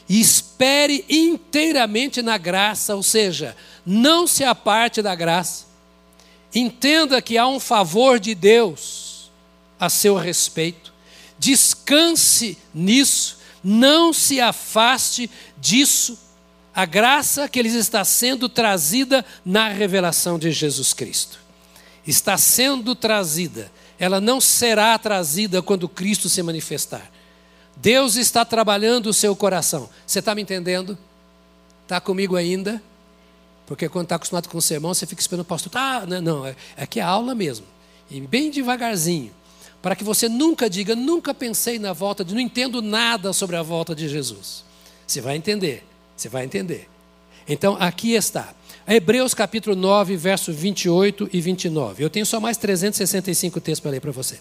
e 0.08 0.20
espere 0.20 1.06
inteiramente 1.10 2.22
na 2.22 2.38
graça, 2.38 2.96
ou 2.96 3.04
seja, 3.04 3.56
não 3.86 4.28
se 4.28 4.44
aparte 4.44 5.02
da 5.02 5.16
graça. 5.16 5.66
Entenda 6.54 7.22
que 7.22 7.38
há 7.38 7.48
um 7.48 7.60
favor 7.60 8.20
de 8.20 8.36
Deus 8.36 9.32
a 9.80 9.90
seu 9.90 10.16
respeito. 10.16 10.94
Descanse 11.40 12.58
nisso, 12.74 13.40
não 13.64 14.14
se 14.14 14.40
afaste 14.40 15.30
disso 15.58 16.18
a 16.74 16.86
graça 16.86 17.48
que 17.48 17.62
lhes 17.62 17.74
está 17.74 18.04
sendo 18.04 18.50
trazida 18.50 19.24
na 19.46 19.68
revelação 19.70 20.40
de 20.40 20.52
Jesus 20.52 20.94
Cristo. 20.94 21.40
Está 22.06 22.38
sendo 22.38 22.96
trazida, 22.96 23.72
ela 24.00 24.20
não 24.20 24.42
será 24.42 24.98
trazida 24.98 25.62
quando 25.62 25.88
Cristo 25.88 26.28
se 26.28 26.42
manifestar. 26.42 27.12
Deus 27.76 28.16
está 28.16 28.44
trabalhando 28.44 29.08
o 29.08 29.14
seu 29.14 29.36
coração. 29.36 29.90
Você 30.06 30.20
está 30.20 30.36
me 30.36 30.42
entendendo? 30.42 30.98
Está 31.84 32.00
comigo 32.00 32.36
ainda? 32.36 32.82
Porque 33.66 33.88
quando 33.88 34.06
está 34.06 34.16
acostumado 34.16 34.50
com 34.50 34.58
o 34.58 34.62
sermão, 34.62 34.94
você 34.94 35.06
fica 35.06 35.22
esperando 35.22 35.42
o 35.42 35.46
pastor. 35.46 35.72
Tá, 35.72 36.06
não, 36.06 36.22
não, 36.22 36.46
é, 36.46 36.56
aqui 36.78 37.00
é 37.00 37.04
aula 37.04 37.34
mesmo. 37.34 37.66
E 38.10 38.20
bem 38.22 38.52
devagarzinho. 38.52 39.32
Para 39.82 39.96
que 39.96 40.04
você 40.04 40.30
nunca 40.30 40.70
diga, 40.70 40.96
nunca 40.96 41.34
pensei 41.34 41.78
na 41.80 41.94
volta 41.94 42.24
de, 42.24 42.34
não 42.34 42.42
entendo 42.42 42.82
nada 42.82 43.34
sobre 43.34 43.56
a 43.56 43.62
volta 43.62 43.96
de 43.96 44.08
Jesus. 44.08 44.64
Você 45.06 45.20
vai 45.20 45.36
entender, 45.36 45.86
você 46.16 46.30
vai 46.30 46.46
entender. 46.46 46.90
Então, 47.48 47.76
aqui 47.80 48.14
está. 48.14 48.54
Hebreus 48.88 49.34
capítulo 49.34 49.76
9, 49.76 50.16
verso 50.16 50.52
28 50.52 51.30
e 51.32 51.42
29. 51.42 52.04
Eu 52.04 52.10
tenho 52.10 52.26
só 52.26 52.40
mais 52.40 52.58
365 52.58 53.60
textos 53.62 53.80
para 53.82 53.92
ler 53.92 54.02
para 54.02 54.12
você. 54.12 54.40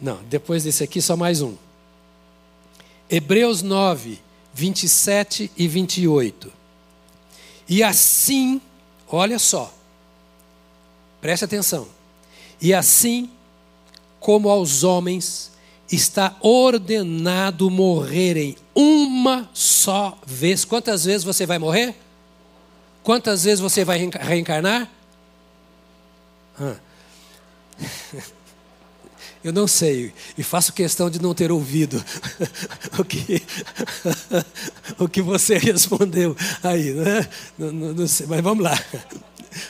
Não, 0.00 0.20
depois 0.24 0.64
desse 0.64 0.82
aqui, 0.82 1.00
só 1.00 1.16
mais 1.16 1.40
um. 1.42 1.54
Hebreus 3.08 3.62
9, 3.62 4.18
27 4.52 5.50
e 5.56 5.68
28. 5.68 6.52
E 7.68 7.82
assim, 7.82 8.60
olha 9.08 9.38
só, 9.38 9.72
preste 11.20 11.44
atenção. 11.44 11.86
E 12.60 12.74
assim 12.74 13.30
como 14.18 14.48
aos 14.48 14.82
homens 14.82 15.51
está 15.92 16.36
ordenado 16.40 17.70
morrerem 17.70 18.56
uma 18.74 19.48
só 19.52 20.18
vez. 20.26 20.64
Quantas 20.64 21.04
vezes 21.04 21.24
você 21.24 21.44
vai 21.46 21.58
morrer? 21.58 21.94
Quantas 23.02 23.44
vezes 23.44 23.60
você 23.60 23.84
vai 23.84 23.98
reencarnar? 23.98 24.88
Eu 29.44 29.52
não 29.52 29.66
sei, 29.66 30.14
e 30.38 30.42
faço 30.44 30.72
questão 30.72 31.10
de 31.10 31.20
não 31.20 31.34
ter 31.34 31.50
ouvido 31.50 32.02
o 32.96 33.04
que, 33.04 33.42
o 35.00 35.08
que 35.08 35.20
você 35.20 35.58
respondeu 35.58 36.36
aí, 36.62 36.92
né? 36.92 37.28
Não, 37.58 37.72
não, 37.72 37.92
não, 37.92 38.06
sei, 38.06 38.24
mas 38.28 38.40
vamos 38.40 38.62
lá. 38.62 38.78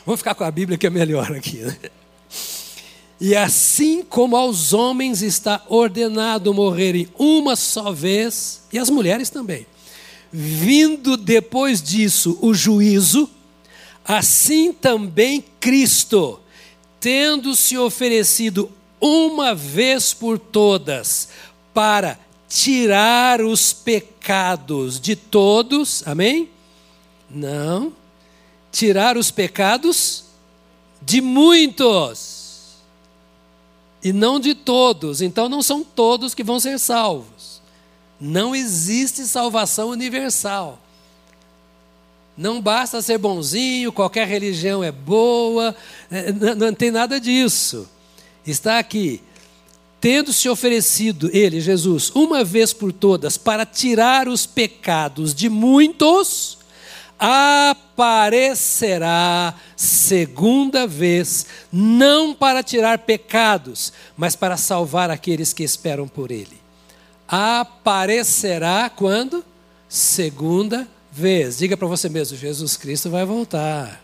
Vamos 0.05 0.21
ficar 0.21 0.35
com 0.35 0.45
a 0.45 0.51
Bíblia 0.51 0.77
que 0.77 0.87
é 0.87 0.91
melhor 0.91 1.33
aqui. 1.33 1.61
Né? 1.61 1.75
E 3.25 3.37
assim 3.37 4.03
como 4.03 4.35
aos 4.35 4.73
homens 4.73 5.23
está 5.23 5.63
ordenado 5.69 6.53
morrerem 6.53 7.07
uma 7.17 7.55
só 7.55 7.93
vez, 7.93 8.63
e 8.73 8.81
as 8.81 8.91
mulheres 8.91 9.31
também, 9.31 9.65
vindo 10.33 11.17
depois 11.17 11.81
disso 11.81 12.37
o 12.43 12.53
juízo, 12.53 13.31
assim 14.05 14.73
também 14.73 15.45
Cristo, 15.61 16.41
tendo 16.99 17.55
se 17.55 17.79
oferecido 17.79 18.69
uma 19.01 19.55
vez 19.55 20.13
por 20.13 20.37
todas, 20.37 21.29
para 21.73 22.19
tirar 22.49 23.41
os 23.41 23.73
pecados 23.73 24.99
de 24.99 25.15
todos, 25.15 26.03
amém? 26.09 26.51
Não. 27.31 27.93
Tirar 28.73 29.17
os 29.17 29.31
pecados 29.31 30.25
de 31.01 31.21
muitos. 31.21 32.42
E 34.03 34.13
não 34.13 34.41
de 34.41 34.55
todos. 34.55 35.21
Então 35.23 35.49
não 35.49 35.63
são 35.63 35.85
todos 35.85 36.35
que 36.35 36.45
vão 36.45 36.59
ser 36.59 36.79
salvos. 36.79 37.61
Não 38.21 38.55
existe 38.55 39.27
salvação 39.27 39.91
universal. 39.91 40.79
Não 42.37 42.61
basta 42.61 43.03
ser 43.03 43.19
bonzinho, 43.19 43.93
qualquer 43.93 44.27
religião 44.27 44.83
é 44.83 44.91
boa, 44.91 45.77
é, 46.11 46.33
não 46.33 46.73
tem 46.73 46.91
nada 46.91 47.21
disso 47.21 47.87
está 48.47 48.79
aqui, 48.79 49.21
tendo 50.01 50.33
se 50.33 50.49
oferecido 50.49 51.31
ele, 51.33 51.61
Jesus, 51.61 52.11
uma 52.15 52.43
vez 52.43 52.73
por 52.73 52.93
todas, 52.93 53.37
para 53.37 53.65
tirar 53.65 54.29
os 54.29 54.47
pecados 54.47 55.35
de 55.35 55.49
muitos, 55.49 56.59
aparecerá 57.25 59.55
segunda 59.77 60.89
vez, 60.89 61.47
não 61.71 62.35
para 62.35 62.65
tirar 62.65 62.99
pecados, 62.99 63.93
mas 64.17 64.35
para 64.35 64.57
salvar 64.57 65.09
aqueles 65.09 65.53
que 65.53 65.63
esperam 65.63 66.09
por 66.09 66.33
ele. 66.33 66.61
Aparecerá 67.29 68.91
quando? 68.91 69.45
Segunda 69.89 70.89
vez. 71.13 71.59
Diga 71.59 71.77
para 71.77 71.87
você 71.87 72.09
mesmo: 72.09 72.37
Jesus 72.37 72.77
Cristo 72.77 73.09
vai 73.09 73.25
voltar. 73.25 74.03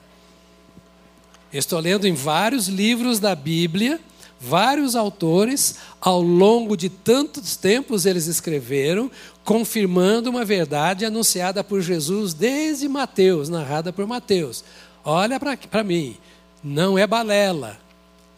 estou 1.52 1.80
lendo 1.80 2.06
em 2.06 2.14
vários 2.14 2.68
livros 2.68 3.18
da 3.18 3.34
Bíblia 3.34 3.98
Vários 4.40 4.94
autores, 4.94 5.74
ao 6.00 6.22
longo 6.22 6.76
de 6.76 6.88
tantos 6.88 7.56
tempos, 7.56 8.06
eles 8.06 8.28
escreveram, 8.28 9.10
confirmando 9.48 10.28
uma 10.28 10.44
verdade 10.44 11.06
anunciada 11.06 11.64
por 11.64 11.80
Jesus 11.80 12.34
desde 12.34 12.86
Mateus, 12.86 13.48
narrada 13.48 13.90
por 13.90 14.06
Mateus. 14.06 14.62
Olha 15.02 15.40
para 15.40 15.82
mim, 15.82 16.18
não 16.62 16.98
é 16.98 17.06
balela, 17.06 17.78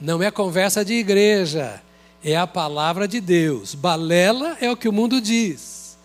não 0.01 0.23
é 0.23 0.31
conversa 0.31 0.85
de 0.85 0.93
igreja, 0.93 1.83
é 2.23 2.37
a 2.37 2.47
palavra 2.47 3.09
de 3.09 3.21
Deus. 3.21 3.75
Balela 3.75 4.57
é 4.61 4.71
o 4.71 4.77
que 4.77 4.89
o 4.89 4.93
mundo 4.93 5.21
diz, 5.21 5.99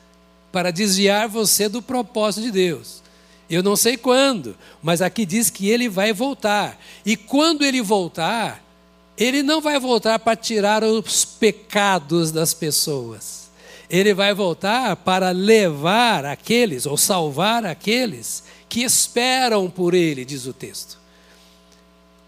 para 0.51 0.71
desviar 0.71 1.29
você 1.29 1.69
do 1.69 1.83
propósito 1.83 2.45
de 2.45 2.51
Deus. 2.51 3.03
Eu 3.47 3.61
não 3.61 3.75
sei 3.75 3.97
quando, 3.97 4.55
mas 4.81 5.03
aqui 5.03 5.23
diz 5.23 5.51
que 5.51 5.69
ele 5.69 5.87
vai 5.87 6.13
voltar. 6.13 6.81
E 7.05 7.15
quando 7.15 7.63
ele 7.63 7.79
voltar, 7.79 8.59
ele 9.15 9.43
não 9.43 9.61
vai 9.61 9.79
voltar 9.79 10.17
para 10.17 10.35
tirar 10.35 10.83
os 10.83 11.23
pecados 11.23 12.31
das 12.31 12.55
pessoas. 12.55 13.44
Ele 13.89 14.13
vai 14.13 14.33
voltar 14.33 14.95
para 14.95 15.31
levar 15.31 16.25
aqueles, 16.25 16.85
ou 16.85 16.97
salvar 16.97 17.65
aqueles, 17.65 18.43
que 18.67 18.81
esperam 18.81 19.69
por 19.69 19.93
ele, 19.93 20.25
diz 20.25 20.45
o 20.45 20.53
texto. 20.53 20.97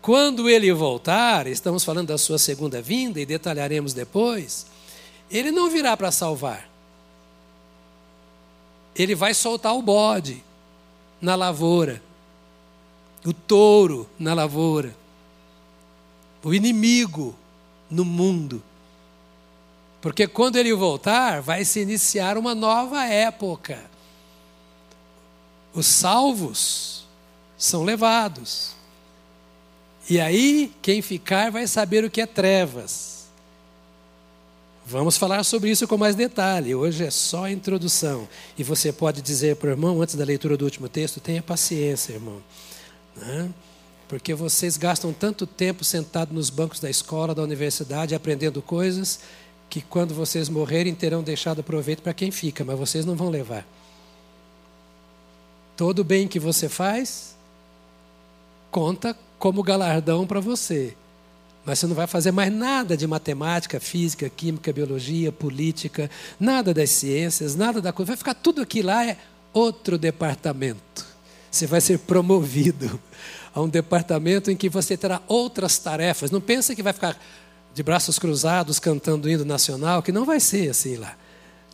Quando 0.02 0.50
ele 0.50 0.72
voltar, 0.72 1.48
estamos 1.48 1.84
falando 1.84 2.08
da 2.08 2.18
sua 2.18 2.38
segunda 2.38 2.82
vinda 2.82 3.20
e 3.20 3.26
detalharemos 3.26 3.94
depois, 3.94 4.66
ele 5.30 5.52
não 5.52 5.70
virá 5.70 5.98
para 5.98 6.12
salvar. 6.12 6.70
Ele 8.96 9.16
vai 9.16 9.34
soltar 9.34 9.76
o 9.76 9.82
bode 9.82 10.44
na 11.20 11.36
lavoura, 11.36 12.02
o 13.26 13.34
touro 13.34 14.10
na 14.18 14.34
lavoura 14.34 14.96
o 16.48 16.54
inimigo 16.54 17.36
no 17.90 18.06
mundo. 18.06 18.64
Porque 20.02 20.28
quando 20.28 20.58
ele 20.58 20.74
voltar, 20.74 21.42
vai 21.42 21.66
se 21.66 21.80
iniciar 21.80 22.38
uma 22.38 22.54
nova 22.54 23.06
época. 23.06 23.80
Os 25.74 25.86
salvos 25.86 27.06
são 27.58 27.84
levados. 27.84 28.72
E 30.10 30.20
aí, 30.20 30.72
quem 30.82 31.02
ficar 31.02 31.52
vai 31.52 31.68
saber 31.68 32.04
o 32.04 32.10
que 32.10 32.22
é 32.22 32.26
trevas. 32.26 33.18
Vamos 34.90 35.18
falar 35.18 35.44
sobre 35.44 35.70
isso 35.70 35.86
com 35.86 35.98
mais 35.98 36.16
detalhe. 36.16 36.74
Hoje 36.74 37.04
é 37.04 37.12
só 37.12 37.44
a 37.44 37.52
introdução. 37.52 38.26
E 38.58 38.64
você 38.64 38.94
pode 38.94 39.22
dizer 39.22 39.58
para 39.58 39.68
o 39.68 39.72
irmão, 39.72 40.02
antes 40.02 40.16
da 40.16 40.24
leitura 40.24 40.56
do 40.56 40.64
último 40.64 40.88
texto, 40.88 41.20
tenha 41.20 41.44
paciência, 41.44 42.14
irmão. 42.14 42.42
Né? 43.14 43.50
Porque 44.08 44.34
vocês 44.34 44.78
gastam 44.78 45.12
tanto 45.12 45.46
tempo 45.46 45.84
sentado 45.84 46.34
nos 46.34 46.50
bancos 46.50 46.80
da 46.80 46.90
escola, 46.90 47.36
da 47.36 47.44
universidade, 47.44 48.16
aprendendo 48.16 48.62
coisas, 48.62 49.20
que 49.70 49.82
quando 49.82 50.14
vocês 50.14 50.50
morrerem 50.50 50.96
terão 50.96 51.22
deixado 51.22 51.64
proveito 51.64 52.02
para 52.02 52.14
quem 52.14 52.32
fica, 52.32 52.64
mas 52.64 52.78
vocês 52.78 53.06
não 53.06 53.16
vão 53.16 53.30
levar. 53.30 53.66
Todo 55.76 56.04
bem 56.04 56.28
que 56.28 56.40
você 56.40 56.68
faz, 56.68 57.36
conta 58.72 59.16
como 59.38 59.62
galardão 59.62 60.26
para 60.26 60.40
você. 60.40 60.96
Mas 61.66 61.80
você 61.80 61.88
não 61.88 61.96
vai 61.96 62.08
fazer 62.08 62.32
mais 62.32 62.52
nada 62.52 62.96
de 62.96 63.06
matemática, 63.06 63.80
física, 63.80 64.30
química, 64.30 64.72
biologia, 64.72 65.32
política, 65.32 66.10
nada 66.40 66.74
das 66.74 66.90
ciências, 66.92 67.56
nada 67.56 67.82
da 67.82 67.92
coisa. 67.92 68.12
Vai 68.12 68.18
ficar 68.18 68.34
tudo 68.34 68.62
aqui 68.62 68.82
lá, 68.82 69.06
é 69.06 69.18
outro 69.54 69.98
departamento. 69.98 71.06
Você 71.52 71.68
vai 71.68 71.82
ser 71.82 72.00
promovido 72.00 73.00
a 73.54 73.62
um 73.62 73.68
departamento 73.68 74.50
em 74.50 74.56
que 74.56 74.70
você 74.70 74.96
terá 74.96 75.22
outras 75.28 75.78
tarefas. 75.78 76.32
Não 76.32 76.40
pensa 76.40 76.74
que 76.74 76.82
vai 76.82 76.94
ficar 76.94 77.20
de 77.78 77.84
braços 77.84 78.18
cruzados 78.18 78.80
cantando 78.80 79.28
o 79.28 79.30
hino 79.30 79.46
nacional, 79.46 80.02
que 80.02 80.12
não 80.12 80.26
vai 80.26 80.40
ser 80.40 80.72
assim 80.72 80.96
lá. 80.96 81.16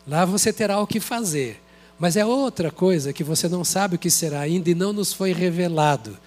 Lá 0.06 0.26
você 0.26 0.52
terá 0.52 0.78
o 0.78 0.86
que 0.86 1.00
fazer. 1.00 1.58
Mas 1.98 2.14
é 2.14 2.26
outra 2.26 2.70
coisa 2.70 3.10
que 3.10 3.24
você 3.24 3.48
não 3.48 3.64
sabe 3.64 3.96
o 3.96 3.98
que 3.98 4.10
será 4.10 4.40
ainda 4.40 4.68
e 4.68 4.74
não 4.74 4.92
nos 4.92 5.14
foi 5.14 5.32
revelado. 5.32 6.18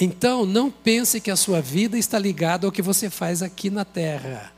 Então, 0.00 0.46
não 0.46 0.70
pense 0.70 1.20
que 1.20 1.30
a 1.30 1.36
sua 1.36 1.60
vida 1.60 1.98
está 1.98 2.18
ligada 2.18 2.66
ao 2.66 2.72
que 2.72 2.80
você 2.80 3.10
faz 3.10 3.42
aqui 3.42 3.68
na 3.68 3.84
terra. 3.84 4.50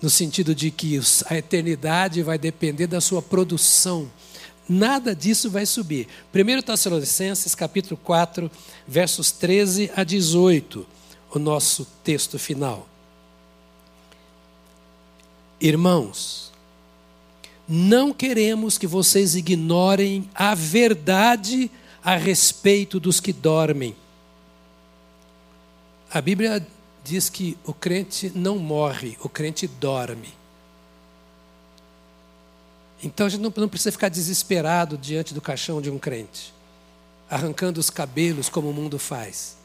No 0.00 0.08
sentido 0.08 0.54
de 0.54 0.70
que 0.70 0.98
a 1.28 1.36
eternidade 1.36 2.22
vai 2.22 2.38
depender 2.38 2.86
da 2.86 3.02
sua 3.02 3.20
produção 3.20 4.10
Nada 4.66 5.14
disso 5.14 5.50
vai 5.50 5.66
subir. 5.66 6.06
1 6.32 6.62
Tessalonicenses, 6.62 7.54
capítulo 7.54 8.00
4, 8.02 8.50
versos 8.88 9.32
13 9.32 9.90
a 9.94 10.02
18, 10.02 10.86
o 11.34 11.38
nosso 11.38 11.86
texto 12.02 12.38
final. 12.38 12.88
Irmãos, 15.64 16.50
não 17.68 18.12
queremos 18.12 18.76
que 18.76 18.84
vocês 18.84 19.36
ignorem 19.36 20.28
a 20.34 20.56
verdade 20.56 21.70
a 22.02 22.16
respeito 22.16 22.98
dos 22.98 23.20
que 23.20 23.32
dormem. 23.32 23.94
A 26.12 26.20
Bíblia 26.20 26.66
diz 27.04 27.30
que 27.30 27.56
o 27.64 27.72
crente 27.72 28.32
não 28.34 28.58
morre, 28.58 29.16
o 29.20 29.28
crente 29.28 29.68
dorme. 29.68 30.34
Então 33.00 33.26
a 33.26 33.28
gente 33.28 33.40
não, 33.40 33.68
precisa 33.68 33.92
ficar 33.92 34.08
desesperado 34.08 34.98
diante 34.98 35.32
do 35.32 35.40
caixão 35.40 35.80
de 35.80 35.88
um 35.88 35.98
crente, 35.98 36.52
arrancando 37.30 37.78
os 37.78 37.88
cabelos 37.88 38.48
como 38.48 38.68
o 38.68 38.74
mundo 38.74 38.98
faz. 38.98 39.56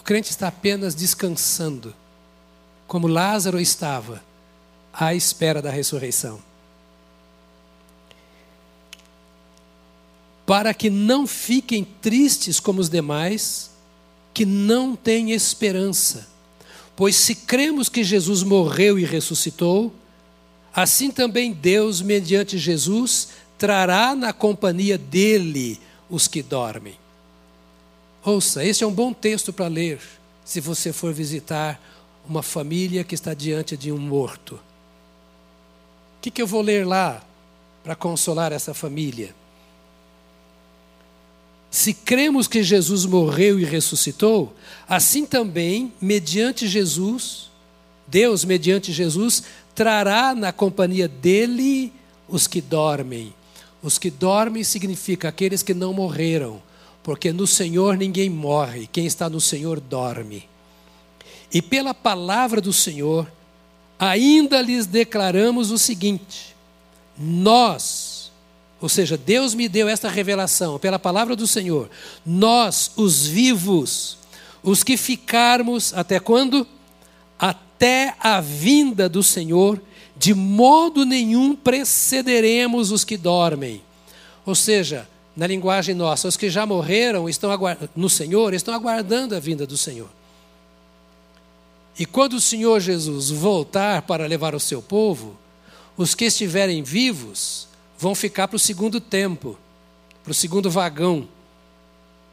O 0.00 0.02
crente 0.02 0.30
está 0.30 0.48
apenas 0.48 0.94
descansando, 0.94 1.94
como 2.94 3.08
Lázaro 3.08 3.58
estava, 3.58 4.22
à 4.92 5.16
espera 5.16 5.60
da 5.60 5.68
ressurreição. 5.68 6.40
Para 10.46 10.72
que 10.72 10.88
não 10.88 11.26
fiquem 11.26 11.82
tristes 12.00 12.60
como 12.60 12.80
os 12.80 12.88
demais, 12.88 13.72
que 14.32 14.46
não 14.46 14.94
têm 14.94 15.32
esperança. 15.32 16.28
Pois 16.94 17.16
se 17.16 17.34
cremos 17.34 17.88
que 17.88 18.04
Jesus 18.04 18.44
morreu 18.44 18.96
e 18.96 19.04
ressuscitou, 19.04 19.92
assim 20.72 21.10
também 21.10 21.52
Deus, 21.52 22.00
mediante 22.00 22.56
Jesus, 22.58 23.30
trará 23.58 24.14
na 24.14 24.32
companhia 24.32 24.96
dele 24.96 25.80
os 26.08 26.28
que 26.28 26.44
dormem. 26.44 26.94
Ouça, 28.24 28.64
esse 28.64 28.84
é 28.84 28.86
um 28.86 28.94
bom 28.94 29.12
texto 29.12 29.52
para 29.52 29.66
ler 29.66 29.98
se 30.44 30.60
você 30.60 30.92
for 30.92 31.12
visitar 31.12 31.80
uma 32.28 32.42
família 32.42 33.04
que 33.04 33.14
está 33.14 33.34
diante 33.34 33.76
de 33.76 33.92
um 33.92 33.98
morto. 33.98 34.54
O 34.54 34.60
que, 36.22 36.30
que 36.30 36.40
eu 36.40 36.46
vou 36.46 36.62
ler 36.62 36.86
lá 36.86 37.22
para 37.82 37.94
consolar 37.94 38.52
essa 38.52 38.72
família? 38.72 39.34
Se 41.70 41.92
cremos 41.92 42.46
que 42.46 42.62
Jesus 42.62 43.04
morreu 43.04 43.58
e 43.58 43.64
ressuscitou, 43.64 44.54
assim 44.88 45.26
também, 45.26 45.92
mediante 46.00 46.68
Jesus, 46.68 47.50
Deus, 48.06 48.44
mediante 48.44 48.92
Jesus, 48.92 49.42
trará 49.74 50.34
na 50.34 50.52
companhia 50.52 51.08
dele 51.08 51.92
os 52.28 52.46
que 52.46 52.60
dormem. 52.60 53.34
Os 53.82 53.98
que 53.98 54.08
dormem 54.10 54.64
significa 54.64 55.28
aqueles 55.28 55.62
que 55.62 55.74
não 55.74 55.92
morreram, 55.92 56.62
porque 57.02 57.32
no 57.32 57.46
Senhor 57.46 57.96
ninguém 57.96 58.30
morre, 58.30 58.86
quem 58.86 59.04
está 59.04 59.28
no 59.28 59.40
Senhor 59.40 59.80
dorme. 59.80 60.48
E 61.54 61.62
pela 61.62 61.94
palavra 61.94 62.60
do 62.60 62.72
Senhor, 62.72 63.30
ainda 63.96 64.60
lhes 64.60 64.86
declaramos 64.86 65.70
o 65.70 65.78
seguinte: 65.78 66.56
nós, 67.16 68.32
ou 68.80 68.88
seja, 68.88 69.16
Deus 69.16 69.54
me 69.54 69.68
deu 69.68 69.88
esta 69.88 70.08
revelação 70.08 70.80
pela 70.80 70.98
palavra 70.98 71.36
do 71.36 71.46
Senhor. 71.46 71.88
Nós, 72.26 72.90
os 72.96 73.24
vivos, 73.24 74.18
os 74.64 74.82
que 74.82 74.96
ficarmos 74.96 75.94
até 75.94 76.18
quando? 76.18 76.66
Até 77.38 78.16
a 78.18 78.40
vinda 78.40 79.08
do 79.08 79.22
Senhor, 79.22 79.80
de 80.16 80.34
modo 80.34 81.04
nenhum 81.04 81.54
precederemos 81.54 82.90
os 82.90 83.04
que 83.04 83.16
dormem. 83.16 83.80
Ou 84.44 84.56
seja, 84.56 85.08
na 85.36 85.46
linguagem 85.46 85.94
nossa, 85.94 86.26
os 86.26 86.36
que 86.36 86.50
já 86.50 86.66
morreram 86.66 87.28
estão 87.28 87.50
no 87.94 88.08
Senhor 88.08 88.54
estão 88.54 88.74
aguardando 88.74 89.36
a 89.36 89.40
vinda 89.40 89.66
do 89.66 89.76
Senhor. 89.76 90.08
E 91.98 92.04
quando 92.04 92.34
o 92.34 92.40
Senhor 92.40 92.80
Jesus 92.80 93.30
voltar 93.30 94.02
para 94.02 94.26
levar 94.26 94.54
o 94.54 94.60
seu 94.60 94.82
povo, 94.82 95.36
os 95.96 96.14
que 96.14 96.24
estiverem 96.24 96.82
vivos 96.82 97.68
vão 97.98 98.14
ficar 98.14 98.48
para 98.48 98.56
o 98.56 98.60
segundo 98.60 99.00
tempo, 99.00 99.56
para 100.22 100.32
o 100.32 100.34
segundo 100.34 100.70
vagão, 100.70 101.28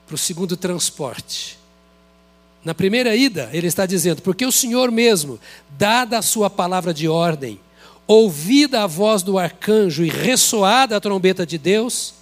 para 0.07 0.15
o 0.15 0.17
segundo 0.17 0.57
transporte. 0.57 1.59
Na 2.63 2.73
primeira 2.73 3.15
ida, 3.15 3.49
ele 3.53 3.67
está 3.67 3.85
dizendo: 3.85 4.21
porque 4.21 4.45
o 4.45 4.51
Senhor 4.51 4.91
mesmo, 4.91 5.39
dada 5.77 6.17
a 6.17 6.21
sua 6.21 6.49
palavra 6.49 6.93
de 6.93 7.07
ordem, 7.07 7.59
ouvida 8.07 8.83
a 8.83 8.87
voz 8.87 9.21
do 9.21 9.37
arcanjo 9.37 10.03
e 10.03 10.09
ressoada 10.09 10.97
a 10.97 11.01
trombeta 11.01 11.45
de 11.45 11.57
Deus, 11.57 12.15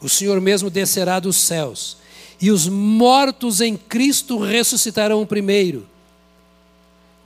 o 0.00 0.08
Senhor 0.08 0.40
mesmo 0.40 0.68
descerá 0.68 1.20
dos 1.20 1.36
céus, 1.36 1.96
e 2.40 2.50
os 2.50 2.66
mortos 2.66 3.60
em 3.60 3.76
Cristo 3.76 4.38
ressuscitarão 4.38 5.24
primeiro. 5.24 5.91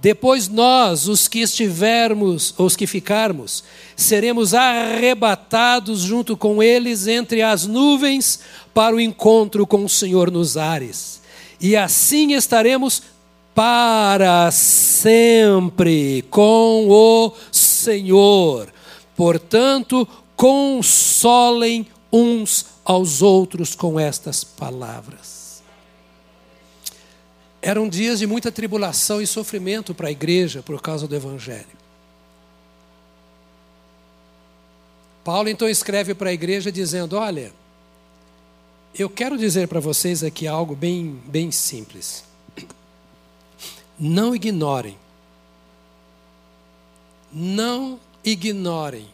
Depois 0.00 0.48
nós, 0.48 1.08
os 1.08 1.26
que 1.26 1.40
estivermos, 1.40 2.54
os 2.58 2.76
que 2.76 2.86
ficarmos, 2.86 3.64
seremos 3.96 4.52
arrebatados 4.54 6.00
junto 6.00 6.36
com 6.36 6.62
eles 6.62 7.06
entre 7.06 7.42
as 7.42 7.66
nuvens 7.66 8.40
para 8.74 8.94
o 8.94 9.00
encontro 9.00 9.66
com 9.66 9.84
o 9.84 9.88
Senhor 9.88 10.30
nos 10.30 10.56
ares. 10.56 11.20
E 11.60 11.74
assim 11.74 12.34
estaremos 12.34 13.02
para 13.54 14.50
sempre 14.50 16.22
com 16.30 16.88
o 16.90 17.32
Senhor. 17.50 18.68
Portanto, 19.16 20.06
consolem 20.36 21.86
uns 22.12 22.66
aos 22.84 23.22
outros 23.22 23.74
com 23.74 23.98
estas 23.98 24.44
palavras. 24.44 25.35
Eram 27.66 27.88
dias 27.88 28.20
de 28.20 28.28
muita 28.28 28.52
tribulação 28.52 29.20
e 29.20 29.26
sofrimento 29.26 29.92
para 29.92 30.06
a 30.06 30.10
igreja 30.12 30.62
por 30.62 30.80
causa 30.80 31.08
do 31.08 31.16
Evangelho. 31.16 31.66
Paulo 35.24 35.48
então 35.48 35.68
escreve 35.68 36.14
para 36.14 36.30
a 36.30 36.32
igreja 36.32 36.70
dizendo: 36.70 37.16
Olha, 37.16 37.52
eu 38.96 39.10
quero 39.10 39.36
dizer 39.36 39.66
para 39.66 39.80
vocês 39.80 40.22
aqui 40.22 40.46
algo 40.46 40.76
bem, 40.76 41.20
bem 41.26 41.50
simples. 41.50 42.22
Não 43.98 44.32
ignorem, 44.32 44.96
não 47.32 47.98
ignorem 48.24 49.08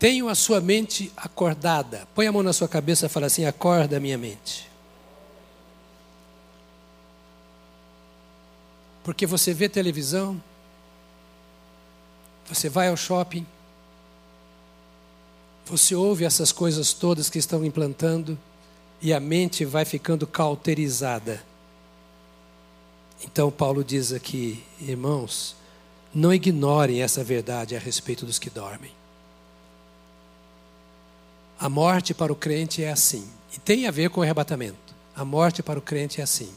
Tenham 0.00 0.28
a 0.28 0.34
sua 0.34 0.62
mente 0.62 1.12
acordada. 1.14 2.08
Põe 2.14 2.26
a 2.26 2.32
mão 2.32 2.42
na 2.42 2.54
sua 2.54 2.66
cabeça 2.66 3.04
e 3.04 3.08
fala 3.10 3.26
assim: 3.26 3.44
acorda 3.44 4.00
minha 4.00 4.16
mente. 4.16 4.66
Porque 9.04 9.26
você 9.26 9.52
vê 9.52 9.68
televisão, 9.68 10.42
você 12.48 12.70
vai 12.70 12.88
ao 12.88 12.96
shopping, 12.96 13.46
você 15.66 15.94
ouve 15.94 16.24
essas 16.24 16.50
coisas 16.50 16.94
todas 16.94 17.28
que 17.28 17.38
estão 17.38 17.62
implantando 17.62 18.38
e 19.02 19.12
a 19.12 19.20
mente 19.20 19.66
vai 19.66 19.84
ficando 19.84 20.26
cauterizada. 20.26 21.42
Então, 23.22 23.50
Paulo 23.50 23.84
diz 23.84 24.12
aqui, 24.12 24.64
irmãos, 24.80 25.54
não 26.14 26.32
ignorem 26.32 27.02
essa 27.02 27.22
verdade 27.22 27.76
a 27.76 27.78
respeito 27.78 28.24
dos 28.24 28.38
que 28.38 28.48
dormem. 28.48 28.99
A 31.60 31.68
morte 31.68 32.14
para 32.14 32.32
o 32.32 32.36
crente 32.36 32.82
é 32.82 32.90
assim. 32.90 33.28
E 33.54 33.58
tem 33.58 33.86
a 33.86 33.90
ver 33.90 34.08
com 34.08 34.20
o 34.20 34.22
arrebatamento. 34.22 34.94
A 35.14 35.26
morte 35.26 35.62
para 35.62 35.78
o 35.78 35.82
crente 35.82 36.18
é 36.18 36.24
assim. 36.24 36.50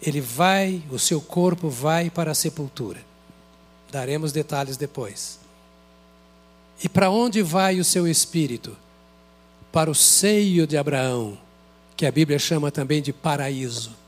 Ele 0.00 0.20
vai, 0.20 0.84
o 0.88 1.00
seu 1.00 1.20
corpo 1.20 1.68
vai 1.68 2.08
para 2.08 2.30
a 2.30 2.34
sepultura. 2.34 3.00
Daremos 3.90 4.30
detalhes 4.30 4.76
depois. 4.76 5.40
E 6.82 6.88
para 6.88 7.10
onde 7.10 7.42
vai 7.42 7.80
o 7.80 7.84
seu 7.84 8.06
espírito? 8.06 8.76
Para 9.72 9.90
o 9.90 9.94
seio 9.96 10.64
de 10.64 10.76
Abraão, 10.76 11.36
que 11.96 12.06
a 12.06 12.12
Bíblia 12.12 12.38
chama 12.38 12.70
também 12.70 13.02
de 13.02 13.12
paraíso. 13.12 13.99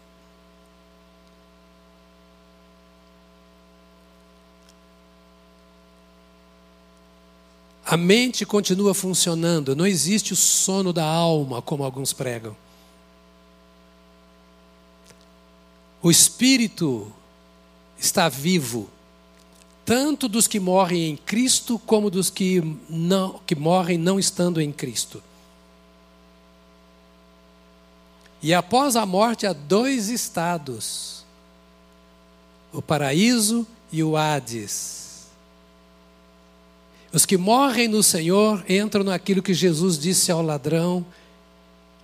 A 7.92 7.96
mente 7.98 8.46
continua 8.46 8.94
funcionando, 8.94 9.76
não 9.76 9.86
existe 9.86 10.32
o 10.32 10.36
sono 10.36 10.94
da 10.94 11.04
alma, 11.04 11.60
como 11.60 11.84
alguns 11.84 12.10
pregam. 12.10 12.56
O 16.02 16.10
espírito 16.10 17.12
está 17.98 18.30
vivo, 18.30 18.88
tanto 19.84 20.26
dos 20.26 20.46
que 20.46 20.58
morrem 20.58 21.10
em 21.10 21.16
Cristo, 21.18 21.78
como 21.80 22.08
dos 22.08 22.30
que, 22.30 22.62
não, 22.88 23.38
que 23.46 23.54
morrem 23.54 23.98
não 23.98 24.18
estando 24.18 24.58
em 24.58 24.72
Cristo. 24.72 25.22
E 28.40 28.54
após 28.54 28.96
a 28.96 29.04
morte 29.04 29.46
há 29.46 29.52
dois 29.52 30.08
estados: 30.08 31.26
o 32.72 32.80
paraíso 32.80 33.66
e 33.92 34.02
o 34.02 34.16
Hades. 34.16 35.01
Os 37.12 37.26
que 37.26 37.36
morrem 37.36 37.88
no 37.88 38.02
Senhor 38.02 38.64
entram 38.68 39.04
naquilo 39.04 39.42
que 39.42 39.52
Jesus 39.52 39.98
disse 39.98 40.32
ao 40.32 40.40
ladrão 40.40 41.04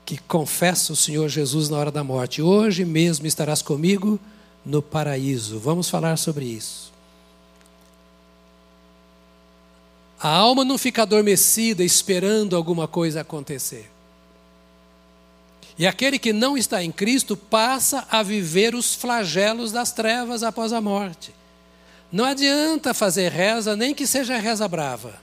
que 0.05 0.19
confessa 0.19 0.93
o 0.93 0.97
Senhor 0.97 1.29
Jesus 1.29 1.69
na 1.69 1.79
hora 1.79 1.91
da 1.91 2.05
morte: 2.05 2.43
Hoje 2.43 2.85
mesmo 2.85 3.27
estarás 3.27 3.63
comigo 3.63 4.21
no 4.65 4.83
paraíso. 4.83 5.59
Vamos 5.59 5.89
falar 5.89 6.19
sobre 6.19 6.45
isso. 6.45 6.93
A 10.21 10.29
alma 10.29 10.65
não 10.65 10.77
fica 10.77 11.03
adormecida 11.03 11.85
esperando 11.85 12.57
alguma 12.57 12.89
coisa 12.89 13.21
acontecer. 13.21 13.89
E 15.79 15.87
aquele 15.87 16.19
que 16.19 16.33
não 16.33 16.59
está 16.59 16.83
em 16.83 16.91
Cristo 16.91 17.37
passa 17.37 18.07
a 18.11 18.23
viver 18.23 18.75
os 18.75 18.95
flagelos 18.97 19.71
das 19.71 19.93
trevas 19.93 20.43
após 20.43 20.73
a 20.73 20.81
morte. 20.81 21.33
Não 22.11 22.25
adianta 22.25 22.95
fazer 22.95 23.31
reza, 23.31 23.77
nem 23.77 23.95
que 23.95 24.07
seja 24.07 24.39
reza 24.39 24.67
brava. 24.67 25.15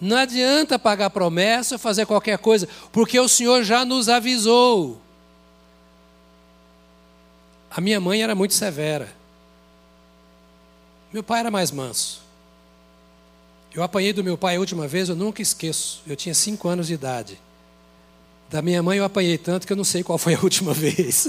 Não 0.00 0.16
adianta 0.16 0.78
pagar 0.78 1.10
promessa 1.10 1.76
ou 1.76 1.78
fazer 1.78 2.06
qualquer 2.06 2.38
coisa, 2.38 2.68
porque 2.90 3.18
o 3.18 3.28
Senhor 3.28 3.62
já 3.62 3.84
nos 3.84 4.08
avisou. 4.08 5.00
A 7.70 7.80
minha 7.80 8.00
mãe 8.00 8.22
era 8.22 8.34
muito 8.34 8.54
severa. 8.54 9.08
Meu 11.12 11.22
pai 11.22 11.40
era 11.40 11.50
mais 11.50 11.70
manso. 11.70 12.20
Eu 13.74 13.82
apanhei 13.82 14.12
do 14.12 14.22
meu 14.22 14.36
pai 14.36 14.56
a 14.56 14.60
última 14.60 14.86
vez, 14.86 15.08
eu 15.08 15.16
nunca 15.16 15.40
esqueço. 15.40 16.02
Eu 16.06 16.14
tinha 16.14 16.34
cinco 16.34 16.68
anos 16.68 16.86
de 16.86 16.94
idade. 16.94 17.40
Da 18.50 18.60
minha 18.60 18.82
mãe 18.82 18.98
eu 18.98 19.04
apanhei 19.04 19.38
tanto 19.38 19.66
que 19.66 19.72
eu 19.72 19.76
não 19.76 19.84
sei 19.84 20.02
qual 20.02 20.18
foi 20.18 20.34
a 20.34 20.40
última 20.40 20.74
vez. 20.74 21.28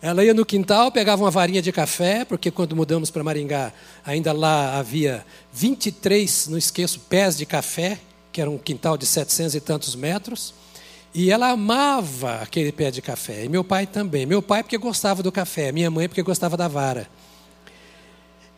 Ela 0.00 0.24
ia 0.24 0.32
no 0.32 0.46
quintal, 0.46 0.92
pegava 0.92 1.24
uma 1.24 1.30
varinha 1.30 1.60
de 1.60 1.72
café, 1.72 2.24
porque 2.24 2.50
quando 2.50 2.76
mudamos 2.76 3.10
para 3.10 3.24
Maringá, 3.24 3.72
ainda 4.04 4.32
lá 4.32 4.78
havia 4.78 5.26
23, 5.52 6.48
não 6.48 6.56
esqueço, 6.56 7.00
pés 7.00 7.36
de 7.36 7.44
café, 7.44 7.98
que 8.30 8.40
era 8.40 8.48
um 8.48 8.58
quintal 8.58 8.96
de 8.96 9.04
700 9.04 9.56
e 9.56 9.60
tantos 9.60 9.96
metros. 9.96 10.54
E 11.12 11.32
ela 11.32 11.50
amava 11.50 12.36
aquele 12.36 12.70
pé 12.70 12.92
de 12.92 13.02
café. 13.02 13.44
E 13.44 13.48
meu 13.48 13.64
pai 13.64 13.86
também. 13.86 14.24
Meu 14.24 14.40
pai 14.40 14.62
porque 14.62 14.78
gostava 14.78 15.20
do 15.22 15.32
café, 15.32 15.72
minha 15.72 15.90
mãe 15.90 16.08
porque 16.08 16.22
gostava 16.22 16.56
da 16.56 16.68
vara. 16.68 17.08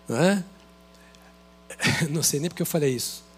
Não, 0.07 0.17
é? 0.19 0.45
não 2.11 2.23
sei 2.23 2.41
nem 2.41 2.51
porque 2.51 2.61
eu 2.61 2.67
falei 2.67 2.95
isso. 2.95 3.30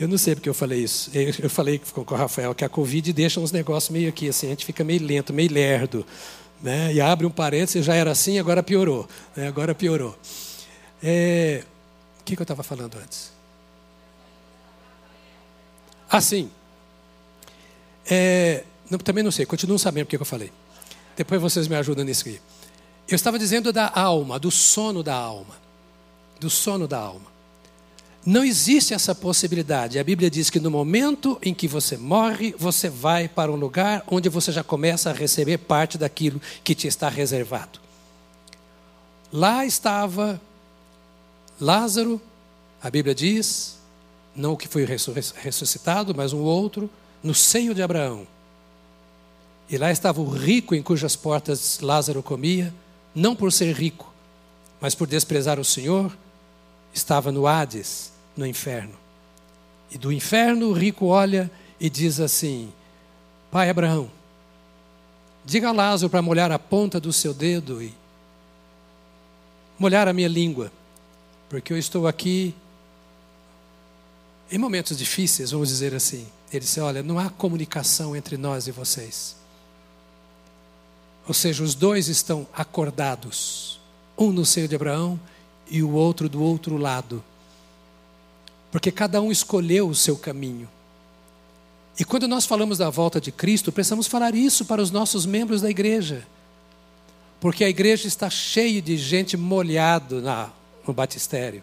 Eu 0.00 0.08
não 0.08 0.16
sei 0.16 0.34
porque 0.34 0.48
eu 0.48 0.54
falei 0.54 0.82
isso. 0.82 1.10
Eu 1.14 1.50
falei 1.50 1.78
com 1.78 2.00
o 2.00 2.16
Rafael 2.16 2.54
que 2.54 2.64
a 2.64 2.70
Covid 2.70 3.12
deixa 3.12 3.38
uns 3.38 3.52
negócios 3.52 3.90
meio 3.90 4.08
aqui, 4.08 4.30
assim, 4.30 4.46
a 4.46 4.50
gente 4.50 4.64
fica 4.64 4.82
meio 4.82 5.04
lento, 5.04 5.30
meio 5.30 5.52
lerdo. 5.52 6.06
Né? 6.62 6.94
E 6.94 7.02
abre 7.02 7.26
um 7.26 7.30
parênteses, 7.30 7.84
já 7.84 7.94
era 7.94 8.10
assim, 8.10 8.38
agora 8.38 8.62
piorou. 8.62 9.06
Né? 9.36 9.46
Agora 9.46 9.74
piorou. 9.74 10.18
É... 11.02 11.64
O 12.18 12.24
que, 12.24 12.32
eu 12.32 12.42
estava 12.42 12.62
falando 12.62 12.96
antes? 12.96 13.30
Ah, 16.08 16.20
sim. 16.22 16.50
É... 18.10 18.64
Não, 18.88 18.98
também 18.98 19.22
não 19.22 19.30
sei, 19.30 19.44
continuo 19.44 19.78
sabendo 19.78 20.06
porque 20.06 20.16
que 20.16 20.22
eu 20.22 20.26
falei. 20.26 20.50
Depois 21.14 21.42
vocês 21.42 21.68
me 21.68 21.76
ajudam 21.76 22.06
nisso 22.06 22.26
aqui. 22.26 22.40
Eu 23.06 23.16
estava 23.16 23.38
dizendo 23.38 23.70
da 23.70 23.90
alma, 23.94 24.38
do 24.38 24.50
sono 24.50 25.02
da 25.02 25.14
alma. 25.14 25.54
Do 26.40 26.48
sono 26.48 26.88
da 26.88 26.98
alma. 26.98 27.30
Não 28.24 28.44
existe 28.44 28.92
essa 28.92 29.14
possibilidade. 29.14 29.98
A 29.98 30.04
Bíblia 30.04 30.30
diz 30.30 30.50
que 30.50 30.60
no 30.60 30.70
momento 30.70 31.38
em 31.42 31.54
que 31.54 31.66
você 31.66 31.96
morre, 31.96 32.54
você 32.58 32.88
vai 32.88 33.26
para 33.28 33.50
um 33.50 33.56
lugar 33.56 34.04
onde 34.06 34.28
você 34.28 34.52
já 34.52 34.62
começa 34.62 35.10
a 35.10 35.14
receber 35.14 35.58
parte 35.58 35.96
daquilo 35.96 36.40
que 36.62 36.74
te 36.74 36.86
está 36.86 37.08
reservado. 37.08 37.80
Lá 39.32 39.64
estava 39.64 40.40
Lázaro, 41.58 42.20
a 42.82 42.90
Bíblia 42.90 43.14
diz, 43.14 43.78
não 44.34 44.52
o 44.52 44.56
que 44.56 44.68
foi 44.68 44.84
ressuscitado, 44.84 46.14
mas 46.14 46.32
um 46.32 46.40
outro, 46.40 46.90
no 47.22 47.34
seio 47.34 47.74
de 47.74 47.82
Abraão. 47.82 48.26
E 49.68 49.78
lá 49.78 49.90
estava 49.90 50.20
o 50.20 50.28
rico 50.28 50.74
em 50.74 50.82
cujas 50.82 51.16
portas 51.16 51.78
Lázaro 51.80 52.22
comia, 52.22 52.74
não 53.14 53.36
por 53.36 53.52
ser 53.52 53.72
rico, 53.74 54.12
mas 54.80 54.94
por 54.94 55.06
desprezar 55.06 55.60
o 55.60 55.64
Senhor 55.64 56.16
estava 56.92 57.30
no 57.30 57.46
Hades, 57.46 58.09
no 58.36 58.46
inferno. 58.46 58.94
E 59.90 59.98
do 59.98 60.12
inferno 60.12 60.68
o 60.68 60.72
rico 60.72 61.06
olha 61.06 61.50
e 61.78 61.90
diz 61.90 62.20
assim: 62.20 62.72
Pai 63.50 63.70
Abraão, 63.70 64.10
diga 65.44 65.68
a 65.68 65.72
Lázaro 65.72 66.10
para 66.10 66.22
molhar 66.22 66.52
a 66.52 66.58
ponta 66.58 67.00
do 67.00 67.12
seu 67.12 67.34
dedo 67.34 67.82
e 67.82 67.92
molhar 69.78 70.06
a 70.06 70.12
minha 70.12 70.28
língua, 70.28 70.70
porque 71.48 71.72
eu 71.72 71.78
estou 71.78 72.06
aqui 72.06 72.54
em 74.52 74.58
momentos 74.58 74.98
difíceis, 74.98 75.52
vamos 75.52 75.68
dizer 75.68 75.94
assim. 75.94 76.26
Ele 76.52 76.60
disse: 76.60 76.80
Olha, 76.80 77.02
não 77.02 77.18
há 77.18 77.30
comunicação 77.30 78.16
entre 78.16 78.36
nós 78.36 78.66
e 78.66 78.72
vocês. 78.72 79.36
Ou 81.26 81.34
seja, 81.34 81.62
os 81.62 81.74
dois 81.74 82.08
estão 82.08 82.46
acordados, 82.52 83.80
um 84.18 84.32
no 84.32 84.44
seio 84.44 84.66
de 84.66 84.74
Abraão 84.74 85.18
e 85.70 85.82
o 85.82 85.92
outro 85.92 86.28
do 86.28 86.42
outro 86.42 86.76
lado. 86.76 87.22
Porque 88.70 88.92
cada 88.92 89.20
um 89.20 89.32
escolheu 89.32 89.88
o 89.88 89.94
seu 89.94 90.16
caminho. 90.16 90.68
E 91.98 92.04
quando 92.04 92.26
nós 92.26 92.46
falamos 92.46 92.78
da 92.78 92.88
volta 92.88 93.20
de 93.20 93.30
Cristo, 93.30 93.70
precisamos 93.70 94.06
falar 94.06 94.34
isso 94.34 94.64
para 94.64 94.80
os 94.80 94.90
nossos 94.90 95.26
membros 95.26 95.60
da 95.60 95.68
igreja. 95.68 96.26
Porque 97.40 97.64
a 97.64 97.68
igreja 97.68 98.06
está 98.06 98.30
cheia 98.30 98.80
de 98.80 98.96
gente 98.96 99.36
molhado 99.36 100.20
na, 100.22 100.50
no 100.86 100.92
batistério, 100.92 101.62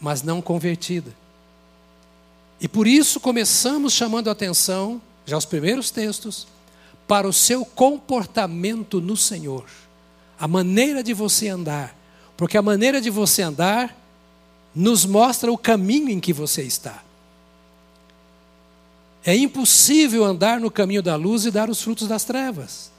mas 0.00 0.22
não 0.22 0.42
convertida. 0.42 1.14
E 2.60 2.68
por 2.68 2.86
isso 2.86 3.20
começamos 3.20 3.92
chamando 3.92 4.28
a 4.28 4.32
atenção, 4.32 5.00
já 5.24 5.36
os 5.36 5.44
primeiros 5.46 5.90
textos, 5.90 6.46
para 7.06 7.26
o 7.26 7.32
seu 7.32 7.64
comportamento 7.64 9.00
no 9.00 9.16
Senhor, 9.16 9.64
a 10.38 10.46
maneira 10.46 11.02
de 11.02 11.12
você 11.12 11.48
andar, 11.48 11.96
porque 12.36 12.56
a 12.56 12.62
maneira 12.62 13.00
de 13.00 13.10
você 13.10 13.42
andar 13.42 13.96
nos 14.74 15.04
mostra 15.04 15.52
o 15.52 15.58
caminho 15.58 16.10
em 16.10 16.20
que 16.20 16.32
você 16.32 16.62
está. 16.62 17.02
É 19.24 19.36
impossível 19.36 20.24
andar 20.24 20.60
no 20.60 20.70
caminho 20.70 21.02
da 21.02 21.16
luz 21.16 21.44
e 21.44 21.50
dar 21.50 21.68
os 21.68 21.82
frutos 21.82 22.08
das 22.08 22.24
trevas. 22.24 22.90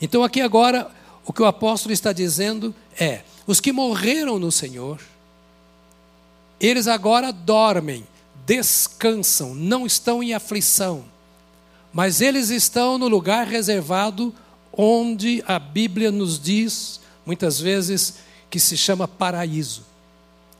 Então, 0.00 0.24
aqui 0.24 0.40
agora, 0.40 0.90
o 1.24 1.32
que 1.32 1.42
o 1.42 1.46
apóstolo 1.46 1.92
está 1.92 2.12
dizendo 2.12 2.74
é: 2.98 3.22
os 3.46 3.60
que 3.60 3.72
morreram 3.72 4.38
no 4.38 4.50
Senhor, 4.50 5.00
eles 6.60 6.88
agora 6.88 7.32
dormem, 7.32 8.06
descansam, 8.44 9.54
não 9.54 9.86
estão 9.86 10.22
em 10.22 10.34
aflição, 10.34 11.04
mas 11.92 12.20
eles 12.20 12.50
estão 12.50 12.98
no 12.98 13.08
lugar 13.08 13.46
reservado 13.46 14.34
onde 14.72 15.42
a 15.46 15.58
Bíblia 15.58 16.10
nos 16.10 16.38
diz, 16.38 17.00
muitas 17.24 17.60
vezes, 17.60 18.16
que 18.50 18.60
se 18.60 18.76
chama 18.76 19.08
paraíso. 19.08 19.82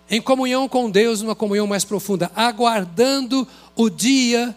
Em 0.08 0.20
comunhão 0.20 0.68
com 0.68 0.88
Deus, 0.88 1.20
numa 1.20 1.34
comunhão 1.34 1.66
mais 1.66 1.84
profunda, 1.84 2.30
aguardando 2.34 3.46
o 3.74 3.90
dia 3.90 4.54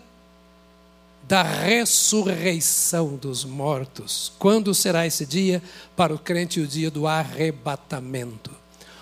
da 1.27 1.43
ressurreição 1.43 3.15
dos 3.15 3.43
mortos. 3.43 4.31
Quando 4.39 4.73
será 4.73 5.05
esse 5.05 5.25
dia? 5.25 5.61
Para 5.95 6.13
o 6.13 6.19
crente, 6.19 6.59
o 6.59 6.67
dia 6.67 6.89
do 6.89 7.07
arrebatamento. 7.07 8.51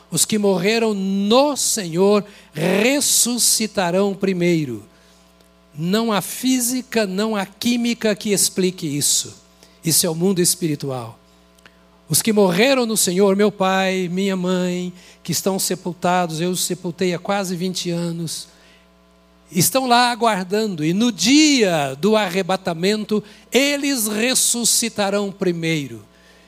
Os 0.10 0.26
que 0.26 0.38
morreram 0.38 0.94
no 0.94 1.58
Senhor 1.58 2.24
ressuscitarão 2.54 4.14
primeiro. 4.14 4.84
Não 5.74 6.12
há 6.12 6.22
física, 6.22 7.06
não 7.06 7.36
há 7.36 7.46
química 7.46 8.16
que 8.16 8.32
explique 8.32 8.88
isso. 8.88 9.36
Isso 9.84 10.06
é 10.06 10.10
o 10.10 10.16
mundo 10.16 10.42
espiritual. 10.42 11.20
Os 12.10 12.22
que 12.22 12.32
morreram 12.32 12.86
no 12.86 12.96
Senhor, 12.96 13.36
meu 13.36 13.52
pai, 13.52 14.08
minha 14.10 14.36
mãe, 14.36 14.94
que 15.22 15.34
estão 15.34 15.60
sepultados, 15.60 16.40
eu 16.40 16.52
os 16.52 16.62
sepultei 16.62 17.14
há 17.14 17.20
quase 17.20 17.54
20 17.56 17.90
anos, 17.90 18.48
estão 19.52 19.88
lá 19.88 20.10
aguardando, 20.10 20.86
e 20.86 20.94
no 20.94 21.12
dia 21.12 21.98
do 22.00 22.16
arrebatamento, 22.16 23.22
eles 23.52 24.08
ressuscitarão 24.08 25.30
primeiro. 25.32 26.06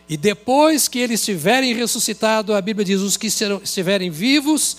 E 0.08 0.16
depois 0.16 0.88
que 0.88 1.00
eles 1.00 1.20
estiverem 1.20 1.74
ressuscitados, 1.74 2.56
a 2.56 2.62
Bíblia 2.62 2.86
diz: 2.86 3.02
os 3.02 3.18
que 3.18 3.28
estiverem 3.28 4.10
vivos 4.10 4.78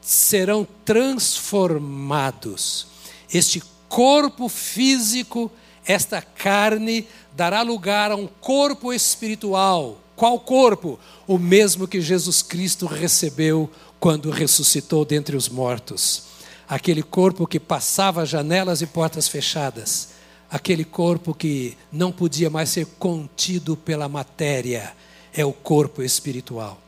serão 0.00 0.64
transformados. 0.84 2.86
Este 3.32 3.60
corpo 3.88 4.48
físico, 4.48 5.50
esta 5.86 6.20
carne, 6.20 7.06
dará 7.34 7.62
lugar 7.62 8.10
a 8.10 8.16
um 8.16 8.26
corpo 8.26 8.92
espiritual. 8.92 10.00
Qual 10.16 10.40
corpo? 10.40 10.98
O 11.26 11.38
mesmo 11.38 11.86
que 11.86 12.00
Jesus 12.00 12.42
Cristo 12.42 12.86
recebeu 12.86 13.70
quando 14.00 14.30
ressuscitou 14.30 15.04
dentre 15.04 15.36
os 15.36 15.48
mortos. 15.48 16.24
Aquele 16.68 17.02
corpo 17.02 17.46
que 17.46 17.60
passava 17.60 18.26
janelas 18.26 18.80
e 18.80 18.86
portas 18.86 19.28
fechadas. 19.28 20.08
Aquele 20.50 20.84
corpo 20.84 21.34
que 21.34 21.76
não 21.92 22.10
podia 22.10 22.48
mais 22.50 22.70
ser 22.70 22.86
contido 22.98 23.76
pela 23.76 24.08
matéria. 24.08 24.92
É 25.32 25.44
o 25.44 25.52
corpo 25.52 26.02
espiritual. 26.02 26.80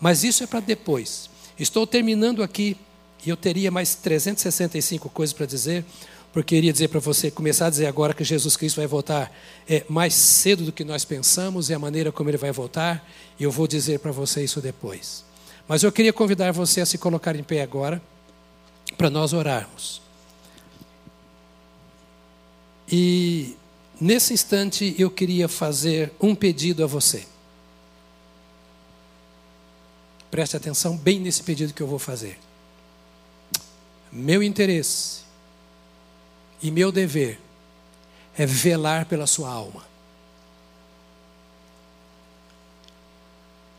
Mas 0.00 0.22
isso 0.24 0.44
é 0.44 0.46
para 0.46 0.60
depois. 0.60 1.28
Estou 1.58 1.86
terminando 1.86 2.42
aqui, 2.42 2.76
e 3.24 3.30
eu 3.30 3.36
teria 3.36 3.70
mais 3.70 3.94
365 3.94 5.08
coisas 5.08 5.32
para 5.32 5.46
dizer, 5.46 5.84
porque 6.36 6.54
eu 6.54 6.58
iria 6.58 6.70
dizer 6.70 6.88
para 6.88 7.00
você, 7.00 7.30
começar 7.30 7.68
a 7.68 7.70
dizer 7.70 7.86
agora 7.86 8.12
que 8.12 8.22
Jesus 8.22 8.58
Cristo 8.58 8.76
vai 8.76 8.86
voltar 8.86 9.34
é, 9.66 9.86
mais 9.88 10.12
cedo 10.12 10.66
do 10.66 10.70
que 10.70 10.84
nós 10.84 11.02
pensamos 11.02 11.70
e 11.70 11.74
a 11.74 11.78
maneira 11.78 12.12
como 12.12 12.28
ele 12.28 12.36
vai 12.36 12.52
voltar, 12.52 13.08
e 13.40 13.44
eu 13.44 13.50
vou 13.50 13.66
dizer 13.66 14.00
para 14.00 14.12
você 14.12 14.44
isso 14.44 14.60
depois. 14.60 15.24
Mas 15.66 15.82
eu 15.82 15.90
queria 15.90 16.12
convidar 16.12 16.52
você 16.52 16.82
a 16.82 16.84
se 16.84 16.98
colocar 16.98 17.34
em 17.34 17.42
pé 17.42 17.62
agora, 17.62 18.02
para 18.98 19.08
nós 19.08 19.32
orarmos. 19.32 20.02
E 22.86 23.56
nesse 23.98 24.34
instante 24.34 24.94
eu 24.98 25.10
queria 25.10 25.48
fazer 25.48 26.12
um 26.20 26.34
pedido 26.34 26.84
a 26.84 26.86
você. 26.86 27.26
Preste 30.30 30.54
atenção 30.54 30.98
bem 30.98 31.18
nesse 31.18 31.42
pedido 31.42 31.72
que 31.72 31.82
eu 31.82 31.86
vou 31.86 31.98
fazer. 31.98 32.38
Meu 34.12 34.42
interesse 34.42 35.24
e 36.62 36.70
meu 36.70 36.90
dever 36.90 37.40
é 38.36 38.44
velar 38.44 39.06
pela 39.06 39.26
sua 39.26 39.50
alma. 39.50 39.84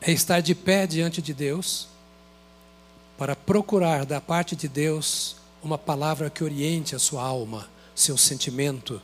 É 0.01 0.11
estar 0.11 0.41
de 0.41 0.55
pé 0.55 0.88
diante 0.88 1.21
de 1.21 1.34
Deus 1.34 1.88
para 3.17 3.36
procurar 3.36 4.05
da 4.05 4.21
parte 4.21 4.55
de 4.55 4.67
Deus 4.67 5.38
uma 5.61 5.78
palavra 5.78 6.30
que 6.30 6.43
oriente 6.43 6.95
a 6.95 6.99
sua 6.99 7.23
alma, 7.23 7.67
seu 7.95 8.17
sentimento, 8.17 9.01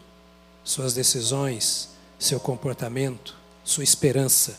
suas 0.63 0.93
decisões, 0.93 1.89
seu 2.19 2.39
comportamento, 2.39 3.35
sua 3.63 3.83
esperança. 3.83 4.57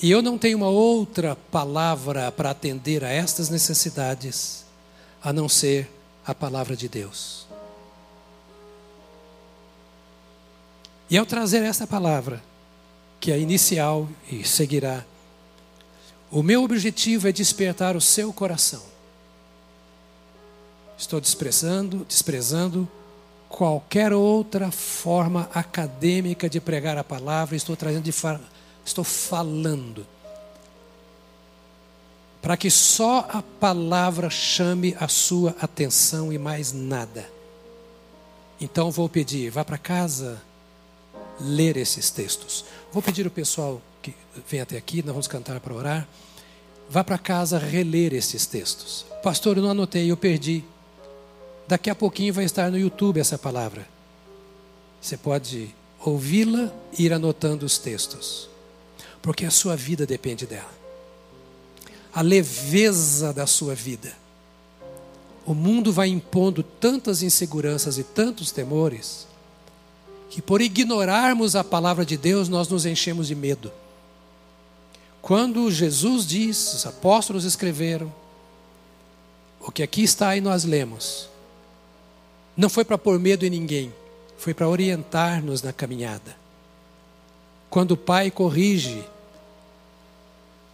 E 0.00 0.10
eu 0.10 0.20
não 0.20 0.36
tenho 0.36 0.58
uma 0.58 0.68
outra 0.68 1.36
palavra 1.50 2.30
para 2.30 2.50
atender 2.50 3.02
a 3.02 3.08
estas 3.08 3.48
necessidades 3.48 4.64
a 5.22 5.32
não 5.32 5.48
ser 5.48 5.90
a 6.28 6.34
palavra 6.34 6.76
de 6.76 6.90
Deus. 6.90 7.46
E 11.08 11.16
ao 11.16 11.24
trazer 11.24 11.62
essa 11.62 11.86
palavra, 11.86 12.42
que 13.18 13.32
é 13.32 13.38
inicial 13.38 14.06
e 14.30 14.44
seguirá, 14.44 15.06
o 16.30 16.42
meu 16.42 16.62
objetivo 16.62 17.26
é 17.26 17.32
despertar 17.32 17.96
o 17.96 18.00
seu 18.00 18.30
coração. 18.30 18.82
Estou 20.98 21.18
desprezando, 21.18 22.04
desprezando 22.04 22.86
qualquer 23.48 24.12
outra 24.12 24.70
forma 24.70 25.48
acadêmica 25.54 26.46
de 26.46 26.60
pregar 26.60 26.98
a 26.98 27.04
palavra, 27.04 27.56
estou 27.56 27.74
trazendo 27.74 28.04
de 28.04 28.12
estou 28.84 29.02
falando 29.04 30.06
para 32.40 32.56
que 32.56 32.70
só 32.70 33.26
a 33.30 33.42
palavra 33.42 34.30
chame 34.30 34.96
a 34.98 35.08
sua 35.08 35.54
atenção 35.60 36.32
e 36.32 36.38
mais 36.38 36.72
nada. 36.72 37.28
Então 38.60 38.90
vou 38.90 39.08
pedir, 39.08 39.50
vá 39.50 39.64
para 39.64 39.78
casa 39.78 40.40
ler 41.40 41.76
esses 41.76 42.10
textos. 42.10 42.64
Vou 42.92 43.02
pedir 43.02 43.24
ao 43.24 43.30
pessoal 43.30 43.80
que 44.02 44.14
vem 44.48 44.60
até 44.60 44.76
aqui, 44.76 44.98
nós 44.98 45.12
vamos 45.12 45.28
cantar 45.28 45.58
para 45.60 45.74
orar. 45.74 46.08
Vá 46.88 47.04
para 47.04 47.18
casa 47.18 47.58
reler 47.58 48.14
esses 48.14 48.46
textos. 48.46 49.04
Pastor, 49.22 49.56
eu 49.56 49.62
não 49.62 49.70
anotei, 49.70 50.10
eu 50.10 50.16
perdi. 50.16 50.64
Daqui 51.66 51.90
a 51.90 51.94
pouquinho 51.94 52.32
vai 52.32 52.44
estar 52.44 52.70
no 52.70 52.78
YouTube 52.78 53.20
essa 53.20 53.36
palavra. 53.36 53.86
Você 55.00 55.16
pode 55.16 55.74
ouvi-la 56.04 56.72
e 56.96 57.04
ir 57.04 57.12
anotando 57.12 57.66
os 57.66 57.78
textos, 57.78 58.48
porque 59.20 59.44
a 59.44 59.50
sua 59.50 59.76
vida 59.76 60.06
depende 60.06 60.46
dela 60.46 60.77
a 62.12 62.22
leveza 62.22 63.32
da 63.32 63.46
sua 63.46 63.74
vida. 63.74 64.12
O 65.46 65.54
mundo 65.54 65.92
vai 65.92 66.08
impondo 66.08 66.62
tantas 66.62 67.22
inseguranças 67.22 67.98
e 67.98 68.04
tantos 68.04 68.50
temores, 68.50 69.26
que 70.30 70.42
por 70.42 70.60
ignorarmos 70.60 71.56
a 71.56 71.64
palavra 71.64 72.04
de 72.04 72.16
Deus, 72.16 72.48
nós 72.48 72.68
nos 72.68 72.84
enchemos 72.84 73.28
de 73.28 73.34
medo. 73.34 73.72
Quando 75.22 75.70
Jesus 75.70 76.26
diz, 76.26 76.74
os 76.74 76.86
apóstolos 76.86 77.44
escreveram, 77.44 78.12
o 79.60 79.72
que 79.72 79.82
aqui 79.82 80.02
está 80.02 80.36
e 80.36 80.40
nós 80.40 80.64
lemos, 80.64 81.28
não 82.56 82.68
foi 82.68 82.84
para 82.84 82.98
pôr 82.98 83.18
medo 83.18 83.44
em 83.44 83.50
ninguém, 83.50 83.92
foi 84.36 84.52
para 84.52 84.68
orientar-nos 84.68 85.62
na 85.62 85.72
caminhada. 85.72 86.36
Quando 87.70 87.92
o 87.92 87.96
pai 87.96 88.30
corrige 88.30 89.04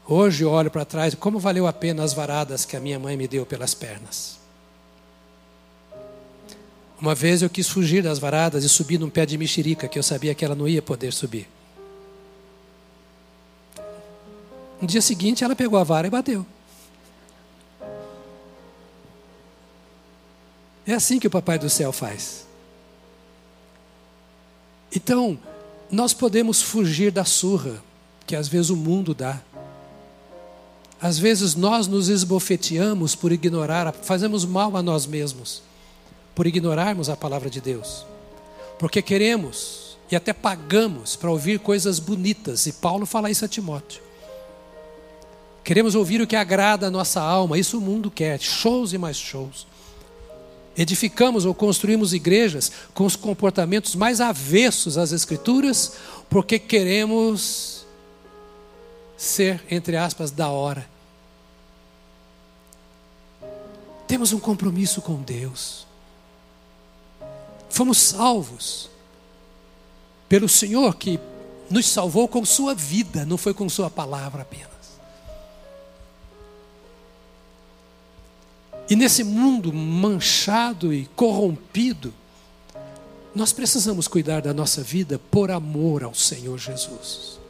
Hoje 0.07 0.45
eu 0.45 0.51
olho 0.51 0.71
para 0.71 0.85
trás, 0.85 1.15
como 1.15 1.39
valeu 1.39 1.67
a 1.67 1.73
pena 1.73 2.03
as 2.03 2.13
varadas 2.13 2.65
que 2.65 2.77
a 2.77 2.81
minha 2.81 2.99
mãe 2.99 3.17
me 3.17 3.27
deu 3.27 3.47
pelas 3.47 3.75
pernas. 3.75 4.39
Uma 7.01 7.15
vez 7.15 7.43
eu 7.43 7.51
quis 7.51 7.69
fugir 7.69 8.03
das 8.03 8.19
varadas 8.19 8.65
e 8.65 8.69
subir 8.69 8.99
num 8.99 9.11
pé 9.11 9.25
de 9.25 9.37
mexerica, 9.39 9.89
que 9.89 9.99
eu 9.99 10.03
sabia 10.03 10.35
que 10.35 10.45
ela 10.45 10.55
não 10.55 10.69
ia 10.69 10.83
poder 10.83 11.13
subir. 11.13 11.49
No 14.81 14.87
dia 14.87 15.01
seguinte 15.01 15.43
ela 15.43 15.57
pegou 15.57 15.79
a 15.79 15.85
vara 15.85 16.07
e 16.07 16.11
bateu. 16.11 16.45
É 20.87 20.93
assim 20.93 21.19
que 21.19 21.27
o 21.27 21.31
Papai 21.31 21.59
do 21.59 21.71
Céu 21.71 21.93
faz. 21.93 22.47
Então, 24.95 25.39
nós 25.91 26.13
podemos 26.13 26.61
fugir 26.61 27.11
da 27.11 27.25
surra 27.25 27.83
que 28.27 28.37
às 28.37 28.49
vezes 28.49 28.71
o 28.71 28.77
mundo 28.77 29.15
dá. 29.15 29.41
Às 31.05 31.19
vezes 31.19 31.55
nós 31.55 31.87
nos 31.87 32.09
esbofeteamos 32.09 33.15
por 33.15 33.31
ignorar, 33.31 33.93
fazemos 33.93 34.47
mal 34.47 34.75
a 34.75 34.83
nós 34.83 35.05
mesmos, 35.05 35.61
por 36.35 36.47
ignorarmos 36.47 37.11
a 37.11 37.17
palavra 37.17 37.51
de 37.51 37.61
Deus. 37.61 38.07
Porque 38.79 39.03
queremos 39.03 39.99
e 40.11 40.17
até 40.17 40.33
pagamos 40.33 41.15
para 41.15 41.31
ouvir 41.31 41.59
coisas 41.59 41.99
bonitas, 41.99 42.65
e 42.65 42.73
Paulo 42.73 43.05
fala 43.05 43.31
isso 43.31 43.45
a 43.45 43.49
Timóteo. 43.49 44.01
Queremos 45.63 45.95
ouvir 45.95 46.23
o 46.23 46.27
que 46.27 46.37
agrada 46.37 46.87
a 46.87 46.91
nossa 46.91 47.21
alma, 47.21 47.59
isso 47.59 47.77
o 47.77 47.83
mundo 47.83 48.11
quer, 48.11 48.41
shows 48.41 48.95
e 48.95 48.97
mais 48.97 49.19
shows. 49.19 49.67
Edificamos 50.75 51.45
ou 51.45 51.55
construímos 51.55 52.15
igrejas 52.15 52.73
com 52.95 53.05
os 53.05 53.15
comportamentos 53.15 53.95
mais 53.95 54.23
avessos 54.23 54.97
às 54.97 55.13
Escrituras, 55.13 55.97
porque 56.31 56.59
queremos 56.59 57.85
ser, 59.19 59.63
entre 59.71 59.99
aspas, 59.99 60.31
da 60.31 60.49
hora. 60.49 60.94
Temos 64.07 64.33
um 64.33 64.39
compromisso 64.39 65.01
com 65.01 65.23
Deus. 65.23 65.87
Fomos 67.69 67.99
salvos 67.99 68.91
pelo 70.29 70.49
Senhor 70.49 70.95
que 70.97 71.19
nos 71.71 71.87
salvou 71.87 72.29
com 72.29 72.45
Sua 72.45 72.75
vida, 72.75 73.25
não 73.25 73.37
foi 73.37 73.55
com 73.55 73.69
Sua 73.69 73.91
palavra 73.91 74.43
apenas. 74.43 74.75
E 78.89 78.95
nesse 78.95 79.25
mundo 79.25 79.73
manchado 79.73 80.93
e 80.93 81.07
corrompido, 81.17 82.13
nós 83.35 83.53
precisamos 83.53 84.07
cuidar 84.07 84.43
da 84.43 84.55
nossa 84.55 84.83
vida 84.83 85.19
por 85.31 85.51
amor 85.51 86.05
ao 86.05 86.15
Senhor 86.15 86.59
Jesus. 86.59 87.41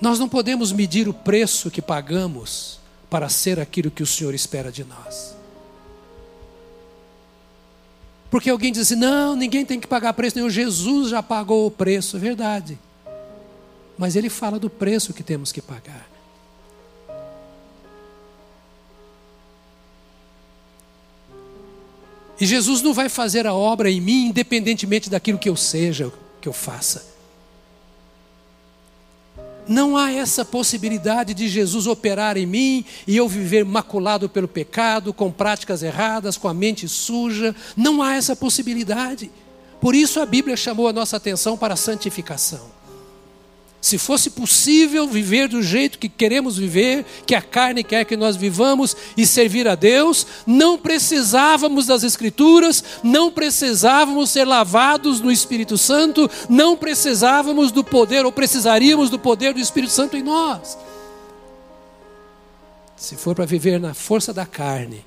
Nós 0.00 0.18
não 0.18 0.28
podemos 0.28 0.72
medir 0.72 1.08
o 1.08 1.14
preço 1.14 1.70
que 1.70 1.80
pagamos 1.80 2.80
para 3.14 3.28
ser 3.28 3.60
aquilo 3.60 3.92
que 3.92 4.02
o 4.02 4.06
Senhor 4.06 4.34
espera 4.34 4.72
de 4.72 4.82
nós. 4.82 5.36
Porque 8.28 8.50
alguém 8.50 8.72
diz 8.72 8.82
assim: 8.82 8.96
não, 8.96 9.36
ninguém 9.36 9.64
tem 9.64 9.78
que 9.78 9.86
pagar 9.86 10.12
preço 10.14 10.34
nenhum, 10.34 10.50
Jesus 10.50 11.10
já 11.10 11.22
pagou 11.22 11.64
o 11.64 11.70
preço, 11.70 12.16
é 12.16 12.18
verdade. 12.18 12.76
Mas 13.96 14.16
ele 14.16 14.28
fala 14.28 14.58
do 14.58 14.68
preço 14.68 15.14
que 15.14 15.22
temos 15.22 15.52
que 15.52 15.62
pagar. 15.62 16.10
E 22.40 22.44
Jesus 22.44 22.82
não 22.82 22.92
vai 22.92 23.08
fazer 23.08 23.46
a 23.46 23.54
obra 23.54 23.88
em 23.88 24.00
mim, 24.00 24.26
independentemente 24.26 25.08
daquilo 25.08 25.38
que 25.38 25.48
eu 25.48 25.54
seja, 25.54 26.12
que 26.40 26.48
eu 26.48 26.52
faça. 26.52 27.13
Não 29.66 29.96
há 29.96 30.12
essa 30.12 30.44
possibilidade 30.44 31.32
de 31.32 31.48
Jesus 31.48 31.86
operar 31.86 32.36
em 32.36 32.46
mim 32.46 32.84
e 33.06 33.16
eu 33.16 33.28
viver 33.28 33.64
maculado 33.64 34.28
pelo 34.28 34.46
pecado, 34.46 35.12
com 35.12 35.30
práticas 35.30 35.82
erradas, 35.82 36.36
com 36.36 36.48
a 36.48 36.54
mente 36.54 36.86
suja. 36.86 37.54
Não 37.76 38.02
há 38.02 38.14
essa 38.14 38.36
possibilidade. 38.36 39.30
Por 39.80 39.94
isso 39.94 40.20
a 40.20 40.26
Bíblia 40.26 40.56
chamou 40.56 40.88
a 40.88 40.92
nossa 40.92 41.16
atenção 41.16 41.56
para 41.56 41.74
a 41.74 41.76
santificação. 41.76 42.83
Se 43.84 43.98
fosse 43.98 44.30
possível 44.30 45.06
viver 45.06 45.46
do 45.46 45.62
jeito 45.62 45.98
que 45.98 46.08
queremos 46.08 46.56
viver, 46.56 47.04
que 47.26 47.34
a 47.34 47.42
carne 47.42 47.84
quer 47.84 48.06
que 48.06 48.16
nós 48.16 48.34
vivamos 48.34 48.96
e 49.14 49.26
servir 49.26 49.68
a 49.68 49.74
Deus, 49.74 50.26
não 50.46 50.78
precisávamos 50.78 51.84
das 51.84 52.02
Escrituras, 52.02 52.82
não 53.02 53.30
precisávamos 53.30 54.30
ser 54.30 54.46
lavados 54.46 55.20
no 55.20 55.30
Espírito 55.30 55.76
Santo, 55.76 56.30
não 56.48 56.78
precisávamos 56.78 57.70
do 57.70 57.84
poder, 57.84 58.24
ou 58.24 58.32
precisaríamos 58.32 59.10
do 59.10 59.18
poder 59.18 59.52
do 59.52 59.60
Espírito 59.60 59.92
Santo 59.92 60.16
em 60.16 60.22
nós. 60.22 60.78
Se 62.96 63.16
for 63.16 63.34
para 63.34 63.44
viver 63.44 63.78
na 63.78 63.92
força 63.92 64.32
da 64.32 64.46
carne, 64.46 65.04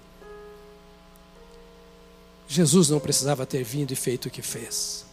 Jesus 2.47 2.89
não 2.89 2.99
precisava 2.99 3.43
ter 3.43 3.63
vindo 3.63 3.91
e 3.91 3.95
feito 3.95 4.27
o 4.27 4.29
que 4.29 4.43
fez. 4.43 5.06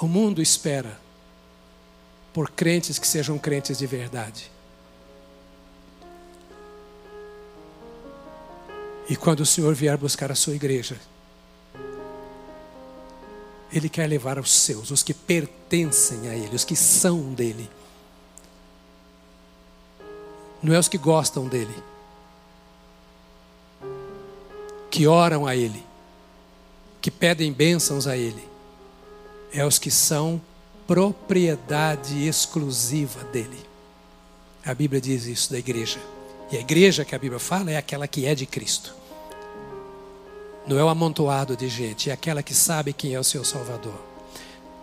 O 0.00 0.06
mundo 0.06 0.40
espera 0.40 0.98
por 2.32 2.50
crentes 2.50 2.98
que 2.98 3.06
sejam 3.06 3.36
crentes 3.36 3.78
de 3.78 3.86
verdade. 3.86 4.50
E 9.08 9.16
quando 9.16 9.40
o 9.40 9.46
Senhor 9.46 9.74
vier 9.74 9.96
buscar 9.96 10.30
a 10.30 10.36
sua 10.36 10.54
igreja, 10.54 10.96
Ele 13.72 13.88
quer 13.88 14.06
levar 14.06 14.38
os 14.38 14.52
seus, 14.52 14.90
os 14.90 15.02
que 15.02 15.12
pertencem 15.12 16.28
a 16.28 16.34
Ele, 16.34 16.54
os 16.54 16.64
que 16.64 16.76
são 16.76 17.32
dele. 17.32 17.68
Não 20.62 20.74
é 20.74 20.78
os 20.78 20.88
que 20.88 20.98
gostam 20.98 21.48
dele, 21.48 21.74
que 24.90 25.06
oram 25.06 25.46
a 25.46 25.56
Ele, 25.56 25.84
que 27.00 27.10
pedem 27.10 27.52
bênçãos 27.52 28.06
a 28.06 28.16
Ele, 28.16 28.46
é 29.52 29.64
os 29.64 29.78
que 29.78 29.90
são 29.90 30.40
propriedade 30.86 32.26
exclusiva 32.26 33.24
dele. 33.24 33.58
A 34.64 34.74
Bíblia 34.74 35.00
diz 35.00 35.26
isso 35.26 35.50
da 35.50 35.58
igreja. 35.58 35.98
E 36.50 36.56
a 36.56 36.60
igreja 36.60 37.04
que 37.04 37.14
a 37.14 37.18
Bíblia 37.18 37.38
fala 37.38 37.70
é 37.70 37.76
aquela 37.76 38.08
que 38.08 38.26
é 38.26 38.34
de 38.34 38.46
Cristo. 38.46 38.94
Não 40.66 40.78
é 40.78 40.84
o 40.84 40.88
amontoado 40.88 41.56
de 41.56 41.68
gente, 41.68 42.10
é 42.10 42.12
aquela 42.12 42.42
que 42.42 42.54
sabe 42.54 42.92
quem 42.92 43.14
é 43.14 43.20
o 43.20 43.24
seu 43.24 43.44
Salvador. 43.44 43.98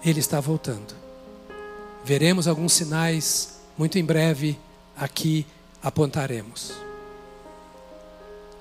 Ele 0.03 0.19
está 0.19 0.39
voltando. 0.39 0.95
Veremos 2.03 2.47
alguns 2.47 2.73
sinais, 2.73 3.59
muito 3.77 3.97
em 3.97 4.05
breve, 4.05 4.59
aqui 4.95 5.45
apontaremos. 5.81 6.71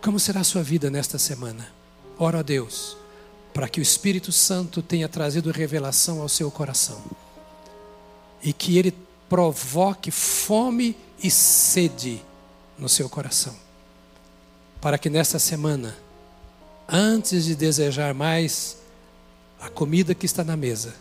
Como 0.03 0.21
será 0.21 0.41
a 0.41 0.45
sua 0.45 0.63
vida 0.63 0.91
nesta 0.91 1.19
semana? 1.19 1.69
Ora 2.19 2.41
a 2.41 2.43
Deus, 2.43 2.97
para 3.55 3.69
que 3.69 3.81
o 3.81 3.83
Espírito 3.83 4.33
Santo 4.33 4.83
tenha 4.83 5.09
trazido 5.09 5.51
revelação 5.53 6.21
ao 6.21 6.29
seu 6.29 6.51
coração 6.51 7.03
e 8.43 8.53
que 8.53 8.77
ele 8.77 8.93
provoque 9.29 10.11
fome 10.11 10.97
e 11.23 11.31
sede 11.31 12.21
no 12.77 12.89
seu 12.89 13.09
coração, 13.09 13.55
para 14.81 14.99
que 14.99 15.09
nesta 15.09 15.39
semana 15.39 15.97
antes 16.89 17.45
de 17.45 17.55
desejar 17.55 18.13
mais 18.13 18.77
a 19.61 19.71
comida 19.71 20.15
que 20.15 20.27
está 20.27 20.45
na 20.45 20.57
mesa, 20.57 20.95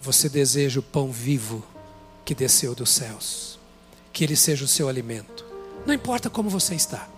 você 0.00 0.28
deseja 0.28 0.80
o 0.80 0.82
pão 0.82 1.12
vivo 1.12 1.64
que 2.24 2.34
desceu 2.34 2.74
dos 2.74 2.90
céus. 2.90 3.58
Que 4.12 4.24
ele 4.24 4.34
seja 4.34 4.64
o 4.64 4.68
seu 4.68 4.88
alimento. 4.88 5.44
Não 5.86 5.94
importa 5.94 6.28
como 6.28 6.50
você 6.50 6.74
está, 6.74 7.08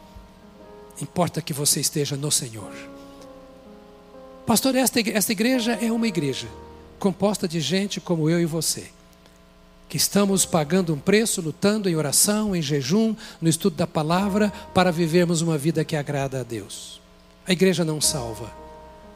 importa 1.00 1.40
que 1.40 1.52
você 1.52 1.80
esteja 1.80 2.16
no 2.16 2.30
Senhor. 2.30 2.72
Pastor, 4.50 4.74
esta, 4.74 4.98
esta 4.98 5.30
igreja 5.30 5.78
é 5.80 5.92
uma 5.92 6.08
igreja 6.08 6.48
composta 6.98 7.46
de 7.46 7.60
gente 7.60 8.00
como 8.00 8.28
eu 8.28 8.40
e 8.40 8.44
você, 8.44 8.90
que 9.88 9.96
estamos 9.96 10.44
pagando 10.44 10.92
um 10.92 10.98
preço, 10.98 11.40
lutando 11.40 11.88
em 11.88 11.94
oração, 11.94 12.56
em 12.56 12.60
jejum, 12.60 13.14
no 13.40 13.48
estudo 13.48 13.76
da 13.76 13.86
palavra, 13.86 14.52
para 14.74 14.90
vivermos 14.90 15.40
uma 15.40 15.56
vida 15.56 15.84
que 15.84 15.94
agrada 15.94 16.40
a 16.40 16.42
Deus. 16.42 17.00
A 17.46 17.52
igreja 17.52 17.84
não 17.84 18.00
salva. 18.00 18.52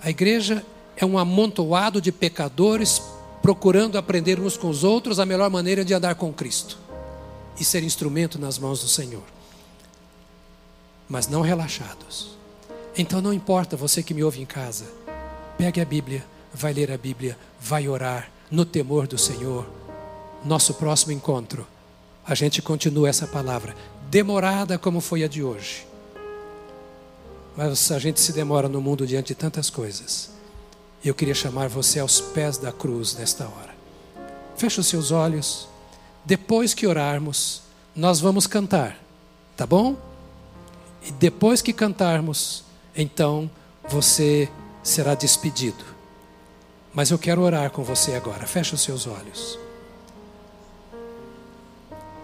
A 0.01 0.09
igreja 0.09 0.65
é 0.97 1.05
um 1.05 1.19
amontoado 1.19 2.01
de 2.01 2.13
pecadores 2.13 3.03
procurando 3.43 3.99
aprender 3.99 4.39
uns 4.39 4.57
com 4.57 4.69
os 4.69 4.85
outros 4.85 5.19
a 5.19 5.27
melhor 5.27 5.51
maneira 5.51 5.85
de 5.85 5.93
andar 5.93 6.15
com 6.15 6.33
Cristo 6.33 6.79
e 7.59 7.65
ser 7.65 7.83
instrumento 7.83 8.39
nas 8.39 8.57
mãos 8.57 8.83
do 8.83 8.89
Senhor. 8.89 9.25
Mas 11.09 11.27
não 11.27 11.41
relaxados. 11.41 12.37
Então 12.97 13.21
não 13.21 13.33
importa 13.33 13.77
você 13.77 14.01
que 14.01 14.15
me 14.15 14.23
ouve 14.23 14.41
em 14.41 14.47
casa, 14.47 15.03
pegue 15.57 15.81
a 15.81 15.85
Bíblia, 15.85 16.25
vai 16.53 16.73
ler 16.73 16.91
a 16.91 16.99
Bíblia, 16.99 17.39
vai 17.61 17.89
orar 17.89 18.31
no 18.51 18.65
temor 18.65 19.07
do 19.07 19.19
Senhor. 19.19 19.67
Nosso 20.45 20.75
próximo 20.75 21.13
encontro, 21.13 21.67
a 22.27 22.35
gente 22.35 22.61
continua 22.61 23.09
essa 23.09 23.27
palavra, 23.27 23.75
demorada 24.11 24.79
como 24.79 25.01
foi 25.01 25.25
a 25.25 25.29
de 25.29 25.43
hoje 25.43 25.87
mas 27.57 27.91
a 27.91 27.99
gente 27.99 28.21
se 28.21 28.33
demora 28.33 28.69
no 28.69 28.81
mundo 28.81 29.07
diante 29.07 29.29
de 29.29 29.35
tantas 29.35 29.71
coisas. 29.71 30.31
Eu 31.05 31.15
queria 31.15 31.35
chamar 31.35 31.69
você 31.69 32.01
aos 32.01 32.21
pés 32.21 32.59
da 32.59 32.73
cruz 32.73 33.15
nesta 33.15 33.45
hora. 33.45 33.75
Feche 34.57 34.81
os 34.81 34.87
seus 34.87 35.11
olhos. 35.11 35.69
Depois 36.25 36.75
que 36.75 36.87
orarmos, 36.87 37.63
nós 37.95 38.21
vamos 38.21 38.47
cantar, 38.47 38.99
tá 39.57 39.67
bom? 39.67 39.97
E 41.07 41.13
depois 41.13 41.61
que 41.61 41.73
cantarmos, 41.73 42.65
então 42.97 43.51
você 43.89 44.49
será 44.85 45.17
despedido. 45.17 45.85
Mas 46.93 47.11
eu 47.11 47.19
quero 47.19 47.43
orar 47.43 47.71
com 47.71 47.83
você 47.83 48.15
agora. 48.15 48.47
Feche 48.47 48.75
os 48.75 48.83
seus 48.83 49.09
olhos. 49.09 49.59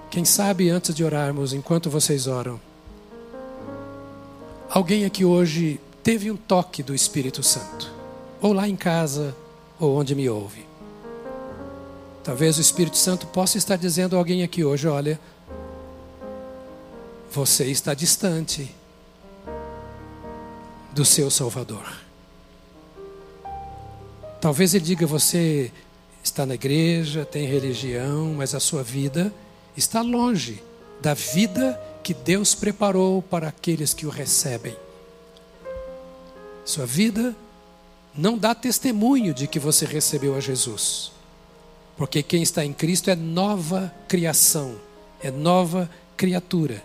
Quem 0.08 0.24
sabe 0.24 0.70
antes 0.70 0.94
de 0.94 1.02
orarmos, 1.02 1.52
enquanto 1.52 1.90
vocês 1.90 2.28
oram, 2.28 2.60
Alguém 4.70 5.04
aqui 5.04 5.24
hoje 5.24 5.80
teve 6.00 6.30
um 6.30 6.36
toque 6.36 6.80
do 6.80 6.94
Espírito 6.94 7.42
Santo, 7.42 7.92
ou 8.40 8.52
lá 8.52 8.68
em 8.68 8.76
casa, 8.76 9.34
ou 9.80 9.98
onde 9.98 10.14
me 10.14 10.30
ouve. 10.30 10.64
Talvez 12.22 12.56
o 12.56 12.60
Espírito 12.60 12.96
Santo 12.96 13.26
possa 13.26 13.58
estar 13.58 13.74
dizendo 13.74 14.14
a 14.14 14.18
alguém 14.20 14.44
aqui 14.44 14.62
hoje: 14.62 14.86
olha, 14.86 15.18
você 17.32 17.64
está 17.64 17.94
distante 17.94 18.72
do 20.92 21.04
seu 21.04 21.28
Salvador. 21.32 22.09
Talvez 24.40 24.74
ele 24.74 24.84
diga: 24.84 25.06
você 25.06 25.70
está 26.22 26.46
na 26.46 26.54
igreja, 26.54 27.24
tem 27.24 27.46
religião, 27.46 28.34
mas 28.36 28.54
a 28.54 28.60
sua 28.60 28.82
vida 28.82 29.32
está 29.76 30.00
longe 30.00 30.62
da 31.00 31.14
vida 31.14 31.80
que 32.02 32.14
Deus 32.14 32.54
preparou 32.54 33.22
para 33.22 33.48
aqueles 33.48 33.92
que 33.92 34.06
o 34.06 34.10
recebem. 34.10 34.76
Sua 36.64 36.86
vida 36.86 37.34
não 38.14 38.36
dá 38.36 38.54
testemunho 38.54 39.32
de 39.34 39.46
que 39.46 39.58
você 39.58 39.84
recebeu 39.84 40.34
a 40.34 40.40
Jesus. 40.40 41.12
Porque 41.96 42.22
quem 42.22 42.42
está 42.42 42.64
em 42.64 42.72
Cristo 42.72 43.10
é 43.10 43.14
nova 43.14 43.92
criação, 44.08 44.76
é 45.22 45.30
nova 45.30 45.90
criatura. 46.16 46.82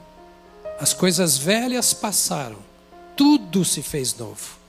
As 0.80 0.93
coisas 0.93 1.38
velhas 1.38 1.93
passaram, 1.93 2.58
tudo 3.16 3.64
se 3.64 3.82
fez 3.82 4.16
novo. 4.18 4.64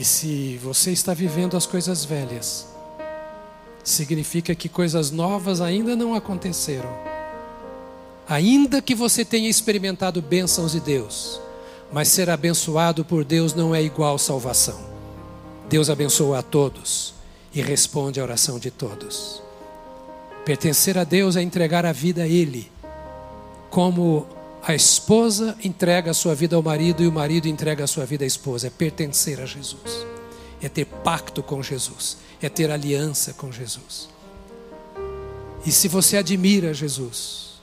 E 0.00 0.04
se 0.04 0.58
você 0.62 0.92
está 0.92 1.12
vivendo 1.12 1.58
as 1.58 1.66
coisas 1.66 2.06
velhas, 2.06 2.66
significa 3.84 4.54
que 4.54 4.66
coisas 4.66 5.10
novas 5.10 5.60
ainda 5.60 5.94
não 5.94 6.14
aconteceram. 6.14 6.88
Ainda 8.26 8.80
que 8.80 8.94
você 8.94 9.26
tenha 9.26 9.46
experimentado 9.46 10.22
bênçãos 10.22 10.72
de 10.72 10.80
Deus, 10.80 11.38
mas 11.92 12.08
ser 12.08 12.30
abençoado 12.30 13.04
por 13.04 13.26
Deus 13.26 13.52
não 13.52 13.74
é 13.74 13.82
igual 13.82 14.16
salvação. 14.16 14.80
Deus 15.68 15.90
abençoa 15.90 16.38
a 16.38 16.42
todos 16.42 17.12
e 17.52 17.60
responde 17.60 18.18
à 18.18 18.22
oração 18.22 18.58
de 18.58 18.70
todos. 18.70 19.42
Pertencer 20.46 20.96
a 20.96 21.04
Deus 21.04 21.36
é 21.36 21.42
entregar 21.42 21.84
a 21.84 21.92
vida 21.92 22.22
a 22.22 22.26
Ele, 22.26 22.72
como 23.68 24.26
a 24.62 24.74
esposa 24.74 25.56
entrega 25.64 26.10
a 26.10 26.14
sua 26.14 26.34
vida 26.34 26.54
ao 26.54 26.62
marido 26.62 27.02
e 27.02 27.06
o 27.06 27.12
marido 27.12 27.48
entrega 27.48 27.84
a 27.84 27.86
sua 27.86 28.04
vida 28.04 28.24
à 28.24 28.26
esposa. 28.26 28.66
É 28.66 28.70
pertencer 28.70 29.40
a 29.40 29.46
Jesus, 29.46 30.06
é 30.60 30.68
ter 30.68 30.84
pacto 30.84 31.42
com 31.42 31.62
Jesus, 31.62 32.18
é 32.42 32.48
ter 32.48 32.70
aliança 32.70 33.32
com 33.32 33.50
Jesus. 33.50 34.08
E 35.64 35.72
se 35.72 35.88
você 35.88 36.16
admira 36.16 36.74
Jesus, 36.74 37.60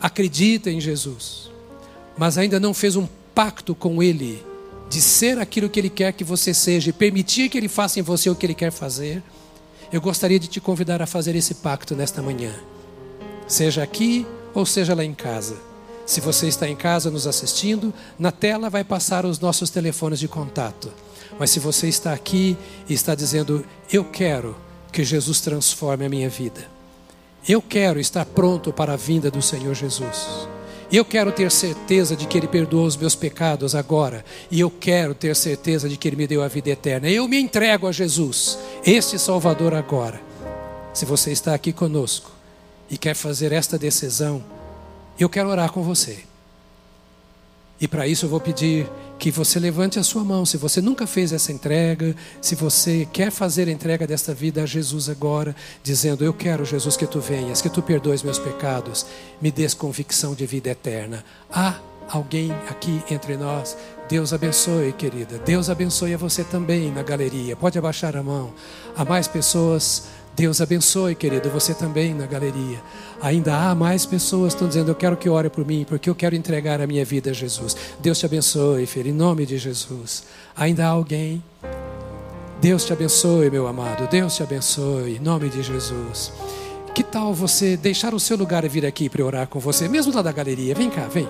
acredita 0.00 0.70
em 0.70 0.80
Jesus, 0.80 1.50
mas 2.16 2.36
ainda 2.38 2.60
não 2.60 2.74
fez 2.74 2.96
um 2.96 3.06
pacto 3.34 3.74
com 3.74 4.02
Ele 4.02 4.44
de 4.88 5.00
ser 5.00 5.38
aquilo 5.38 5.68
que 5.68 5.78
Ele 5.78 5.90
quer 5.90 6.12
que 6.12 6.24
você 6.24 6.52
seja 6.52 6.90
e 6.90 6.92
permitir 6.92 7.48
que 7.48 7.56
Ele 7.56 7.68
faça 7.68 8.00
em 8.00 8.02
você 8.02 8.28
o 8.28 8.34
que 8.34 8.44
Ele 8.44 8.54
quer 8.54 8.72
fazer, 8.72 9.22
eu 9.92 10.00
gostaria 10.00 10.38
de 10.38 10.48
te 10.48 10.60
convidar 10.60 11.00
a 11.00 11.06
fazer 11.06 11.34
esse 11.36 11.54
pacto 11.54 11.94
nesta 11.94 12.20
manhã, 12.20 12.52
seja 13.46 13.82
aqui 13.82 14.26
ou 14.54 14.66
seja 14.66 14.94
lá 14.94 15.04
em 15.04 15.14
casa. 15.14 15.69
Se 16.06 16.20
você 16.20 16.48
está 16.48 16.68
em 16.68 16.76
casa 16.76 17.10
nos 17.10 17.26
assistindo, 17.26 17.94
na 18.18 18.32
tela 18.32 18.68
vai 18.68 18.82
passar 18.82 19.24
os 19.24 19.38
nossos 19.38 19.70
telefones 19.70 20.18
de 20.18 20.28
contato. 20.28 20.92
Mas 21.38 21.50
se 21.50 21.60
você 21.60 21.88
está 21.88 22.12
aqui 22.12 22.56
e 22.88 22.94
está 22.94 23.14
dizendo, 23.14 23.64
eu 23.92 24.04
quero 24.04 24.56
que 24.92 25.04
Jesus 25.04 25.40
transforme 25.40 26.04
a 26.04 26.08
minha 26.08 26.28
vida 26.28 26.80
eu 27.48 27.62
quero 27.62 27.98
estar 27.98 28.24
pronto 28.24 28.72
para 28.72 28.94
a 28.94 28.96
vinda 28.96 29.30
do 29.30 29.40
Senhor 29.40 29.74
Jesus. 29.74 30.48
Eu 30.92 31.04
quero 31.04 31.30
ter 31.30 31.50
certeza 31.50 32.16
de 32.16 32.26
que 32.26 32.36
Ele 32.36 32.48
perdoou 32.48 32.84
os 32.84 32.96
meus 32.96 33.14
pecados 33.14 33.74
agora. 33.74 34.24
E 34.50 34.60
eu 34.60 34.70
quero 34.70 35.14
ter 35.14 35.34
certeza 35.36 35.88
de 35.88 35.96
que 35.96 36.08
Ele 36.08 36.16
me 36.16 36.26
deu 36.26 36.42
a 36.42 36.48
vida 36.48 36.70
eterna. 36.70 37.08
Eu 37.08 37.28
me 37.28 37.40
entrego 37.40 37.86
a 37.86 37.92
Jesus, 37.92 38.58
este 38.84 39.18
Salvador 39.18 39.72
agora. 39.72 40.20
Se 40.92 41.04
você 41.04 41.30
está 41.30 41.54
aqui 41.54 41.72
conosco 41.72 42.30
e 42.90 42.98
quer 42.98 43.14
fazer 43.14 43.52
esta 43.52 43.78
decisão, 43.78 44.42
eu 45.24 45.28
quero 45.28 45.48
orar 45.48 45.70
com 45.70 45.82
você. 45.82 46.24
E 47.80 47.88
para 47.88 48.06
isso 48.06 48.26
eu 48.26 48.28
vou 48.28 48.40
pedir 48.40 48.86
que 49.18 49.30
você 49.30 49.58
levante 49.58 49.98
a 49.98 50.02
sua 50.02 50.22
mão. 50.22 50.44
Se 50.44 50.58
você 50.58 50.82
nunca 50.82 51.06
fez 51.06 51.32
essa 51.32 51.50
entrega, 51.50 52.14
se 52.40 52.54
você 52.54 53.08
quer 53.10 53.30
fazer 53.30 53.68
a 53.68 53.70
entrega 53.70 54.06
desta 54.06 54.34
vida 54.34 54.62
a 54.62 54.66
Jesus 54.66 55.08
agora, 55.08 55.56
dizendo: 55.82 56.22
Eu 56.22 56.34
quero, 56.34 56.64
Jesus, 56.64 56.96
que 56.96 57.06
tu 57.06 57.20
venhas, 57.20 57.62
que 57.62 57.70
tu 57.70 57.80
perdoes 57.80 58.22
meus 58.22 58.38
pecados, 58.38 59.06
me 59.40 59.50
des 59.50 59.72
convicção 59.72 60.34
de 60.34 60.44
vida 60.44 60.68
eterna. 60.68 61.24
Há 61.50 61.78
alguém 62.10 62.52
aqui 62.68 63.02
entre 63.10 63.36
nós. 63.36 63.76
Deus 64.08 64.32
abençoe, 64.32 64.92
querida. 64.92 65.38
Deus 65.38 65.70
abençoe 65.70 66.12
a 66.12 66.18
você 66.18 66.42
também 66.44 66.90
na 66.90 67.02
galeria. 67.02 67.56
Pode 67.56 67.78
abaixar 67.78 68.16
a 68.16 68.22
mão. 68.22 68.52
Há 68.96 69.04
mais 69.04 69.28
pessoas 69.28 70.08
Deus 70.40 70.58
abençoe, 70.58 71.14
querido, 71.14 71.50
você 71.50 71.74
também 71.74 72.14
na 72.14 72.24
galeria. 72.24 72.82
Ainda 73.20 73.54
há 73.54 73.74
mais 73.74 74.06
pessoas 74.06 74.54
que 74.54 74.56
estão 74.56 74.68
dizendo: 74.68 74.90
Eu 74.90 74.94
quero 74.94 75.14
que 75.14 75.28
ore 75.28 75.50
por 75.50 75.66
mim, 75.66 75.84
porque 75.86 76.08
eu 76.08 76.14
quero 76.14 76.34
entregar 76.34 76.80
a 76.80 76.86
minha 76.86 77.04
vida 77.04 77.28
a 77.28 77.32
Jesus. 77.34 77.76
Deus 77.98 78.18
te 78.18 78.24
abençoe, 78.24 78.86
filho, 78.86 79.10
em 79.10 79.12
nome 79.12 79.44
de 79.44 79.58
Jesus. 79.58 80.24
Ainda 80.56 80.86
há 80.86 80.88
alguém? 80.88 81.44
Deus 82.58 82.86
te 82.86 82.92
abençoe, 82.94 83.50
meu 83.50 83.66
amado. 83.66 84.08
Deus 84.08 84.34
te 84.34 84.42
abençoe, 84.42 85.16
em 85.16 85.18
nome 85.18 85.50
de 85.50 85.62
Jesus. 85.62 86.32
Que 86.94 87.04
tal 87.04 87.34
você 87.34 87.76
deixar 87.76 88.14
o 88.14 88.18
seu 88.18 88.38
lugar 88.38 88.64
e 88.64 88.68
vir 88.68 88.86
aqui 88.86 89.10
para 89.10 89.22
orar 89.22 89.46
com 89.46 89.60
você, 89.60 89.88
mesmo 89.88 90.10
lá 90.10 90.22
da 90.22 90.32
galeria? 90.32 90.74
Vem 90.74 90.88
cá, 90.88 91.06
vem. 91.06 91.28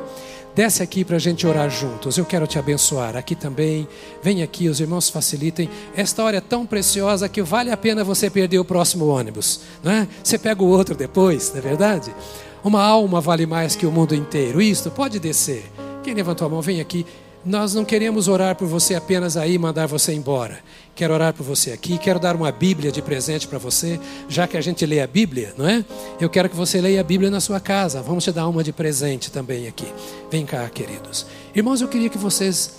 Desce 0.61 0.83
aqui 0.83 1.07
para 1.07 1.17
a 1.17 1.19
gente 1.19 1.47
orar 1.47 1.71
juntos. 1.71 2.19
Eu 2.19 2.27
quero 2.27 2.47
te 2.47 2.59
abençoar. 2.59 3.17
Aqui 3.17 3.35
também. 3.35 3.89
Vem 4.23 4.43
aqui, 4.43 4.69
os 4.69 4.79
irmãos 4.79 5.09
facilitem. 5.09 5.71
Esta 5.97 6.23
hora 6.23 6.37
é 6.37 6.41
tão 6.43 6.67
preciosa 6.67 7.31
que 7.31 7.41
vale 7.41 7.71
a 7.71 7.79
pena 7.79 8.05
você 8.05 8.29
perder 8.29 8.59
o 8.59 8.65
próximo 8.65 9.07
ônibus. 9.07 9.63
Não 9.83 9.91
é? 9.91 10.07
Você 10.23 10.39
pega 10.39 10.63
o 10.63 10.69
outro 10.69 10.95
depois, 10.95 11.49
não 11.49 11.61
é 11.61 11.63
verdade? 11.63 12.15
Uma 12.63 12.85
alma 12.85 13.23
vale 13.23 13.47
mais 13.47 13.75
que 13.75 13.87
o 13.87 13.91
mundo 13.91 14.15
inteiro. 14.15 14.61
Isto, 14.61 14.91
pode 14.91 15.19
descer. 15.19 15.65
Quem 16.03 16.13
levantou 16.13 16.47
a 16.47 16.51
mão, 16.51 16.61
vem 16.61 16.79
aqui. 16.79 17.07
Nós 17.43 17.73
não 17.73 17.83
queremos 17.83 18.29
orar 18.29 18.55
por 18.55 18.69
você 18.69 18.95
apenas 18.95 19.39
aí 19.39 19.57
mandar 19.57 19.87
você 19.87 20.13
embora. 20.13 20.61
Quero 20.95 21.15
orar 21.15 21.33
por 21.33 21.45
você 21.45 21.73
aqui, 21.73 21.97
quero 21.97 22.19
dar 22.19 22.37
uma 22.37 22.53
Bíblia 22.53 22.93
de 22.93 23.01
presente 23.01 23.49
para 23.49 23.59
você, 23.59 23.99
já 24.29 24.47
que 24.47 24.57
a 24.57 24.61
gente 24.61 24.85
lê 24.85 25.01
a 25.01 25.07
Bíblia, 25.07 25.55
não 25.57 25.67
é? 25.67 25.85
Eu 26.21 26.29
quero 26.29 26.49
que 26.49 26.57
você 26.57 26.81
leia 26.81 27.01
a 27.01 27.05
Bíblia 27.05 27.31
na 27.31 27.41
sua 27.41 27.59
casa. 27.59 28.03
Vamos 28.03 28.25
te 28.25 28.33
dar 28.33 28.47
uma 28.49 28.63
de 28.63 28.73
presente 28.73 29.31
também 29.31 29.67
aqui. 29.67 29.87
Vem 30.31 30.45
cá, 30.45 30.69
queridos. 30.69 31.27
Irmãos, 31.55 31.81
eu 31.81 31.89
queria 31.89 32.11
que 32.11 32.19
vocês 32.19 32.73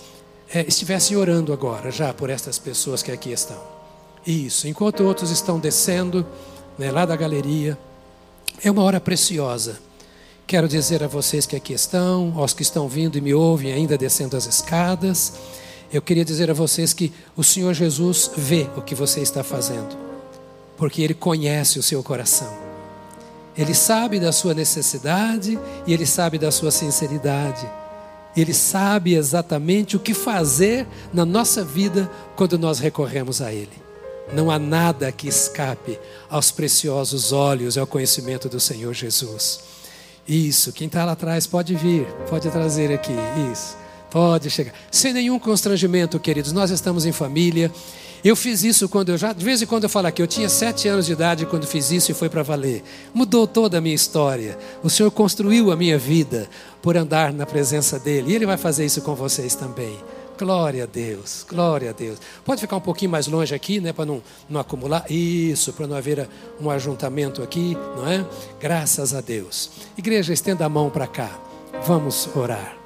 é, 0.52 0.64
estivessem 0.66 1.16
orando 1.16 1.52
agora, 1.52 1.90
já 1.90 2.14
por 2.14 2.30
estas 2.30 2.58
pessoas 2.58 3.02
que 3.02 3.10
aqui 3.10 3.32
estão. 3.32 3.60
Isso, 4.26 4.68
enquanto 4.68 5.02
outros 5.02 5.30
estão 5.30 5.58
descendo, 5.58 6.24
né, 6.78 6.90
lá 6.92 7.04
da 7.04 7.16
galeria. 7.16 7.76
É 8.62 8.70
uma 8.70 8.82
hora 8.82 9.00
preciosa 9.00 9.78
Quero 10.52 10.68
dizer 10.68 11.02
a 11.02 11.06
vocês 11.06 11.46
que 11.46 11.56
aqui 11.56 11.72
estão, 11.72 12.34
aos 12.36 12.52
que 12.52 12.60
estão 12.60 12.86
vindo 12.86 13.16
e 13.16 13.22
me 13.22 13.32
ouvem 13.32 13.72
ainda 13.72 13.96
descendo 13.96 14.36
as 14.36 14.44
escadas, 14.44 15.32
eu 15.92 16.00
queria 16.00 16.24
dizer 16.24 16.50
a 16.50 16.54
vocês 16.54 16.92
que 16.92 17.12
o 17.36 17.44
Senhor 17.44 17.74
Jesus 17.74 18.30
vê 18.36 18.66
o 18.76 18.80
que 18.80 18.94
você 18.94 19.20
está 19.20 19.44
fazendo, 19.44 19.96
porque 20.76 21.02
Ele 21.02 21.14
conhece 21.14 21.78
o 21.78 21.82
seu 21.82 22.02
coração. 22.02 22.52
Ele 23.56 23.74
sabe 23.74 24.18
da 24.18 24.32
sua 24.32 24.54
necessidade 24.54 25.58
e 25.86 25.92
Ele 25.92 26.06
sabe 26.06 26.38
da 26.38 26.50
sua 26.50 26.70
sinceridade. 26.70 27.68
Ele 28.34 28.54
sabe 28.54 29.14
exatamente 29.14 29.94
o 29.94 30.00
que 30.00 30.14
fazer 30.14 30.86
na 31.12 31.26
nossa 31.26 31.62
vida 31.62 32.10
quando 32.34 32.58
nós 32.58 32.78
recorremos 32.78 33.42
a 33.42 33.52
Ele. 33.52 33.82
Não 34.32 34.50
há 34.50 34.58
nada 34.58 35.12
que 35.12 35.28
escape 35.28 35.98
aos 36.30 36.50
preciosos 36.50 37.32
olhos 37.32 37.76
e 37.76 37.80
ao 37.80 37.86
conhecimento 37.86 38.48
do 38.48 38.58
Senhor 38.58 38.94
Jesus. 38.94 39.60
Isso, 40.26 40.72
quem 40.72 40.86
está 40.86 41.04
lá 41.04 41.12
atrás 41.12 41.46
pode 41.46 41.74
vir, 41.74 42.06
pode 42.30 42.48
trazer 42.50 42.90
aqui. 42.90 43.12
Isso, 43.52 43.76
pode 44.12 44.50
chegar. 44.50 44.74
Sem 44.90 45.14
nenhum 45.14 45.38
constrangimento, 45.38 46.20
queridos, 46.20 46.52
nós 46.52 46.70
estamos 46.70 47.06
em 47.06 47.12
família. 47.12 47.72
Eu 48.22 48.36
fiz 48.36 48.62
isso 48.62 48.88
quando 48.88 49.08
eu 49.08 49.18
já, 49.18 49.32
de 49.32 49.44
vez 49.44 49.62
em 49.62 49.66
quando 49.66 49.84
eu 49.84 49.88
falo 49.88 50.06
aqui, 50.06 50.22
eu 50.22 50.26
tinha 50.26 50.48
sete 50.48 50.86
anos 50.86 51.06
de 51.06 51.12
idade 51.12 51.46
quando 51.46 51.66
fiz 51.66 51.90
isso 51.90 52.12
e 52.12 52.14
foi 52.14 52.28
para 52.28 52.42
valer. 52.42 52.84
Mudou 53.12 53.46
toda 53.46 53.78
a 53.78 53.80
minha 53.80 53.94
história. 53.94 54.56
O 54.82 54.90
Senhor 54.90 55.10
construiu 55.10 55.72
a 55.72 55.76
minha 55.76 55.98
vida 55.98 56.48
por 56.82 56.96
andar 56.96 57.32
na 57.32 57.46
presença 57.46 57.98
dEle. 57.98 58.30
E 58.30 58.34
Ele 58.34 58.46
vai 58.46 58.58
fazer 58.58 58.84
isso 58.84 59.00
com 59.00 59.14
vocês 59.14 59.54
também. 59.54 59.98
Glória 60.38 60.84
a 60.84 60.86
Deus, 60.86 61.44
glória 61.48 61.90
a 61.90 61.92
Deus. 61.92 62.18
Pode 62.44 62.60
ficar 62.60 62.76
um 62.76 62.80
pouquinho 62.80 63.10
mais 63.10 63.26
longe 63.26 63.54
aqui, 63.54 63.80
né, 63.80 63.92
para 63.92 64.04
não, 64.04 64.22
não 64.48 64.60
acumular. 64.60 65.04
Isso, 65.10 65.72
para 65.72 65.86
não 65.86 65.96
haver 65.96 66.28
um 66.60 66.70
ajuntamento 66.70 67.42
aqui, 67.42 67.76
não 67.96 68.06
é? 68.06 68.24
Graças 68.60 69.14
a 69.14 69.20
Deus. 69.20 69.70
Igreja, 69.96 70.32
estenda 70.32 70.66
a 70.66 70.68
mão 70.68 70.90
para 70.90 71.06
cá. 71.06 71.30
Vamos 71.86 72.28
orar. 72.36 72.81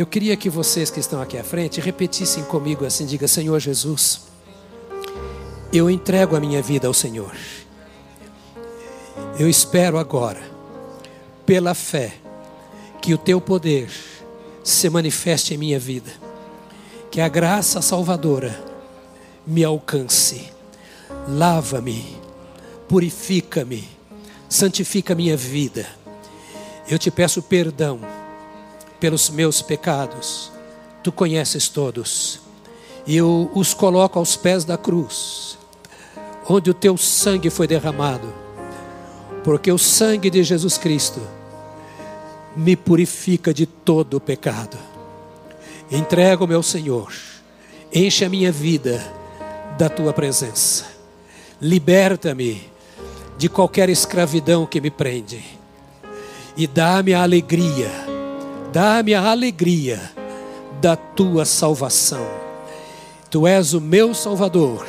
Eu 0.00 0.06
queria 0.06 0.34
que 0.34 0.48
vocês 0.48 0.90
que 0.90 0.98
estão 0.98 1.20
aqui 1.20 1.36
à 1.36 1.44
frente 1.44 1.78
repetissem 1.78 2.42
comigo 2.44 2.86
assim: 2.86 3.04
diga, 3.04 3.28
Senhor 3.28 3.60
Jesus, 3.60 4.22
eu 5.70 5.90
entrego 5.90 6.34
a 6.34 6.40
minha 6.40 6.62
vida 6.62 6.88
ao 6.88 6.94
Senhor. 6.94 7.36
Eu 9.38 9.46
espero 9.46 9.98
agora, 9.98 10.40
pela 11.44 11.74
fé, 11.74 12.14
que 13.02 13.12
o 13.12 13.18
teu 13.18 13.42
poder 13.42 13.90
se 14.64 14.88
manifeste 14.88 15.52
em 15.52 15.58
minha 15.58 15.78
vida 15.78 16.10
que 17.10 17.20
a 17.20 17.28
graça 17.28 17.82
salvadora 17.82 18.58
me 19.46 19.62
alcance. 19.62 20.50
Lava-me, 21.28 22.16
purifica-me, 22.88 23.86
santifica 24.48 25.14
minha 25.14 25.36
vida. 25.36 25.86
Eu 26.88 26.98
te 26.98 27.10
peço 27.10 27.42
perdão 27.42 28.00
pelos 29.00 29.30
meus 29.30 29.62
pecados. 29.62 30.52
Tu 31.02 31.10
conheces 31.10 31.68
todos. 31.68 32.40
E 33.06 33.16
eu 33.16 33.50
os 33.54 33.72
coloco 33.72 34.18
aos 34.18 34.36
pés 34.36 34.64
da 34.64 34.76
cruz, 34.76 35.58
onde 36.48 36.70
o 36.70 36.74
teu 36.74 36.96
sangue 36.96 37.48
foi 37.48 37.66
derramado. 37.66 38.32
Porque 39.42 39.72
o 39.72 39.78
sangue 39.78 40.28
de 40.28 40.44
Jesus 40.44 40.76
Cristo 40.76 41.20
me 42.54 42.76
purifica 42.76 43.54
de 43.54 43.64
todo 43.64 44.18
o 44.18 44.20
pecado. 44.20 44.76
Entrego, 45.90 46.46
meu 46.46 46.62
Senhor, 46.62 47.12
enche 47.92 48.24
a 48.24 48.28
minha 48.28 48.52
vida 48.52 49.02
da 49.78 49.88
tua 49.88 50.12
presença. 50.12 50.84
Liberta-me 51.60 52.70
de 53.38 53.48
qualquer 53.48 53.88
escravidão 53.88 54.66
que 54.66 54.80
me 54.80 54.90
prende. 54.90 55.42
E 56.56 56.66
dá-me 56.66 57.14
a 57.14 57.22
alegria, 57.22 57.90
dá-me 58.72 59.14
a 59.14 59.30
alegria 59.30 60.00
da 60.80 60.96
tua 60.96 61.44
salvação. 61.44 62.26
Tu 63.30 63.46
és 63.46 63.74
o 63.74 63.80
meu 63.80 64.14
Salvador, 64.14 64.86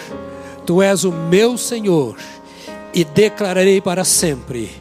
tu 0.65 0.81
és 0.81 1.03
o 1.03 1.11
meu 1.11 1.57
Senhor, 1.57 2.17
e 2.93 3.03
declararei 3.03 3.79
para 3.79 4.03
sempre 4.03 4.71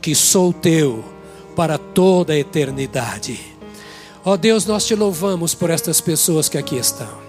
que 0.00 0.14
sou 0.14 0.52
teu 0.52 1.04
para 1.56 1.78
toda 1.78 2.32
a 2.32 2.38
eternidade. 2.38 3.40
Ó 4.24 4.36
Deus, 4.36 4.66
nós 4.66 4.86
te 4.86 4.94
louvamos 4.94 5.54
por 5.54 5.70
estas 5.70 6.00
pessoas 6.00 6.48
que 6.48 6.58
aqui 6.58 6.76
estão. 6.76 7.28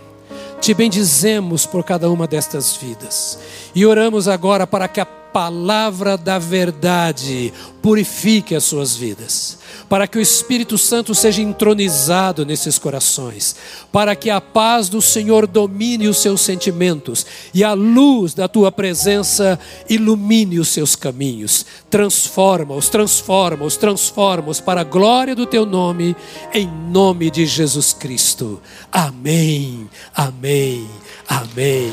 Te 0.59 0.73
bendizemos 0.73 1.65
por 1.65 1.83
cada 1.83 2.09
uma 2.11 2.27
destas 2.27 2.75
vidas. 2.75 3.39
E 3.73 3.85
oramos 3.85 4.27
agora 4.27 4.67
para 4.67 4.87
que 4.87 4.99
a 4.99 5.05
palavra 5.31 6.17
da 6.17 6.39
verdade 6.39 7.53
purifique 7.81 8.55
as 8.55 8.63
suas 8.63 8.95
vidas 8.95 9.59
para 9.89 10.07
que 10.07 10.19
o 10.19 10.21
Espírito 10.21 10.77
Santo 10.77 11.15
seja 11.15 11.41
entronizado 11.41 12.45
nesses 12.45 12.77
corações, 12.77 13.55
para 13.91 14.15
que 14.15 14.29
a 14.29 14.39
paz 14.39 14.87
do 14.87 15.01
Senhor 15.01 15.47
domine 15.47 16.07
os 16.07 16.17
seus 16.17 16.41
sentimentos 16.41 17.25
e 17.53 17.63
a 17.63 17.73
luz 17.73 18.35
da 18.35 18.47
tua 18.47 18.71
presença 18.71 19.59
ilumine 19.89 20.59
os 20.59 20.69
seus 20.69 20.95
caminhos. 20.95 21.65
Transforma-os, 21.89 22.87
transforma-os, 22.87 23.75
transforma-os 23.75 24.61
para 24.61 24.81
a 24.81 24.85
glória 24.85 25.35
do 25.35 25.47
teu 25.47 25.65
nome, 25.65 26.15
em 26.53 26.67
nome 26.67 27.31
de 27.31 27.47
Jesus 27.47 27.91
Cristo. 27.91 28.61
Amém, 28.91 29.89
amém, 30.13 30.87
amém. 31.27 31.91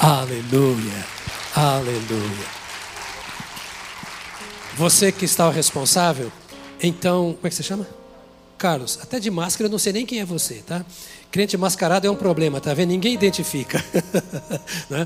Aleluia, 0.00 1.04
aleluia. 1.54 2.58
Você 4.78 5.10
que 5.10 5.24
está 5.24 5.48
o 5.48 5.50
responsável, 5.50 6.30
então, 6.80 7.34
como 7.34 7.48
é 7.48 7.48
que 7.48 7.56
você 7.56 7.64
chama? 7.64 7.84
Carlos, 8.56 8.96
até 9.02 9.18
de 9.18 9.28
máscara 9.28 9.66
eu 9.66 9.72
não 9.72 9.78
sei 9.78 9.92
nem 9.92 10.06
quem 10.06 10.20
é 10.20 10.24
você, 10.24 10.62
tá? 10.64 10.86
Crente 11.32 11.56
mascarado 11.56 12.06
é 12.06 12.10
um 12.10 12.14
problema, 12.14 12.60
tá 12.60 12.72
vendo? 12.74 12.90
Ninguém 12.90 13.12
identifica. 13.12 13.84
né? 14.88 15.04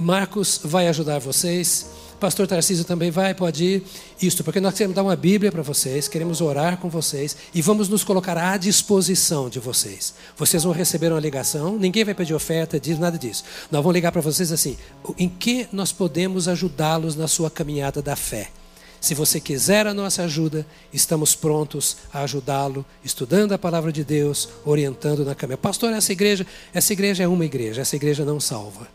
Marcos 0.00 0.58
vai 0.64 0.88
ajudar 0.88 1.18
vocês. 1.18 1.86
Pastor 2.18 2.46
Tarcísio 2.46 2.86
também 2.86 3.10
vai, 3.10 3.34
pode 3.34 3.62
ir. 3.62 3.82
Isto, 4.22 4.42
porque 4.42 4.58
nós 4.58 4.72
queremos 4.72 4.96
dar 4.96 5.02
uma 5.02 5.16
Bíblia 5.16 5.52
para 5.52 5.60
vocês, 5.60 6.08
queremos 6.08 6.40
orar 6.40 6.78
com 6.78 6.88
vocês 6.88 7.36
e 7.54 7.60
vamos 7.60 7.90
nos 7.90 8.04
colocar 8.04 8.38
à 8.38 8.56
disposição 8.56 9.50
de 9.50 9.60
vocês. 9.60 10.14
Vocês 10.34 10.64
vão 10.64 10.72
receber 10.72 11.12
uma 11.12 11.20
ligação, 11.20 11.76
ninguém 11.76 12.04
vai 12.04 12.14
pedir 12.14 12.32
oferta, 12.32 12.80
diz 12.80 12.98
nada 12.98 13.18
disso. 13.18 13.44
Nós 13.70 13.82
vamos 13.82 13.92
ligar 13.92 14.12
para 14.12 14.22
vocês 14.22 14.50
assim: 14.50 14.78
em 15.18 15.28
que 15.28 15.68
nós 15.70 15.92
podemos 15.92 16.48
ajudá-los 16.48 17.14
na 17.14 17.28
sua 17.28 17.50
caminhada 17.50 18.00
da 18.00 18.16
fé? 18.16 18.48
Se 19.04 19.14
você 19.14 19.38
quiser 19.38 19.86
a 19.86 19.92
nossa 19.92 20.22
ajuda, 20.22 20.66
estamos 20.90 21.34
prontos 21.34 21.98
a 22.10 22.22
ajudá-lo, 22.22 22.86
estudando 23.04 23.52
a 23.52 23.58
palavra 23.58 23.92
de 23.92 24.02
Deus, 24.02 24.48
orientando 24.64 25.26
na 25.26 25.34
caminhada. 25.34 25.60
Pastor, 25.60 25.92
essa 25.92 26.10
igreja, 26.10 26.46
essa 26.72 26.90
igreja 26.94 27.22
é 27.22 27.28
uma 27.28 27.44
igreja, 27.44 27.82
essa 27.82 27.96
igreja 27.96 28.24
não 28.24 28.40
salva. 28.40 28.88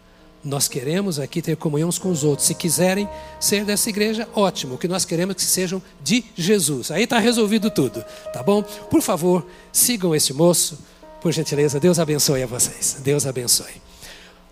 Nós 0.43 0.67
queremos 0.67 1.19
aqui 1.19 1.43
ter 1.43 1.55
comunhão 1.57 1.91
com 1.91 2.09
os 2.09 2.23
outros. 2.23 2.47
Se 2.47 2.55
quiserem 2.55 3.07
ser 3.39 3.63
dessa 3.63 3.87
igreja, 3.87 4.27
ótimo. 4.33 4.73
O 4.73 4.77
que 4.79 4.87
nós 4.87 5.05
queremos 5.05 5.33
é 5.33 5.35
que 5.35 5.43
sejam 5.43 5.79
de 6.03 6.25
Jesus. 6.35 6.89
Aí 6.89 7.03
está 7.03 7.19
resolvido 7.19 7.69
tudo, 7.69 8.03
tá 8.33 8.41
bom? 8.41 8.63
Por 8.63 9.03
favor, 9.03 9.45
sigam 9.71 10.15
esse 10.15 10.33
moço, 10.33 10.79
por 11.21 11.31
gentileza. 11.31 11.79
Deus 11.79 11.99
abençoe 11.99 12.41
a 12.41 12.47
vocês. 12.47 12.97
Deus 13.03 13.27
abençoe. 13.27 13.79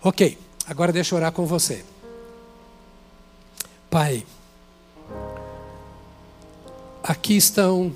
Ok, 0.04 0.38
agora 0.68 0.92
deixa 0.92 1.16
eu 1.16 1.18
orar 1.18 1.32
com 1.32 1.44
você. 1.46 1.84
Pai, 3.90 4.24
Aqui 7.08 7.38
estão 7.38 7.90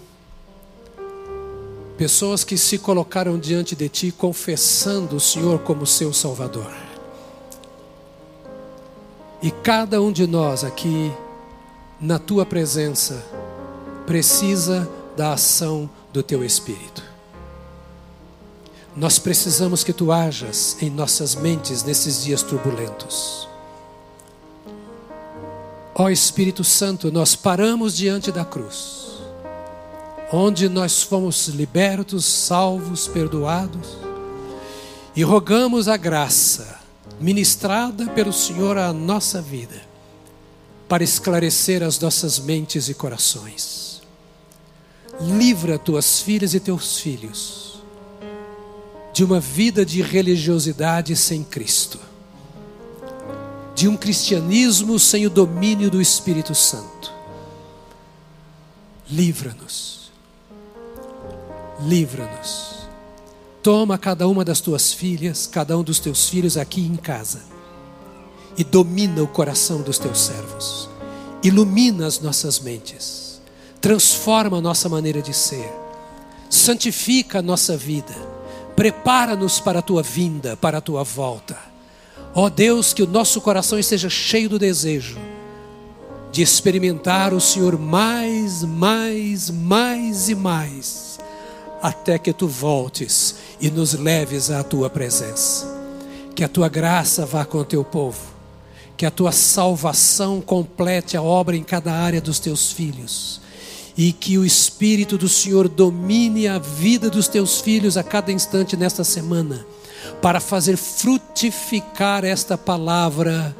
pessoas 1.98 2.44
que 2.44 2.56
se 2.56 2.78
colocaram 2.78 3.39
diante 3.39 3.76
de 3.76 3.86
Ti 3.86 4.10
confessando 4.10 5.16
o 5.16 5.20
Senhor 5.20 5.59
como 5.59 5.86
seu 5.86 6.14
Salvador. 6.14 6.72
E 9.43 9.51
cada 9.51 10.01
um 10.01 10.10
de 10.10 10.26
nós 10.26 10.64
aqui, 10.64 11.12
na 12.01 12.18
Tua 12.18 12.47
presença, 12.47 13.22
precisa 14.06 14.89
da 15.14 15.34
ação 15.34 15.90
do 16.10 16.22
Teu 16.22 16.43
Espírito. 16.43 17.05
Nós 18.97 19.18
precisamos 19.18 19.84
que 19.84 19.93
Tu 19.93 20.10
hajas 20.10 20.78
em 20.80 20.89
nossas 20.89 21.34
mentes 21.34 21.82
nesses 21.82 22.24
dias 22.24 22.43
turbulentos. 22.43 23.47
Ó 26.02 26.10
Espírito 26.10 26.64
Santo, 26.64 27.12
nós 27.12 27.36
paramos 27.36 27.96
diante 27.96 28.32
da 28.32 28.44
cruz 28.44 29.02
onde 30.32 30.68
nós 30.68 31.02
fomos 31.02 31.46
libertos, 31.48 32.24
salvos, 32.24 33.06
perdoados, 33.06 33.98
e 35.14 35.22
rogamos 35.22 35.86
a 35.88 35.96
graça 35.96 36.80
ministrada 37.20 38.06
pelo 38.08 38.32
Senhor 38.32 38.78
à 38.78 38.92
nossa 38.92 39.40
vida, 39.40 39.80
para 40.88 41.04
esclarecer 41.04 41.82
as 41.82 42.00
nossas 42.00 42.38
mentes 42.38 42.88
e 42.88 42.94
corações. 42.94 44.02
Livra 45.20 45.78
tuas 45.78 46.20
filhas 46.20 46.52
e 46.52 46.58
teus 46.58 46.98
filhos 46.98 47.82
de 49.12 49.22
uma 49.22 49.38
vida 49.38 49.84
de 49.84 50.02
religiosidade 50.02 51.14
sem 51.14 51.44
Cristo, 51.44 52.00
de 53.82 53.88
um 53.88 53.96
cristianismo 53.96 54.96
sem 54.96 55.26
o 55.26 55.30
domínio 55.30 55.90
do 55.90 56.00
Espírito 56.00 56.54
Santo. 56.54 57.12
Livra-nos 59.10 60.02
livra-nos. 61.86 62.86
Toma 63.60 63.98
cada 63.98 64.28
uma 64.28 64.44
das 64.44 64.60
tuas 64.60 64.92
filhas, 64.92 65.48
cada 65.48 65.76
um 65.76 65.82
dos 65.82 65.98
teus 65.98 66.28
filhos 66.28 66.56
aqui 66.56 66.80
em 66.80 66.94
casa 66.96 67.42
e 68.56 68.62
domina 68.62 69.20
o 69.22 69.26
coração 69.26 69.82
dos 69.82 69.98
teus 69.98 70.20
servos. 70.20 70.88
Ilumina 71.42 72.06
as 72.06 72.20
nossas 72.20 72.60
mentes, 72.60 73.40
transforma 73.80 74.59
a 74.59 74.60
nossa 74.60 74.88
maneira 74.88 75.20
de 75.20 75.34
ser, 75.34 75.72
santifica 76.48 77.40
a 77.40 77.42
nossa 77.42 77.76
vida, 77.76 78.14
prepara-nos 78.76 79.59
para 79.59 79.80
a 79.80 79.82
tua 79.82 80.04
vinda, 80.04 80.56
para 80.56 80.78
a 80.78 80.80
tua 80.80 81.02
volta. 81.02 81.71
Ó 82.34 82.48
Deus, 82.48 82.92
que 82.92 83.02
o 83.02 83.06
nosso 83.06 83.40
coração 83.40 83.78
esteja 83.78 84.09
cheio 84.09 84.48
do 84.48 84.59
desejo 84.59 85.18
de 86.32 86.40
experimentar 86.40 87.34
o 87.34 87.40
Senhor 87.40 87.78
mais, 87.78 88.64
mais, 88.64 89.50
mais 89.50 90.30
e 90.30 90.34
mais 90.34 91.18
até 91.82 92.16
que 92.16 92.32
tu 92.32 92.46
voltes 92.46 93.34
e 93.60 93.70
nos 93.70 93.92
leves 93.92 94.50
à 94.50 94.62
tua 94.62 94.88
presença. 94.88 95.66
Que 96.34 96.44
a 96.44 96.48
tua 96.48 96.68
graça 96.68 97.26
vá 97.26 97.44
com 97.44 97.59
o 97.59 97.64
teu 97.64 97.84
povo, 97.84 98.20
que 98.96 99.04
a 99.04 99.10
tua 99.10 99.32
salvação 99.32 100.40
complete 100.40 101.16
a 101.16 101.22
obra 101.22 101.56
em 101.56 101.62
cada 101.62 101.92
área 101.92 102.20
dos 102.20 102.38
teus 102.38 102.72
filhos, 102.72 103.40
e 103.94 104.12
que 104.12 104.38
o 104.38 104.46
Espírito 104.46 105.18
do 105.18 105.28
Senhor 105.28 105.68
domine 105.68 106.48
a 106.48 106.59
vida 106.59 107.10
dos 107.10 107.28
teus 107.28 107.60
filhos 107.60 107.98
a 107.98 108.02
cada 108.02 108.32
instante 108.32 108.76
nesta 108.76 109.04
semana, 109.04 109.66
para 110.20 110.40
fazer 110.40 110.76
frutificar 110.76 112.24
esta 112.24 112.56
palavra 112.56 113.54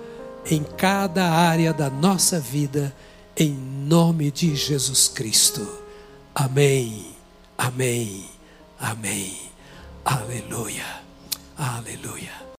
em 0.47 0.63
cada 0.63 1.31
área 1.31 1.73
da 1.73 1.89
nossa 1.89 2.41
vida, 2.41 2.95
em 3.37 3.53
nome 3.53 4.31
de 4.31 4.55
Jesus 4.55 5.09
Cristo. 5.09 5.67
Amém. 6.35 7.07
Amém. 7.57 8.25
Amém. 8.79 9.37
Aleluia. 10.05 10.85
Aleluia. 11.57 12.42